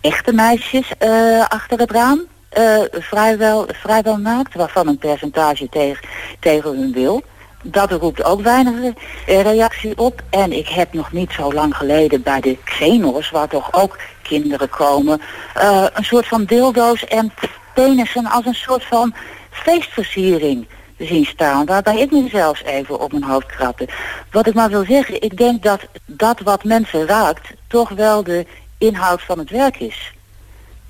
[0.00, 2.20] echte meisjes uh, achter het raam.
[2.58, 6.08] Uh, vrijwel, vrijwel naakt, waarvan een percentage tegen,
[6.40, 7.22] tegen hun wil.
[7.62, 8.92] Dat roept ook weinig
[9.26, 10.22] reactie op.
[10.30, 14.68] En ik heb nog niet zo lang geleden bij de Xenos, waar toch ook kinderen
[14.68, 15.20] komen,
[15.56, 17.32] uh, een soort van dildo's en
[17.74, 19.14] penissen als een soort van
[19.50, 20.66] feestversiering
[20.98, 21.66] zien staan.
[21.66, 23.88] Waarbij ik me zelfs even op mijn hoofd krabde.
[24.30, 28.46] Wat ik maar wil zeggen, ik denk dat dat wat mensen raakt toch wel de
[28.80, 30.12] inhoud van het werk is.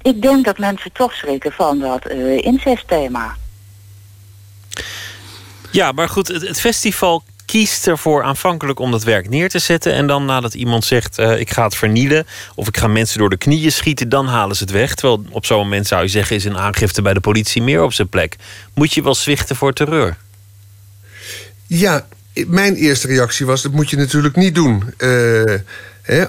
[0.03, 3.37] Ik denk dat mensen toch schrikken van dat uh, incestthema.
[5.71, 9.93] Ja, maar goed, het, festival kiest ervoor aanvankelijk om dat werk neer te zetten.
[9.93, 12.27] En dan nadat iemand zegt, uh, ik ga het vernielen...
[12.55, 14.95] of ik ga mensen door de knieën schieten, dan halen ze het weg.
[14.95, 16.37] Terwijl op zo'n moment zou je zeggen...
[16.37, 18.37] is een aangifte bij de politie meer op zijn plek.
[18.75, 20.17] Moet je wel zwichten voor terreur?
[21.67, 22.07] Ja,
[22.47, 24.95] mijn eerste reactie was, dat moet je natuurlijk niet doen.
[24.99, 25.55] Uh,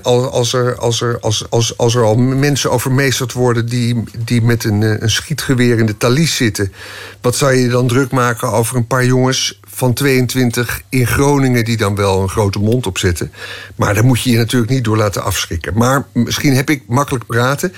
[0.01, 4.63] als, er, als, er, als, als, als er al mensen overmeesterd worden die, die met
[4.63, 6.73] een, eh, een schietgeweer in de talies zitten,
[7.21, 11.77] wat zou je dan druk maken over een paar jongens van 22 in Groningen die
[11.77, 13.31] dan wel een grote mond opzetten.
[13.75, 15.77] Maar daar moet je je natuurlijk niet door laten afschrikken.
[15.77, 17.73] Maar misschien heb ik makkelijk praten.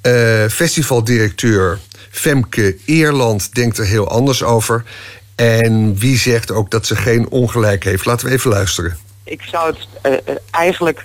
[0.00, 1.78] Eh, festivaldirecteur
[2.10, 4.84] Femke Eerland denkt er heel anders over.
[5.34, 8.04] En wie zegt ook dat ze geen ongelijk heeft?
[8.04, 8.96] Laten we even luisteren.
[9.24, 11.04] Ik zou het eh, eigenlijk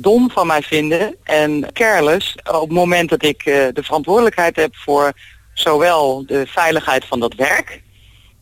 [0.00, 4.76] dom van mij vinden en careless op het moment dat ik eh, de verantwoordelijkheid heb
[4.76, 5.12] voor
[5.54, 7.82] zowel de veiligheid van dat werk,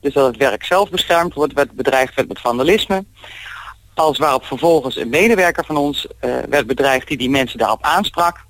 [0.01, 3.05] dus dat het werk zelf beschermd wordt, werd bedreigd werd met vandalisme,
[3.95, 8.45] als waarop vervolgens een medewerker van ons eh, werd bedreigd die die mensen daarop aansprak.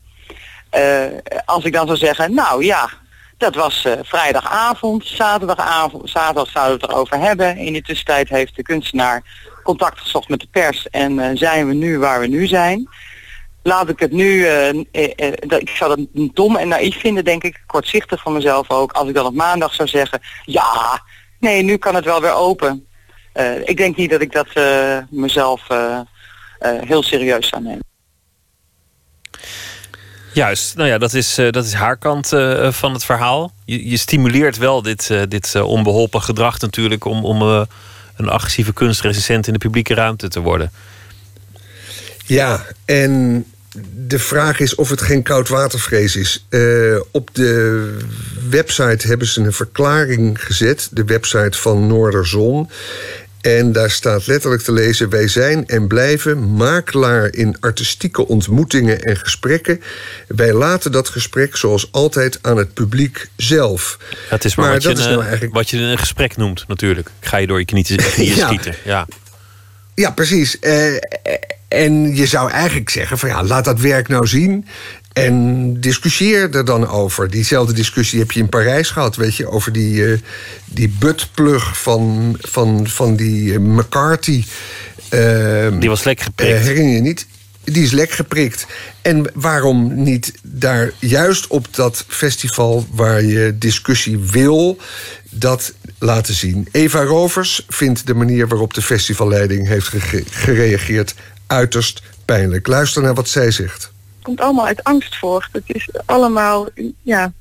[0.70, 1.04] Eh,
[1.44, 2.88] als ik dan zou zeggen, nou ja,
[3.38, 7.56] dat was vrijdagavond, zaterdagavond, zaterdag zouden we het erover hebben.
[7.56, 9.22] In de tussentijd heeft de kunstenaar
[9.64, 12.88] contact gezocht met de pers en eh, zijn we nu waar we nu zijn.
[13.62, 17.62] Laat ik het nu, eh, eh, ik zou dat dom en naïef vinden, denk ik,
[17.66, 21.02] kortzichtig van mezelf ook, als ik dan op maandag zou zeggen, ja,
[21.38, 22.86] nee, nu kan het wel weer open.
[23.64, 24.48] Ik denk niet dat ik dat
[25.10, 25.66] mezelf
[26.60, 27.84] heel serieus zou nemen.
[30.32, 32.28] Juist, nou ja, dat is, dat is haar kant
[32.74, 33.52] van het verhaal.
[33.64, 37.66] Je, je stimuleert wel dit, dit eh, onbeholpen gedrag natuurlijk om, om
[38.16, 40.70] een agressieve kunstrecensent in de publieke ruimte te worden.
[42.26, 43.44] Ja, en
[43.92, 46.46] de vraag is of het geen koudwatervrees is.
[46.48, 46.60] Eh,
[47.10, 47.96] op de
[48.48, 52.70] website hebben ze een verklaring gezet, de website van Noorderzon.
[53.44, 59.16] En daar staat letterlijk te lezen: Wij zijn en blijven makelaar in artistieke ontmoetingen en
[59.16, 59.82] gesprekken.
[60.28, 63.98] Wij laten dat gesprek zoals altijd aan het publiek zelf.
[64.28, 66.64] Het is maar, wat, je dat is een, nou eigenlijk wat je een gesprek noemt
[66.68, 67.08] natuurlijk.
[67.20, 68.46] Ik ga je door je knieën, knieën Ja.
[68.46, 68.74] schieten.
[68.84, 69.06] Ja.
[69.94, 70.58] Ja, precies.
[70.58, 70.94] Eh,
[71.68, 74.66] en je zou eigenlijk zeggen: van ja, laat dat werk nou zien.
[75.14, 77.30] En discussieer er dan over.
[77.30, 80.18] Diezelfde discussie heb je in Parijs gehad, weet je, over die, eh,
[80.64, 84.44] die buttplug van, van, van die eh, McCarthy.
[85.78, 86.58] die was lek geprikt.
[86.58, 87.26] herinner je niet?
[87.64, 88.66] Die is lek geprikt.
[89.02, 94.78] En waarom niet daar juist op dat festival waar je discussie wil,
[95.30, 96.68] dat laten zien?
[96.70, 101.14] Eva Rovers vindt de manier waarop de festivalleiding heeft gere- gereageerd
[101.46, 102.66] uiterst pijnlijk.
[102.66, 103.92] Luister naar wat zij zegt.
[104.24, 105.48] Komt allemaal uit angst voort.
[105.52, 106.68] Het is allemaal,
[107.02, 107.32] ja,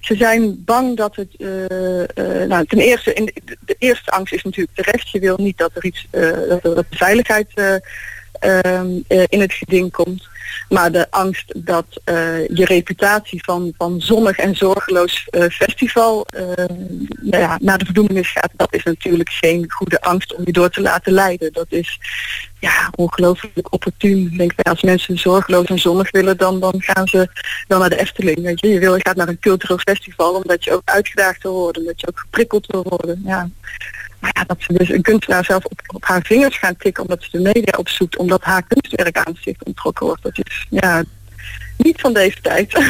[0.00, 4.42] ze zijn bang dat het, eh, eh, nou ten eerste, in de, eerste angst is
[4.42, 5.10] natuurlijk terecht.
[5.10, 7.52] Je wil niet dat er iets, eh, dat, er, de veiligheid
[9.28, 10.28] in het geding komt.
[10.68, 16.44] Maar de angst dat eh, je reputatie van, van zonnig en zorgeloos eh, festival eh,
[17.20, 20.70] nou ja, naar de verdoemenis gaat, dat is natuurlijk geen goede angst om je door
[20.70, 21.52] te laten leiden.
[21.52, 21.98] Dat is
[22.58, 24.34] ja, ongelooflijk opportun.
[24.38, 27.28] Ik als mensen zorgeloos en zonnig willen, dan, dan gaan ze
[27.68, 28.60] wel naar de Efteling.
[28.60, 28.68] Je?
[28.68, 32.08] Je, wil, gaat naar een cultureel festival omdat je ook uitgedaagd wil worden, omdat je
[32.08, 33.22] ook geprikkeld wil worden.
[33.24, 33.48] Ja.
[34.20, 37.22] Maar ja, dat ze dus een kunstenaar zelf op, op haar vingers gaan tikken omdat
[37.22, 40.22] ze de media opzoekt, omdat haar kunstwerk aan zich ontrokken wordt.
[40.22, 41.04] Dat is ja,
[41.76, 42.78] niet van deze tijd.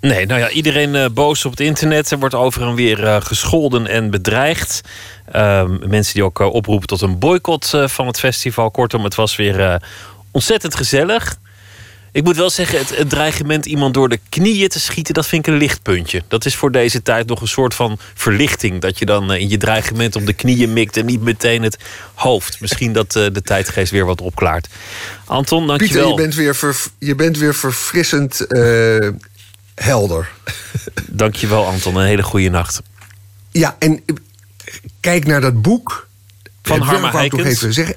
[0.00, 2.10] Nee, nou ja, iedereen eh, boos op het internet.
[2.10, 4.80] Er wordt over en weer eh, gescholden en bedreigd.
[5.32, 8.70] Ehm, mensen die ook eh, oproepen tot een boycott van het festival.
[8.70, 9.80] Kortom, het was weer
[10.30, 11.36] ontzettend gezellig.
[12.16, 15.46] Ik moet wel zeggen, het, het dreigement iemand door de knieën te schieten, dat vind
[15.46, 16.22] ik een lichtpuntje.
[16.28, 18.80] Dat is voor deze tijd nog een soort van verlichting.
[18.80, 21.78] Dat je dan eh, in je dreigement op de knieën mikt en niet meteen het
[22.14, 22.60] hoofd.
[22.60, 24.68] Misschien dat eh, de tijdgeest weer wat opklaart.
[25.24, 26.08] Anton, Pieter, dankjewel.
[26.08, 29.08] je bent weer, ver- je bent weer verfrissend eh,
[29.74, 30.28] helder.
[31.06, 31.96] Dankjewel, Anton.
[31.96, 32.82] Een hele goede nacht.
[33.50, 34.04] Ja, en
[35.00, 36.08] kijk naar dat boek.
[36.62, 37.44] Van Harma ik nog Heikens.
[37.44, 37.94] even zeggen.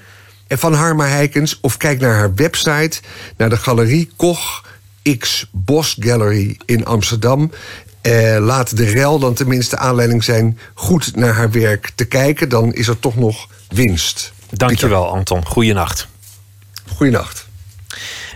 [0.49, 1.59] Eh, Van Harma Heikens.
[1.61, 3.01] Of kijk naar haar website.
[3.37, 4.63] Naar de galerie Koch
[5.17, 7.51] X Bos Gallery in Amsterdam.
[8.01, 10.59] Eh, laat de rel dan tenminste aanleiding zijn...
[10.73, 12.49] goed naar haar werk te kijken.
[12.49, 14.33] Dan is er toch nog winst.
[14.49, 15.45] Dankjewel, Anton.
[15.45, 16.07] Goeienacht.
[16.95, 17.47] Goeienacht.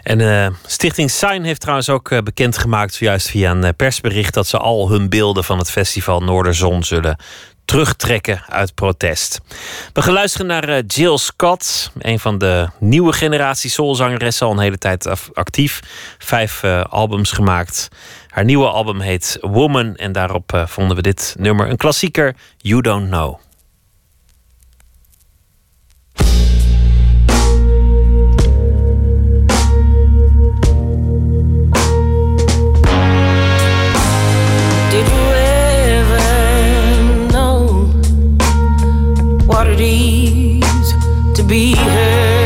[0.03, 4.57] En eh, Stichting Sign heeft trouwens ook eh, bekendgemaakt, zojuist via een persbericht, dat ze
[4.57, 7.18] al hun beelden van het festival Noorderzon zullen
[7.65, 9.41] terugtrekken uit protest.
[9.94, 14.60] We gaan luisteren naar eh, Jill Scott, een van de nieuwe generatie soulzangeressen, al een
[14.60, 15.80] hele tijd actief.
[16.18, 17.88] Vijf eh, albums gemaakt.
[18.27, 22.81] Haar nieuwe album heet Woman en daarop eh, vonden we dit nummer, een klassieker, You
[22.81, 23.43] Don't Know.
[41.44, 42.43] To be hurt?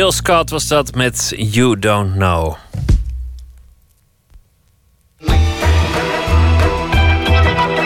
[0.00, 2.56] Jill Scott was dat met You Don't Know.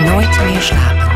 [0.05, 1.13] Nooit meer slapen.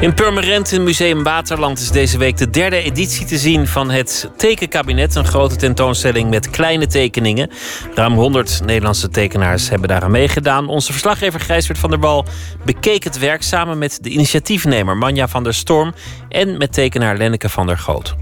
[0.00, 4.30] In Purmerend in Museum Waterland is deze week de derde editie te zien van het
[4.36, 5.14] Tekenkabinet.
[5.14, 7.50] Een grote tentoonstelling met kleine tekeningen.
[7.94, 10.68] Ruim 100 Nederlandse tekenaars hebben daaraan meegedaan.
[10.68, 12.24] Onze verslaggever Gijsbert van der Wal
[12.64, 15.94] bekeek het werk samen met de initiatiefnemer Manja van der Storm
[16.28, 18.14] en met tekenaar Lenneke van der Goot.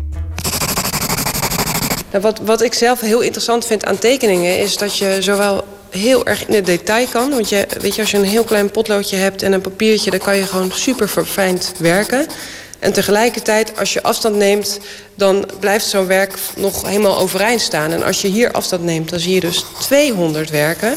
[2.10, 6.26] Nou, wat, wat ik zelf heel interessant vind aan tekeningen is dat je zowel heel
[6.26, 7.30] erg in het detail kan.
[7.30, 10.20] Want je, weet je, als je een heel klein potloodje hebt en een papiertje, dan
[10.20, 12.26] kan je gewoon super verfijnd werken.
[12.78, 14.78] En tegelijkertijd, als je afstand neemt,
[15.14, 17.92] dan blijft zo'n werk nog helemaal overeind staan.
[17.92, 20.94] En als je hier afstand neemt, dan zie je dus 200 werken.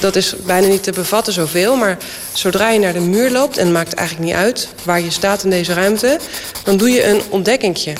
[0.00, 1.96] Dat is bijna niet te bevatten zoveel, maar
[2.32, 3.56] zodra je naar de muur loopt...
[3.56, 6.18] en het maakt eigenlijk niet uit waar je staat in deze ruimte...
[6.64, 7.92] dan doe je een ontdekkingje.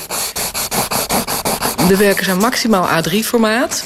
[1.88, 3.84] De werken zijn maximaal A3-formaat.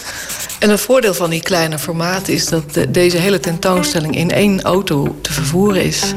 [0.59, 4.62] En het voordeel van die kleine formaat is dat de- deze hele tentoonstelling in één
[4.62, 6.15] auto te vervoeren is.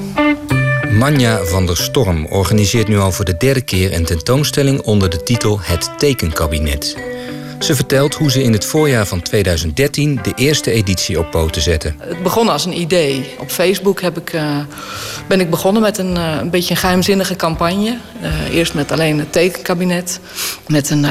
[0.91, 5.23] Manja van der Storm organiseert nu al voor de derde keer een tentoonstelling onder de
[5.23, 6.95] titel Het Tekenkabinet.
[7.59, 11.93] Ze vertelt hoe ze in het voorjaar van 2013 de eerste editie op poten zette.
[11.99, 13.35] Het begon als een idee.
[13.39, 14.57] Op Facebook heb ik, eh,
[15.27, 17.97] ben ik begonnen met een, eh, een beetje een geheimzinnige campagne.
[18.21, 20.19] Eh, eerst met alleen het tekenkabinet.
[20.67, 21.05] Met een,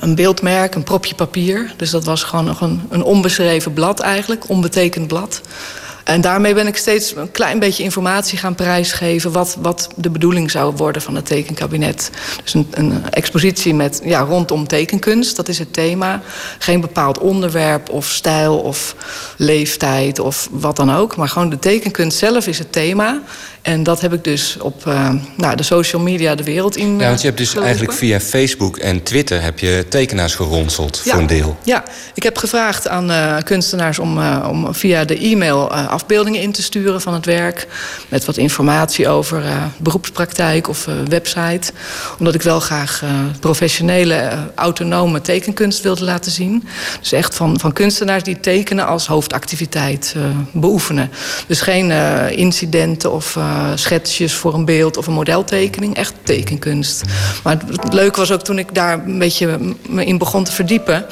[0.00, 1.72] een beeldmerk, een propje papier.
[1.76, 5.40] Dus dat was gewoon nog een, een onbeschreven blad eigenlijk, onbetekend blad.
[6.04, 9.32] En daarmee ben ik steeds een klein beetje informatie gaan prijsgeven...
[9.32, 12.10] wat, wat de bedoeling zou worden van het tekenkabinet.
[12.42, 16.22] Dus een, een expositie met, ja, rondom tekenkunst, dat is het thema.
[16.58, 18.94] Geen bepaald onderwerp of stijl of
[19.36, 21.16] leeftijd of wat dan ook.
[21.16, 23.22] Maar gewoon de tekenkunst zelf is het thema.
[23.64, 27.06] En dat heb ik dus op eh, nou, de social media de wereld in Ja,
[27.08, 27.68] want je hebt dus gelopen.
[27.68, 31.56] eigenlijk via Facebook en Twitter heb je tekenaars geronseld voor een deel.
[31.62, 31.84] Ja,
[32.14, 36.52] ik heb gevraagd aan eh, kunstenaars om, eh, om via de e-mail eh, afbeeldingen in
[36.52, 37.66] te sturen van het werk.
[38.08, 41.72] Met wat informatie over eh, beroepspraktijk of eh, website.
[42.18, 43.10] Omdat ik wel graag eh,
[43.40, 46.64] professionele, eh, autonome tekenkunst wilde laten zien.
[47.00, 50.22] Dus echt van, van kunstenaars die tekenen als hoofdactiviteit eh,
[50.52, 51.10] beoefenen.
[51.46, 55.96] Dus geen eh, incidenten of eh, schetsjes voor een beeld of een modeltekening.
[55.96, 57.02] Echt tekenkunst.
[57.42, 59.58] Maar het, leuke was ook toen ik daar een beetje
[59.88, 61.06] me in begon te verdiepen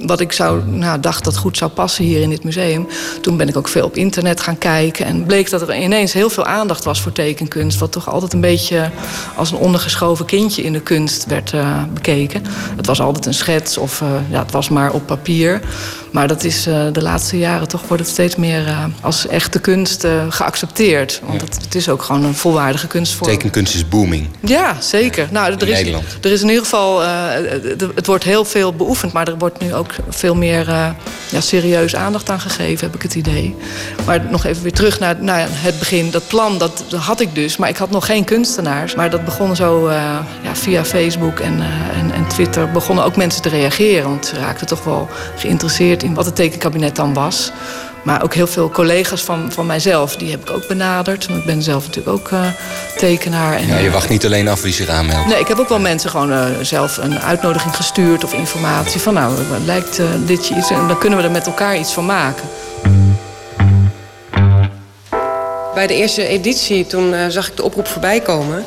[0.00, 2.88] wat ik zou, nou, dacht dat goed zou passen hier in dit museum.
[3.20, 5.06] Toen ben ik ook veel op internet gaan kijken.
[5.06, 7.78] En bleek dat er ineens heel veel aandacht was voor tekenkunst.
[7.78, 8.90] Wat toch altijd een beetje
[9.36, 12.42] als een ondergeschoven kindje in de kunst werd eh, bekeken.
[12.76, 15.60] Het was altijd een schets of eh, ja, het was maar op papier.
[16.16, 19.58] Maar dat is eh, de laatste jaren toch wordt het steeds meer eh, als echte
[19.58, 21.20] kunst eh, geaccepteerd.
[21.26, 23.30] Want het, het is ook gewoon een volwaardige kunstvorm.
[23.30, 24.28] Tekenkunst is booming.
[24.40, 25.28] Ja, zeker.
[25.30, 26.04] Nou, er, In is, Nederland.
[26.20, 27.00] er is in ieder geval.
[27.94, 30.64] het- wordt heel veel beoefend, maar er wordt nu ook veel meer
[31.30, 33.54] ja, serieus aandacht aan gegeven, heb ik het idee.
[34.06, 36.10] Maar nog even weer terug naar, naar het begin.
[36.10, 38.94] Dat plan, dat, dat had ik dus, maar ik had nog geen kunstenaars.
[38.94, 41.60] Maar dat begon zo ja, via Facebook en,
[41.98, 42.70] en, en Twitter.
[42.70, 44.08] begonnen ook mensen te reageren.
[44.08, 47.52] Want ze raakten toch wel geïnteresseerd in wat het tekenkabinet dan was.
[48.02, 51.26] Maar ook heel veel collega's van, van mijzelf, die heb ik ook benaderd.
[51.26, 52.46] Want ik ben zelf natuurlijk ook eh,
[52.96, 53.56] tekenaar.
[53.56, 55.26] En, Ja, je wacht niet alleen af wie zich aanmeldt.
[55.26, 59.14] Nee, ik heb ook wel mensen gewoon eh, zelf een uitnodiging gestuurd of informatie van
[59.14, 59.34] nou,
[59.64, 62.48] lijkt eh, dit je iets en dan kunnen we er met elkaar iets van maken.
[65.76, 68.64] Bij de eerste editie, toen eh, zag ik de oproep voorbij komen.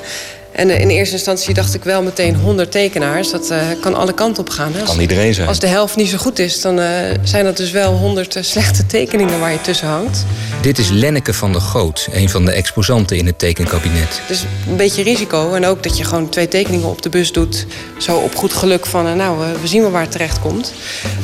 [0.59, 3.31] En eh, in eerste instantie dacht ik wel meteen 100 tekenaars.
[3.31, 4.73] Dat eh, kan alle kanten op gaan.
[4.73, 4.79] Hè?
[4.79, 5.47] Als- Kan iedereen zijn.
[5.47, 6.87] Als de helft niet zo goed is, dan eh,
[7.23, 10.25] zijn dat dus wel 100 eh, slechte tekeningen waar je tussen hangt.
[10.61, 14.21] Dit is Lenneke van der Goot, een van de exposanten in het tekenkabinet.
[14.27, 15.53] Dus een beetje risico.
[15.53, 17.65] En ook dat je gewoon twee tekeningen op de bus doet.
[17.97, 20.73] Zo op goed geluk van, nou, eh, we zien wel waar het terecht komt.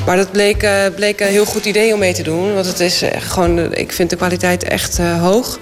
[0.05, 2.53] Maar dat bleek, eh, bleek een heel goed idee om mee te doen.
[2.53, 5.59] Want het is gewoon, ik vind de kwaliteit echt eh, hoog.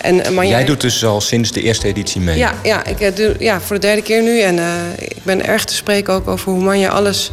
[0.00, 2.38] En, eh, Manja- Jij doet dus al sinds de eerste editie mee.
[2.38, 4.40] Ja, ja, ik eh, doe ja, voor de derde keer nu.
[4.40, 4.64] En eh,
[4.98, 7.30] ik ben erg te spreken ook over hoe Manja alles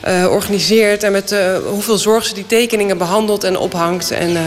[0.00, 1.02] eh, organiseert.
[1.02, 1.38] En met eh,
[1.70, 4.10] hoeveel zorg ze die tekeningen behandelt en ophangt.
[4.10, 4.42] En, eh,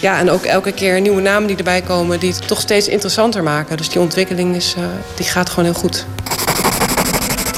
[0.00, 2.20] ja, en ook elke keer nieuwe namen die erbij komen...
[2.20, 3.76] die het toch steeds interessanter maken.
[3.76, 4.82] Dus die ontwikkeling is, eh,
[5.16, 6.04] die gaat gewoon heel goed.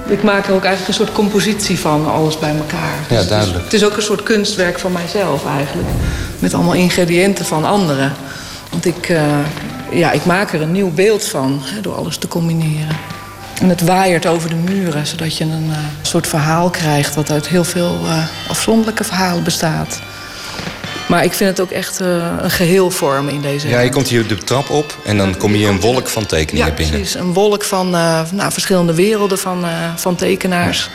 [0.09, 2.95] Ik maak er ook eigenlijk een soort compositie van, alles bij elkaar.
[3.09, 3.65] Ja, duidelijk.
[3.65, 5.89] Het is ook een soort kunstwerk van mijzelf eigenlijk.
[6.39, 8.13] Met allemaal ingrediënten van anderen.
[8.75, 9.39] Want ik, eh,
[9.91, 12.97] ja, ik maak er een nieuw beeld van hè, door alles te combineren.
[13.61, 17.15] En het waaiert over de muren, zodat je een eh, soort verhaal krijgt...
[17.15, 20.01] wat uit heel veel eh, afzonderlijke verhalen bestaat.
[21.09, 24.27] Maar ik vind het ook echt een geheel vormen in deze Ja, je komt hier
[24.27, 26.95] de trap op en dan kom je een wolk van tekeningen ja, binnen.
[26.95, 27.15] precies.
[27.15, 29.65] Een wolk van nou, verschillende werelden van,
[29.97, 30.91] van tekenaars.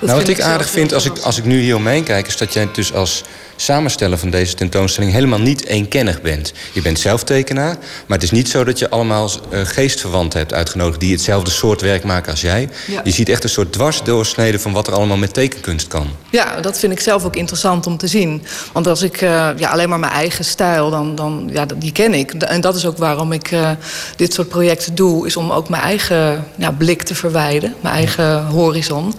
[0.00, 2.26] nou, wat ik aardig vind als ik, als ik nu hier omheen kijk...
[2.26, 3.24] is dat jij dus als
[3.56, 5.12] samensteller van deze tentoonstelling...
[5.12, 6.52] helemaal niet eenkennig bent.
[6.72, 7.76] Je bent zelf tekenaar,
[8.06, 11.00] maar het is niet zo dat je allemaal eh, geestverwanten hebt uitgenodigd...
[11.00, 12.68] die hetzelfde soort werk maken als jij.
[12.86, 13.00] Ja.
[13.04, 16.08] Je ziet echt een soort dwarsdoorsnede van wat er allemaal met tekenkunst kan.
[16.30, 18.42] Ja, dat vind ik zelf ook interessant om te zien.
[18.72, 22.14] Want als ik eh, ja, alleen maar mijn eigen stijl, dan, dan ja, die ken
[22.14, 22.32] ik.
[22.32, 23.70] En dat is ook waarom ik eh,
[24.16, 28.44] dit soort projecten doe, is om ook mijn eigen ja, blik te verwijden, mijn eigen
[28.44, 29.14] horizon.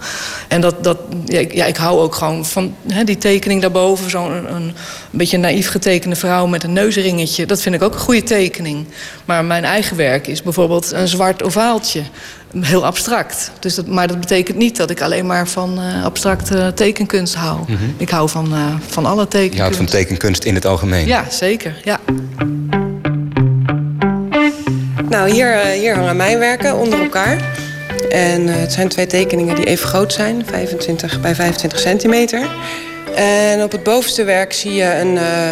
[0.48, 4.10] En dat, dat ja, ik, ja, ik hou ook gewoon van hè, die tekening daarboven,
[4.10, 4.74] zo'n een, een
[5.10, 7.46] beetje naïef getekende vrouw met een neusringetje.
[7.46, 8.86] Dat vind ik ook een goede tekening.
[9.24, 12.02] Maar mijn eigen werk is bijvoorbeeld een zwart ovaaltje.
[12.60, 13.50] Heel abstract.
[13.60, 17.58] Dus dat, maar dat betekent niet dat ik alleen maar van eh, abstracte tekenkunst hou.
[17.60, 17.74] Mhm.
[17.96, 19.60] Ik hou van, eh, van alle Je tekenkunst.
[19.60, 21.06] houdt van tekenkunst in het algemeen.
[21.06, 21.80] Ja, zeker.
[21.84, 22.00] Ja.
[25.08, 27.40] Nou, hier, eh, hier hangen mijn werken onder elkaar.
[28.10, 32.48] En eh, het zijn twee tekeningen die even groot zijn, 25 bij 25 centimeter.
[33.16, 35.50] En op het bovenste werk zie je een eh,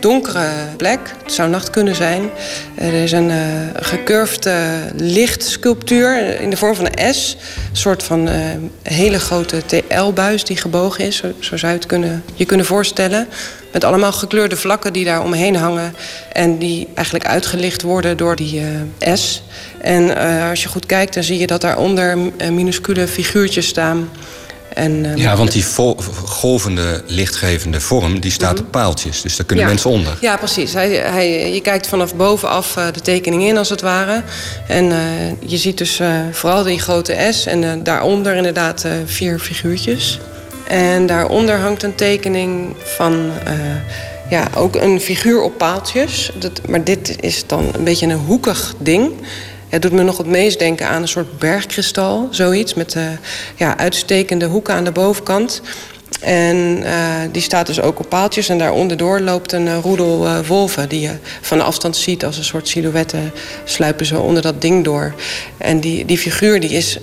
[0.00, 0.98] donkere plek.
[1.22, 2.30] Het zou nacht kunnen zijn.
[2.74, 3.36] er is een uh,
[3.74, 4.48] gecurved
[4.96, 7.36] lichtsculptuur in de vorm van een S.
[7.70, 8.40] Een soort van eh,
[8.82, 11.16] hele grote TL-buis die gebogen is.
[11.16, 13.28] Zo, zo zou je het kunnen, je kunnen voorstellen.
[13.76, 15.94] Met allemaal gekleurde vlakken die daar omheen hangen.
[16.32, 18.62] En die eigenlijk uitgelicht worden door die
[18.98, 19.42] eh, S.
[19.80, 24.08] En eh, als je goed kijkt, dan zie je dat daaronder eh, minuscule figuurtjes staan.
[24.76, 25.64] En, eh, Ja, want die
[26.24, 29.22] golvende, lichtgevende vorm, die staat op paaltjes.
[29.22, 29.70] Dus daar kunnen Ja.
[29.70, 30.18] mensen onder.
[30.20, 30.72] Ja, precies.
[30.72, 34.22] Hij, hij, je kijkt vanaf bovenaf eh, de tekening in, als het ware.
[34.68, 34.98] En eh,
[35.50, 40.18] je ziet dus eh, vooral die grote S en daaronder inderdaad vier figuurtjes.
[40.68, 43.30] En daaronder hangt een tekening van
[44.30, 46.30] ja, ook een figuur op paaltjes.
[46.38, 49.12] Dat, maar dit is dan een beetje een hoekig ding.
[49.68, 52.74] Het doet me nog het meest denken aan een soort bergkristal, zoiets.
[52.74, 53.04] Met eh,
[53.56, 55.62] ja, uitstekende hoeken aan de bovenkant.
[56.20, 56.94] En eh,
[57.32, 58.48] die staat dus ook op paaltjes.
[58.48, 60.88] En daaronderdoor loopt een eh, roedel eh, wolven...
[60.88, 61.10] die je
[61.40, 63.32] van afstand ziet als een soort silhouetten...
[63.64, 65.14] sluipen zo onder dat ding door.
[65.58, 66.98] En die, die figuur, die is...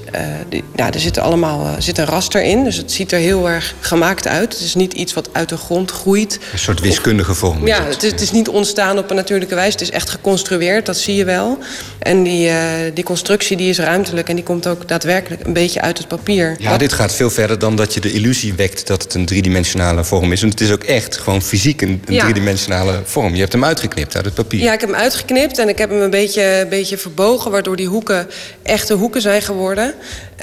[0.50, 2.64] die, nou, er zit allemaal, zit een raster in.
[2.64, 4.54] Dus het ziet er heel erg gemaakt uit.
[4.54, 6.40] Het is niet iets wat uit de grond groeit.
[6.52, 7.68] Een soort wiskundige vorm.
[7.68, 9.72] Ja, het is, het is niet ontstaan op een natuurlijke wijze.
[9.72, 11.58] Het is echt geconstrueerd, dat zie je wel.
[12.00, 12.52] En die,
[12.94, 14.30] die constructie die is ruimtelijk...
[14.30, 16.56] en die komt ook daadwerkelijk een beetje uit het papier.
[16.60, 20.04] Ja, dit gaat veel verder dan dat je de illusie wekt dat het een driedimensionale
[20.04, 20.42] vorm is.
[20.42, 22.24] Want het is ook echt gewoon fysiek een, een Ja.
[22.24, 23.34] driedimensionale vorm.
[23.34, 24.60] Je hebt hem uitgeknipt uit het papier.
[24.60, 27.52] Ja, ik heb hem uitgeknipt en ik heb hem een beetje, een beetje verbogen...
[27.52, 28.28] waardoor die hoeken
[28.64, 29.94] echte hoeken zijn geworden.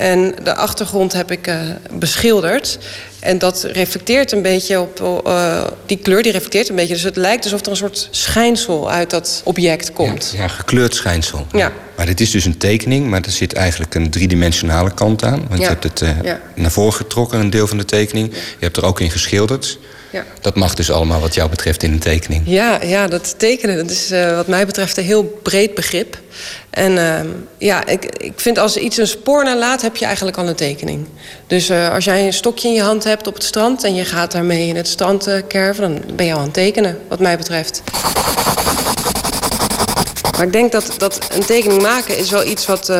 [0.00, 1.60] En de achtergrond heb ik eh,
[1.92, 2.78] beschilderd.
[3.18, 5.22] En dat reflecteert een beetje op...
[5.26, 6.94] eh, die kleur die reflecteert een beetje.
[6.94, 10.32] Dus het lijkt alsof er een soort schijnsel uit dat object komt.
[10.36, 11.46] Ja, gekleurd schijnsel.
[11.52, 11.72] Ja.
[11.96, 15.44] Maar dit is dus een tekening, maar er zit eigenlijk een driedimensionale kant aan.
[15.48, 15.64] Want Ja.
[15.66, 16.40] je hebt het eh, Ja.
[16.54, 18.32] naar voren getrokken, een deel van de tekening.
[18.34, 19.78] Je hebt er ook in geschilderd.
[20.12, 20.24] Ja.
[20.40, 22.42] Dat mag dus allemaal wat jou betreft in een tekening.
[22.46, 26.18] Ja, ja, dat tekenen dat is wat mij betreft een heel breed begrip.
[26.70, 27.26] En ehm,
[27.58, 31.06] ja, ik, ik vind als iets een spoor nalaat, heb je eigenlijk al een tekening.
[31.46, 33.84] Dus eh, als jij een stokje in je hand hebt op het strand...
[33.84, 35.82] en je gaat daarmee in het strand eh, kerven...
[35.82, 37.82] dan ben je al aan het tekenen, wat mij betreft.
[40.36, 42.92] Maar ik denk dat, dat een tekening maken is wel iets wat...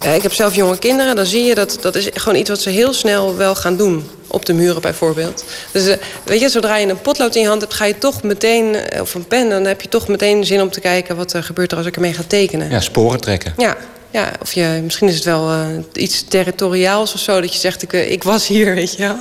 [0.00, 2.50] eh, ja, ik heb zelf jonge kinderen, dan zie je dat dat is gewoon iets
[2.50, 4.10] wat ze heel snel wel gaan doen.
[4.26, 5.44] Op de muren bijvoorbeeld.
[5.72, 8.22] Dus eh, weet je, zodra je een potlood in je hand hebt, ga je toch
[8.22, 11.32] meteen, eh, of een pen, dan heb je toch meteen zin om te kijken wat
[11.32, 12.70] er gebeurt er als ik ermee ga tekenen.
[12.70, 13.54] Ja, sporen trekken.
[13.56, 13.76] Ja,
[14.10, 15.50] ja of je, misschien is het wel
[15.92, 19.16] iets territoriaals of zo, dat je zegt, ik, ik was hier, weet je wel.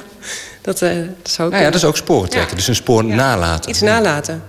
[0.65, 0.89] Dat, eh,
[1.21, 2.55] dat zou ook Nou ja, dat is ook sporen trekken.
[2.55, 3.69] Dus een spoor nalaten.
[3.69, 4.43] Iets nalaten.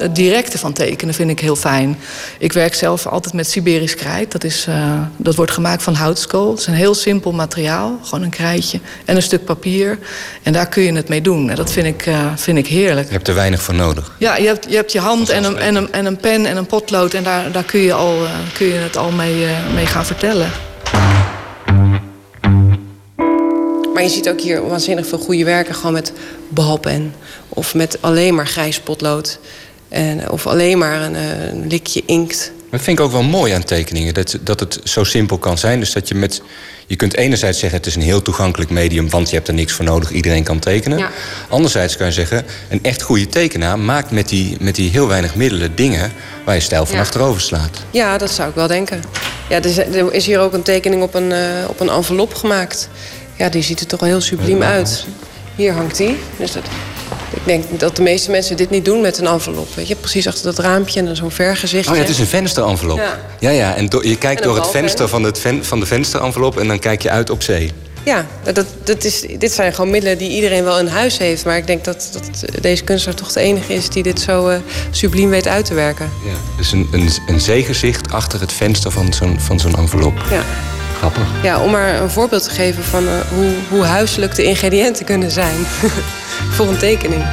[0.00, 1.98] Het directe van tekenen vind ik heel fijn.
[2.38, 4.32] Ik werk zelf altijd met Siberisch krijt.
[4.32, 6.50] Dat, is, eh, dat wordt gemaakt van houtskool.
[6.50, 7.98] Het is een heel simpel materiaal.
[8.04, 9.98] Gewoon een krijtje en een stuk papier.
[10.42, 11.50] En daar kun je het mee doen.
[11.50, 13.06] En dat vind ik, eh, vind ik heerlijk.
[13.06, 14.16] Je hebt er weinig voor nodig.
[14.18, 16.56] Ja, je hebt je, hebt je hand en een, en, een, en een pen en
[16.56, 17.14] een potlood.
[17.14, 20.50] En daar, daar kun, je al, eh, kun je het al mee, mee gaan vertellen.
[23.94, 26.12] Maar je ziet ook hier waanzinnig veel goede werken gewoon met
[26.48, 27.14] balpen.
[27.48, 29.38] Of met alleen maar grijs potlood.
[29.90, 32.52] En, of alleen maar een, eh, een likje inkt.
[32.70, 34.14] Dat vind ik ook wel mooi aan tekeningen.
[34.14, 35.80] Dat, dat het zo simpel kan zijn.
[35.80, 36.42] Dus dat je met.
[36.86, 39.72] Je kunt enerzijds zeggen het is een heel toegankelijk medium, want je hebt er niks
[39.72, 40.98] voor nodig, iedereen kan tekenen.
[40.98, 41.10] Ja.
[41.48, 45.34] Anderzijds kan je zeggen, een echt goede tekenaar maakt met die, met die heel weinig
[45.34, 46.12] middelen dingen
[46.44, 47.00] waar je stijl van Ja.
[47.00, 47.78] achterover slaat.
[47.90, 49.02] Ja, dat zou ik wel denken.
[49.48, 52.34] Ja, er is, er is hier ook een tekening op een, eh, op een envelop
[52.34, 52.88] gemaakt.
[53.36, 55.04] Ja, die ziet er toch wel heel subliem uit.
[55.56, 56.16] Hier hangt die.
[56.36, 56.64] Dus dat,
[57.32, 59.74] Ik denk dat de meeste mensen dit niet doen met een envelop.
[59.74, 61.90] Weet je, precies achter dat raampje en zo'n vergezichtje.
[61.90, 62.98] Oh ja, het is een vensterenvelop.
[62.98, 63.18] Ja.
[63.38, 63.76] Ja, ja.
[63.76, 66.58] En je kijkt En door het venster van, het ven- van de vensterenvelop...
[66.58, 67.72] en dan kijk je uit op zee.
[68.04, 71.44] Ja, dat, dat is, dit zijn gewoon middelen die iedereen wel in huis heeft.
[71.44, 74.58] Maar ik denk dat, dat deze kunstenaar toch de enige is die dit zo eh,
[74.90, 76.10] subliem weet uit te werken.
[76.24, 76.32] Ja.
[76.56, 80.22] Dus een, een, een zeegezicht achter het venster van zo'n van zo'n envelop.
[80.30, 80.42] Ja.
[80.98, 81.22] Grappig.
[81.42, 85.30] Ja, om maar een voorbeeld te geven van eh, hoe, hoe huiselijk de ingrediënten kunnen
[85.30, 85.56] zijn
[86.48, 87.24] voor een tekening.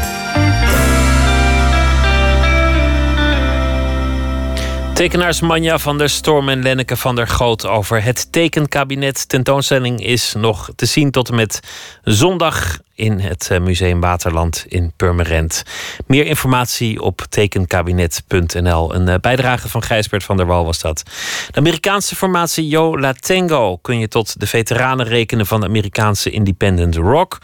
[4.94, 9.30] Tekenaars Manja van der Storm en Lenneke van der Goot over het tekenkabinet.
[9.30, 11.60] Tentoonstelling is nog te zien tot en met
[12.04, 15.64] zondag in het eh, Museum Waterland in Purmerend.
[16.08, 18.96] Meer informatie op tekenkabinet.nl.
[18.96, 21.04] Een eh, bijdrage van Gijsbert van der Wal was dat.
[21.52, 26.30] De Amerikaanse formatie Yo La Tengo kun je tot de veteranen rekenen van de Amerikaanse
[26.30, 27.40] independent rock.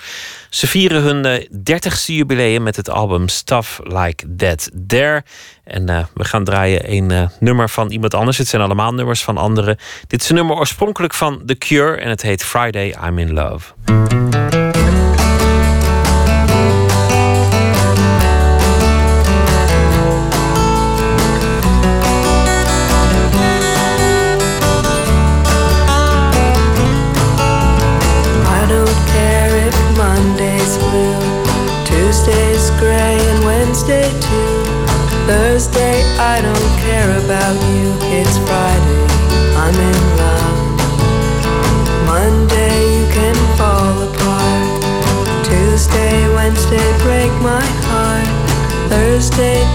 [0.49, 5.23] Ze vieren hun eh, 30ste jubileum met het album Stuff Like That There.
[5.63, 8.37] En eh, we gaan draaien een eh, nummer van iemand anders.
[8.37, 9.77] Het zijn allemaal nummers van anderen.
[10.07, 13.73] Dit is een nummer oorspronkelijk van The Cure en het heet Friday I'm in Love.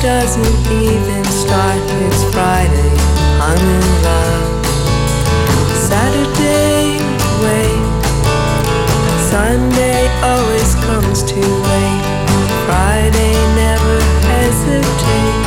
[0.02, 1.82] Doesn't even start.
[2.06, 2.90] It's Friday,
[3.42, 4.66] I'm in love.
[5.74, 7.02] Saturday,
[7.42, 7.82] wait.
[9.30, 12.04] Sunday always comes too late.
[12.66, 13.98] Friday never
[14.30, 15.42] hesitate.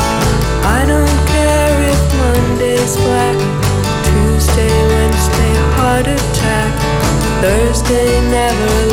[0.67, 3.37] I don't care if Monday's black.
[4.03, 6.71] Tuesday, Wednesday, heart attack.
[7.41, 8.90] Thursday never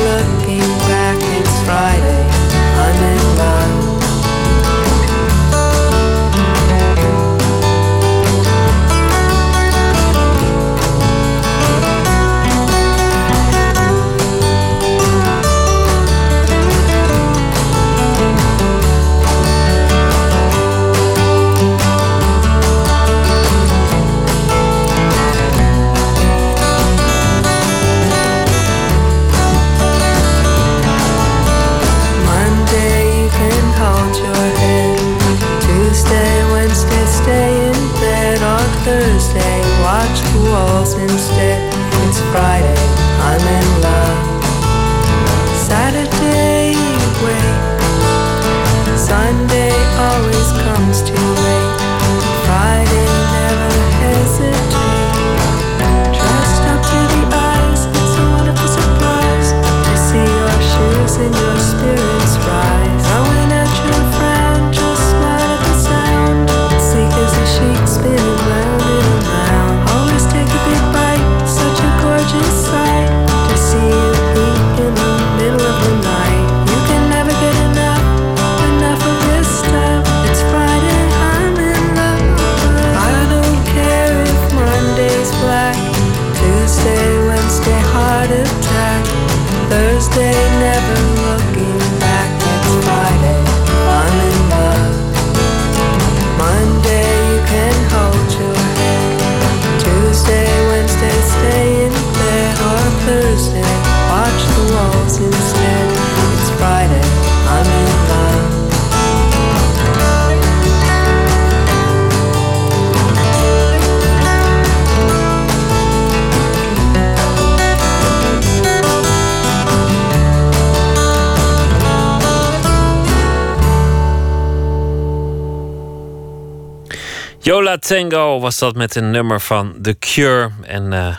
[127.48, 130.50] Yola Tango was dat met een nummer van The Cure.
[130.62, 131.16] En eh,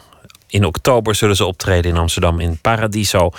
[0.50, 3.32] in oktober zullen ze optreden in Amsterdam in Paradiso.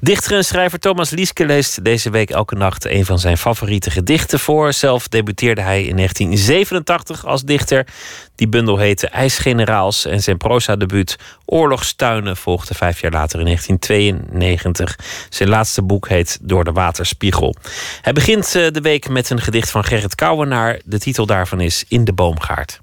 [0.00, 4.38] Dichter en schrijver Thomas Lieske leest deze week elke nacht een van zijn favoriete gedichten
[4.38, 4.72] voor.
[4.72, 7.86] Zelf debuteerde hij in 1987 als dichter.
[8.34, 14.98] Die bundel heette IJsgeneraals en zijn proza-debuut Oorlogstuinen volgde vijf jaar later in 1992.
[15.28, 17.54] Zijn laatste boek heet Door de Waterspiegel.
[18.02, 20.80] Hij begint eh, de week met een gedicht van Gerrit Kouwenaar.
[20.84, 22.82] De titel daarvan is In de Boomgaard.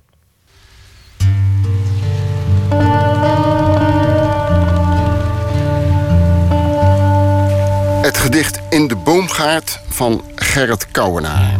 [8.22, 11.60] Gedicht In de boomgaard van Gerrit Kouwenaar.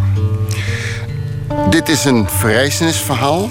[1.70, 3.50] Dit is een verrijzenisverhaal.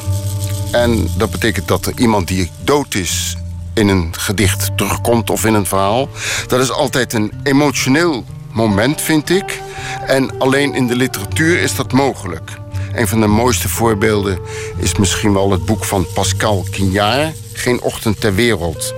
[0.73, 3.37] En dat betekent dat er iemand die dood is
[3.75, 6.09] in een gedicht terugkomt of in een verhaal.
[6.47, 9.61] Dat is altijd een emotioneel moment, vind ik.
[10.07, 12.51] En alleen in de literatuur is dat mogelijk.
[12.93, 14.39] Een van de mooiste voorbeelden
[14.77, 18.95] is misschien wel het boek van Pascal Quignard, Geen ochtend ter wereld.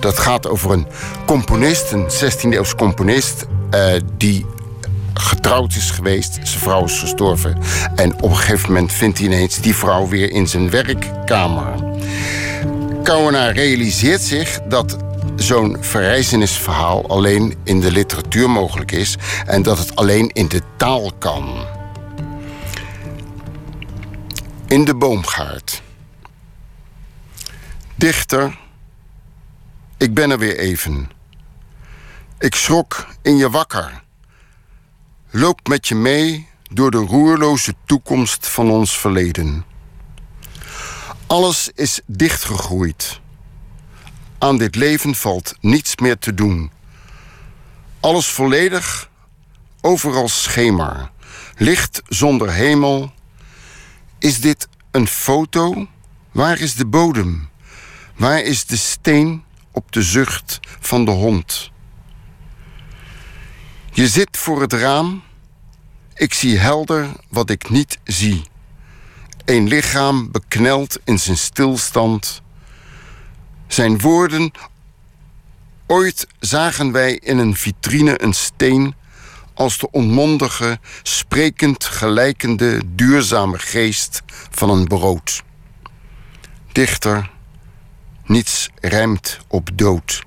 [0.00, 0.86] Dat gaat over een
[1.26, 4.46] componist, een 16e-eeuws componist, eh, die
[5.14, 6.32] getrouwd is geweest.
[6.42, 7.58] Zijn vrouw is gestorven.
[7.96, 11.74] En op een gegeven moment vindt hij ineens die vrouw weer in zijn werkkamer.
[13.02, 14.96] Kouwenaar realiseert zich dat
[15.36, 19.16] zo'n verrijzenisverhaal alleen in de literatuur mogelijk is
[19.46, 21.64] en dat het alleen in de taal kan.
[24.66, 25.82] In de boomgaard.
[28.02, 28.58] Dichter,
[29.96, 31.10] ik ben er weer even.
[32.38, 34.02] Ik schrok in je wakker.
[35.30, 39.64] Loop met je mee door de roerloze toekomst van ons verleden.
[41.26, 43.20] Alles is dichtgegroeid.
[44.38, 46.70] Aan dit leven valt niets meer te doen.
[48.00, 49.10] Alles volledig,
[49.80, 51.10] overal schemer.
[51.56, 53.12] Licht zonder hemel.
[54.18, 55.86] Is dit een foto?
[56.32, 57.50] Waar is de bodem?
[58.22, 61.70] Waar is de steen op de zucht van de hond?
[63.92, 65.22] Je zit voor het raam.
[66.14, 68.42] Ik zie helder wat ik niet zie.
[69.44, 72.42] Een lichaam bekneld in zijn stilstand.
[73.66, 74.50] Zijn woorden.
[75.86, 78.94] Ooit zagen wij in een vitrine een steen
[79.54, 85.42] als de onmondige, sprekend gelijkende, duurzame geest van een brood.
[86.72, 87.30] Dichter,
[88.24, 90.22] niets rijmt op dood.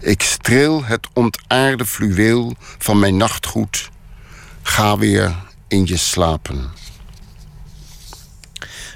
[0.00, 3.90] Ik streel het ontaarde fluweel van mijn nachtgoed.
[4.62, 5.34] Ga weer
[5.68, 6.72] in je slapen.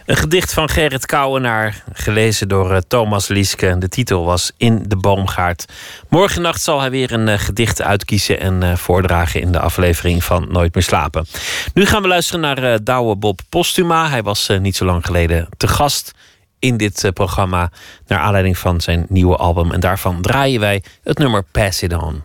[0.08, 3.78] Een gedicht van Gerrit Kouwenaar, gelezen door eh, Thomas Lieske.
[3.78, 5.64] De titel was In de boomgaard.
[6.08, 10.46] Morgennacht zal hij weer een eh, gedicht uitkiezen en eh, voordragen in de aflevering van
[10.50, 11.26] Nooit meer slapen.
[11.74, 14.08] Nu gaan we luisteren naar Douwe Bob Postuma.
[14.08, 16.12] Hij was niet zo lang geleden te gast
[16.58, 17.70] in dit programma
[18.06, 19.70] naar aanleiding van zijn nieuwe album.
[19.70, 22.22] En daarvan draaien wij het nummer Pass It On.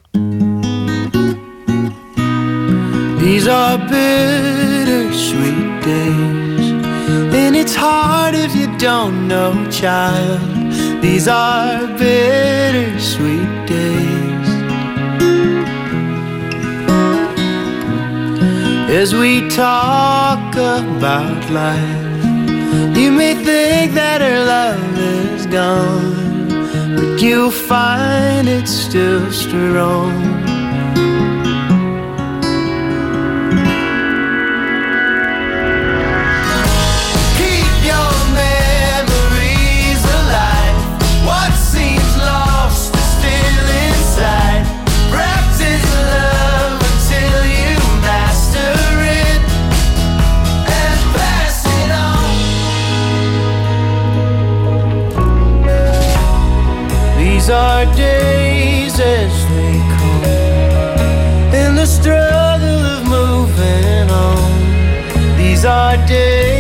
[3.20, 6.72] These are bittersweet days.
[7.34, 10.40] And it's hard if you don't know, child.
[11.02, 14.50] These are bittersweet days.
[19.02, 22.13] As we talk about life,
[22.98, 30.43] you may think that her love is gone, but you'll find it's still strong.
[57.54, 65.38] Are days as they come, in the struggle of moving on.
[65.38, 66.53] These are days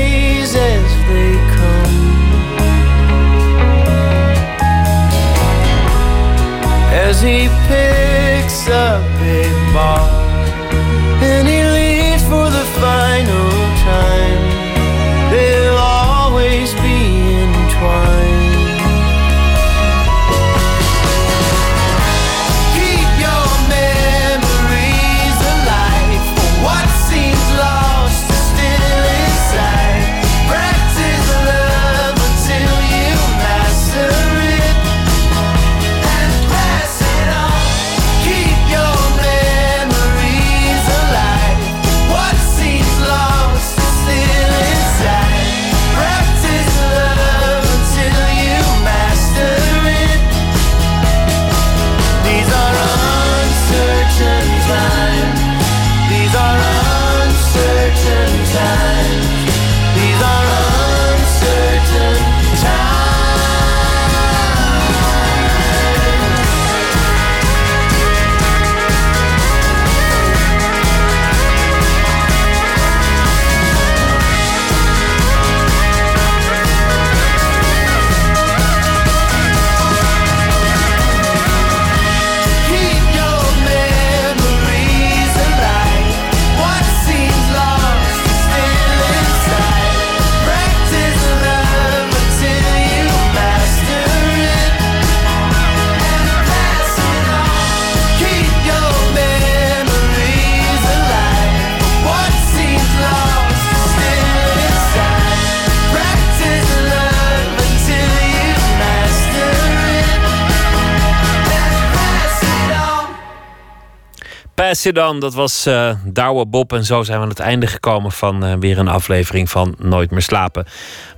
[114.81, 116.73] On, dat was eh Douwe Bob.
[116.73, 120.11] En zo zijn we aan het einde gekomen van eh, weer een aflevering van Nooit
[120.11, 120.65] meer slapen.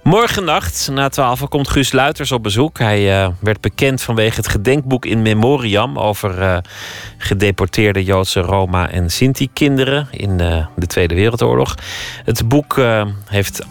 [0.06, 2.78] Morgennacht, na 12 komt Guus Luiters op bezoek.
[2.78, 6.58] Hij eh, werd bekend vanwege het gedenkboek in memoriam over eh,
[7.18, 11.76] gedeporteerde Joodse Roma en Sinti-kinderen in eh, de Tweede Wereldoorlog.
[12.24, 12.82] Het boek
[13.26, 13.66] heeft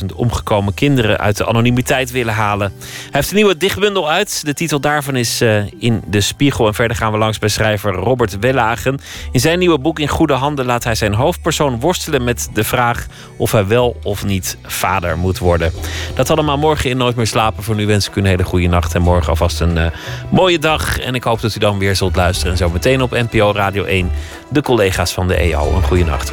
[0.00, 2.72] 18.000 omgekomen kinderen uit de anonimiteit willen halen.
[2.78, 4.44] Hij heeft een nieuwe dichtbundel uit.
[4.44, 5.40] De titel daarvan is
[5.78, 6.66] In de Spiegel.
[6.66, 9.00] En verder gaan we langs bij schrijver Robert Wellagen.
[9.32, 13.06] In zijn nieuwe boek In Goede Handen laat hij zijn hoofdpersoon worstelen met de vraag
[13.36, 15.59] of hij wel of niet vader moet worden.
[16.14, 17.62] Dat allemaal morgen in Nooit meer slapen.
[17.62, 19.86] Voor nu wens ik u een hele goede nacht en morgen alvast een eh,
[20.30, 20.98] mooie dag.
[20.98, 22.52] En ik hoop dat u dan weer zult luisteren.
[22.52, 24.10] En zo meteen op NPO Radio 1
[24.48, 25.72] de collega's van de EO.
[25.74, 26.32] Een goede nacht.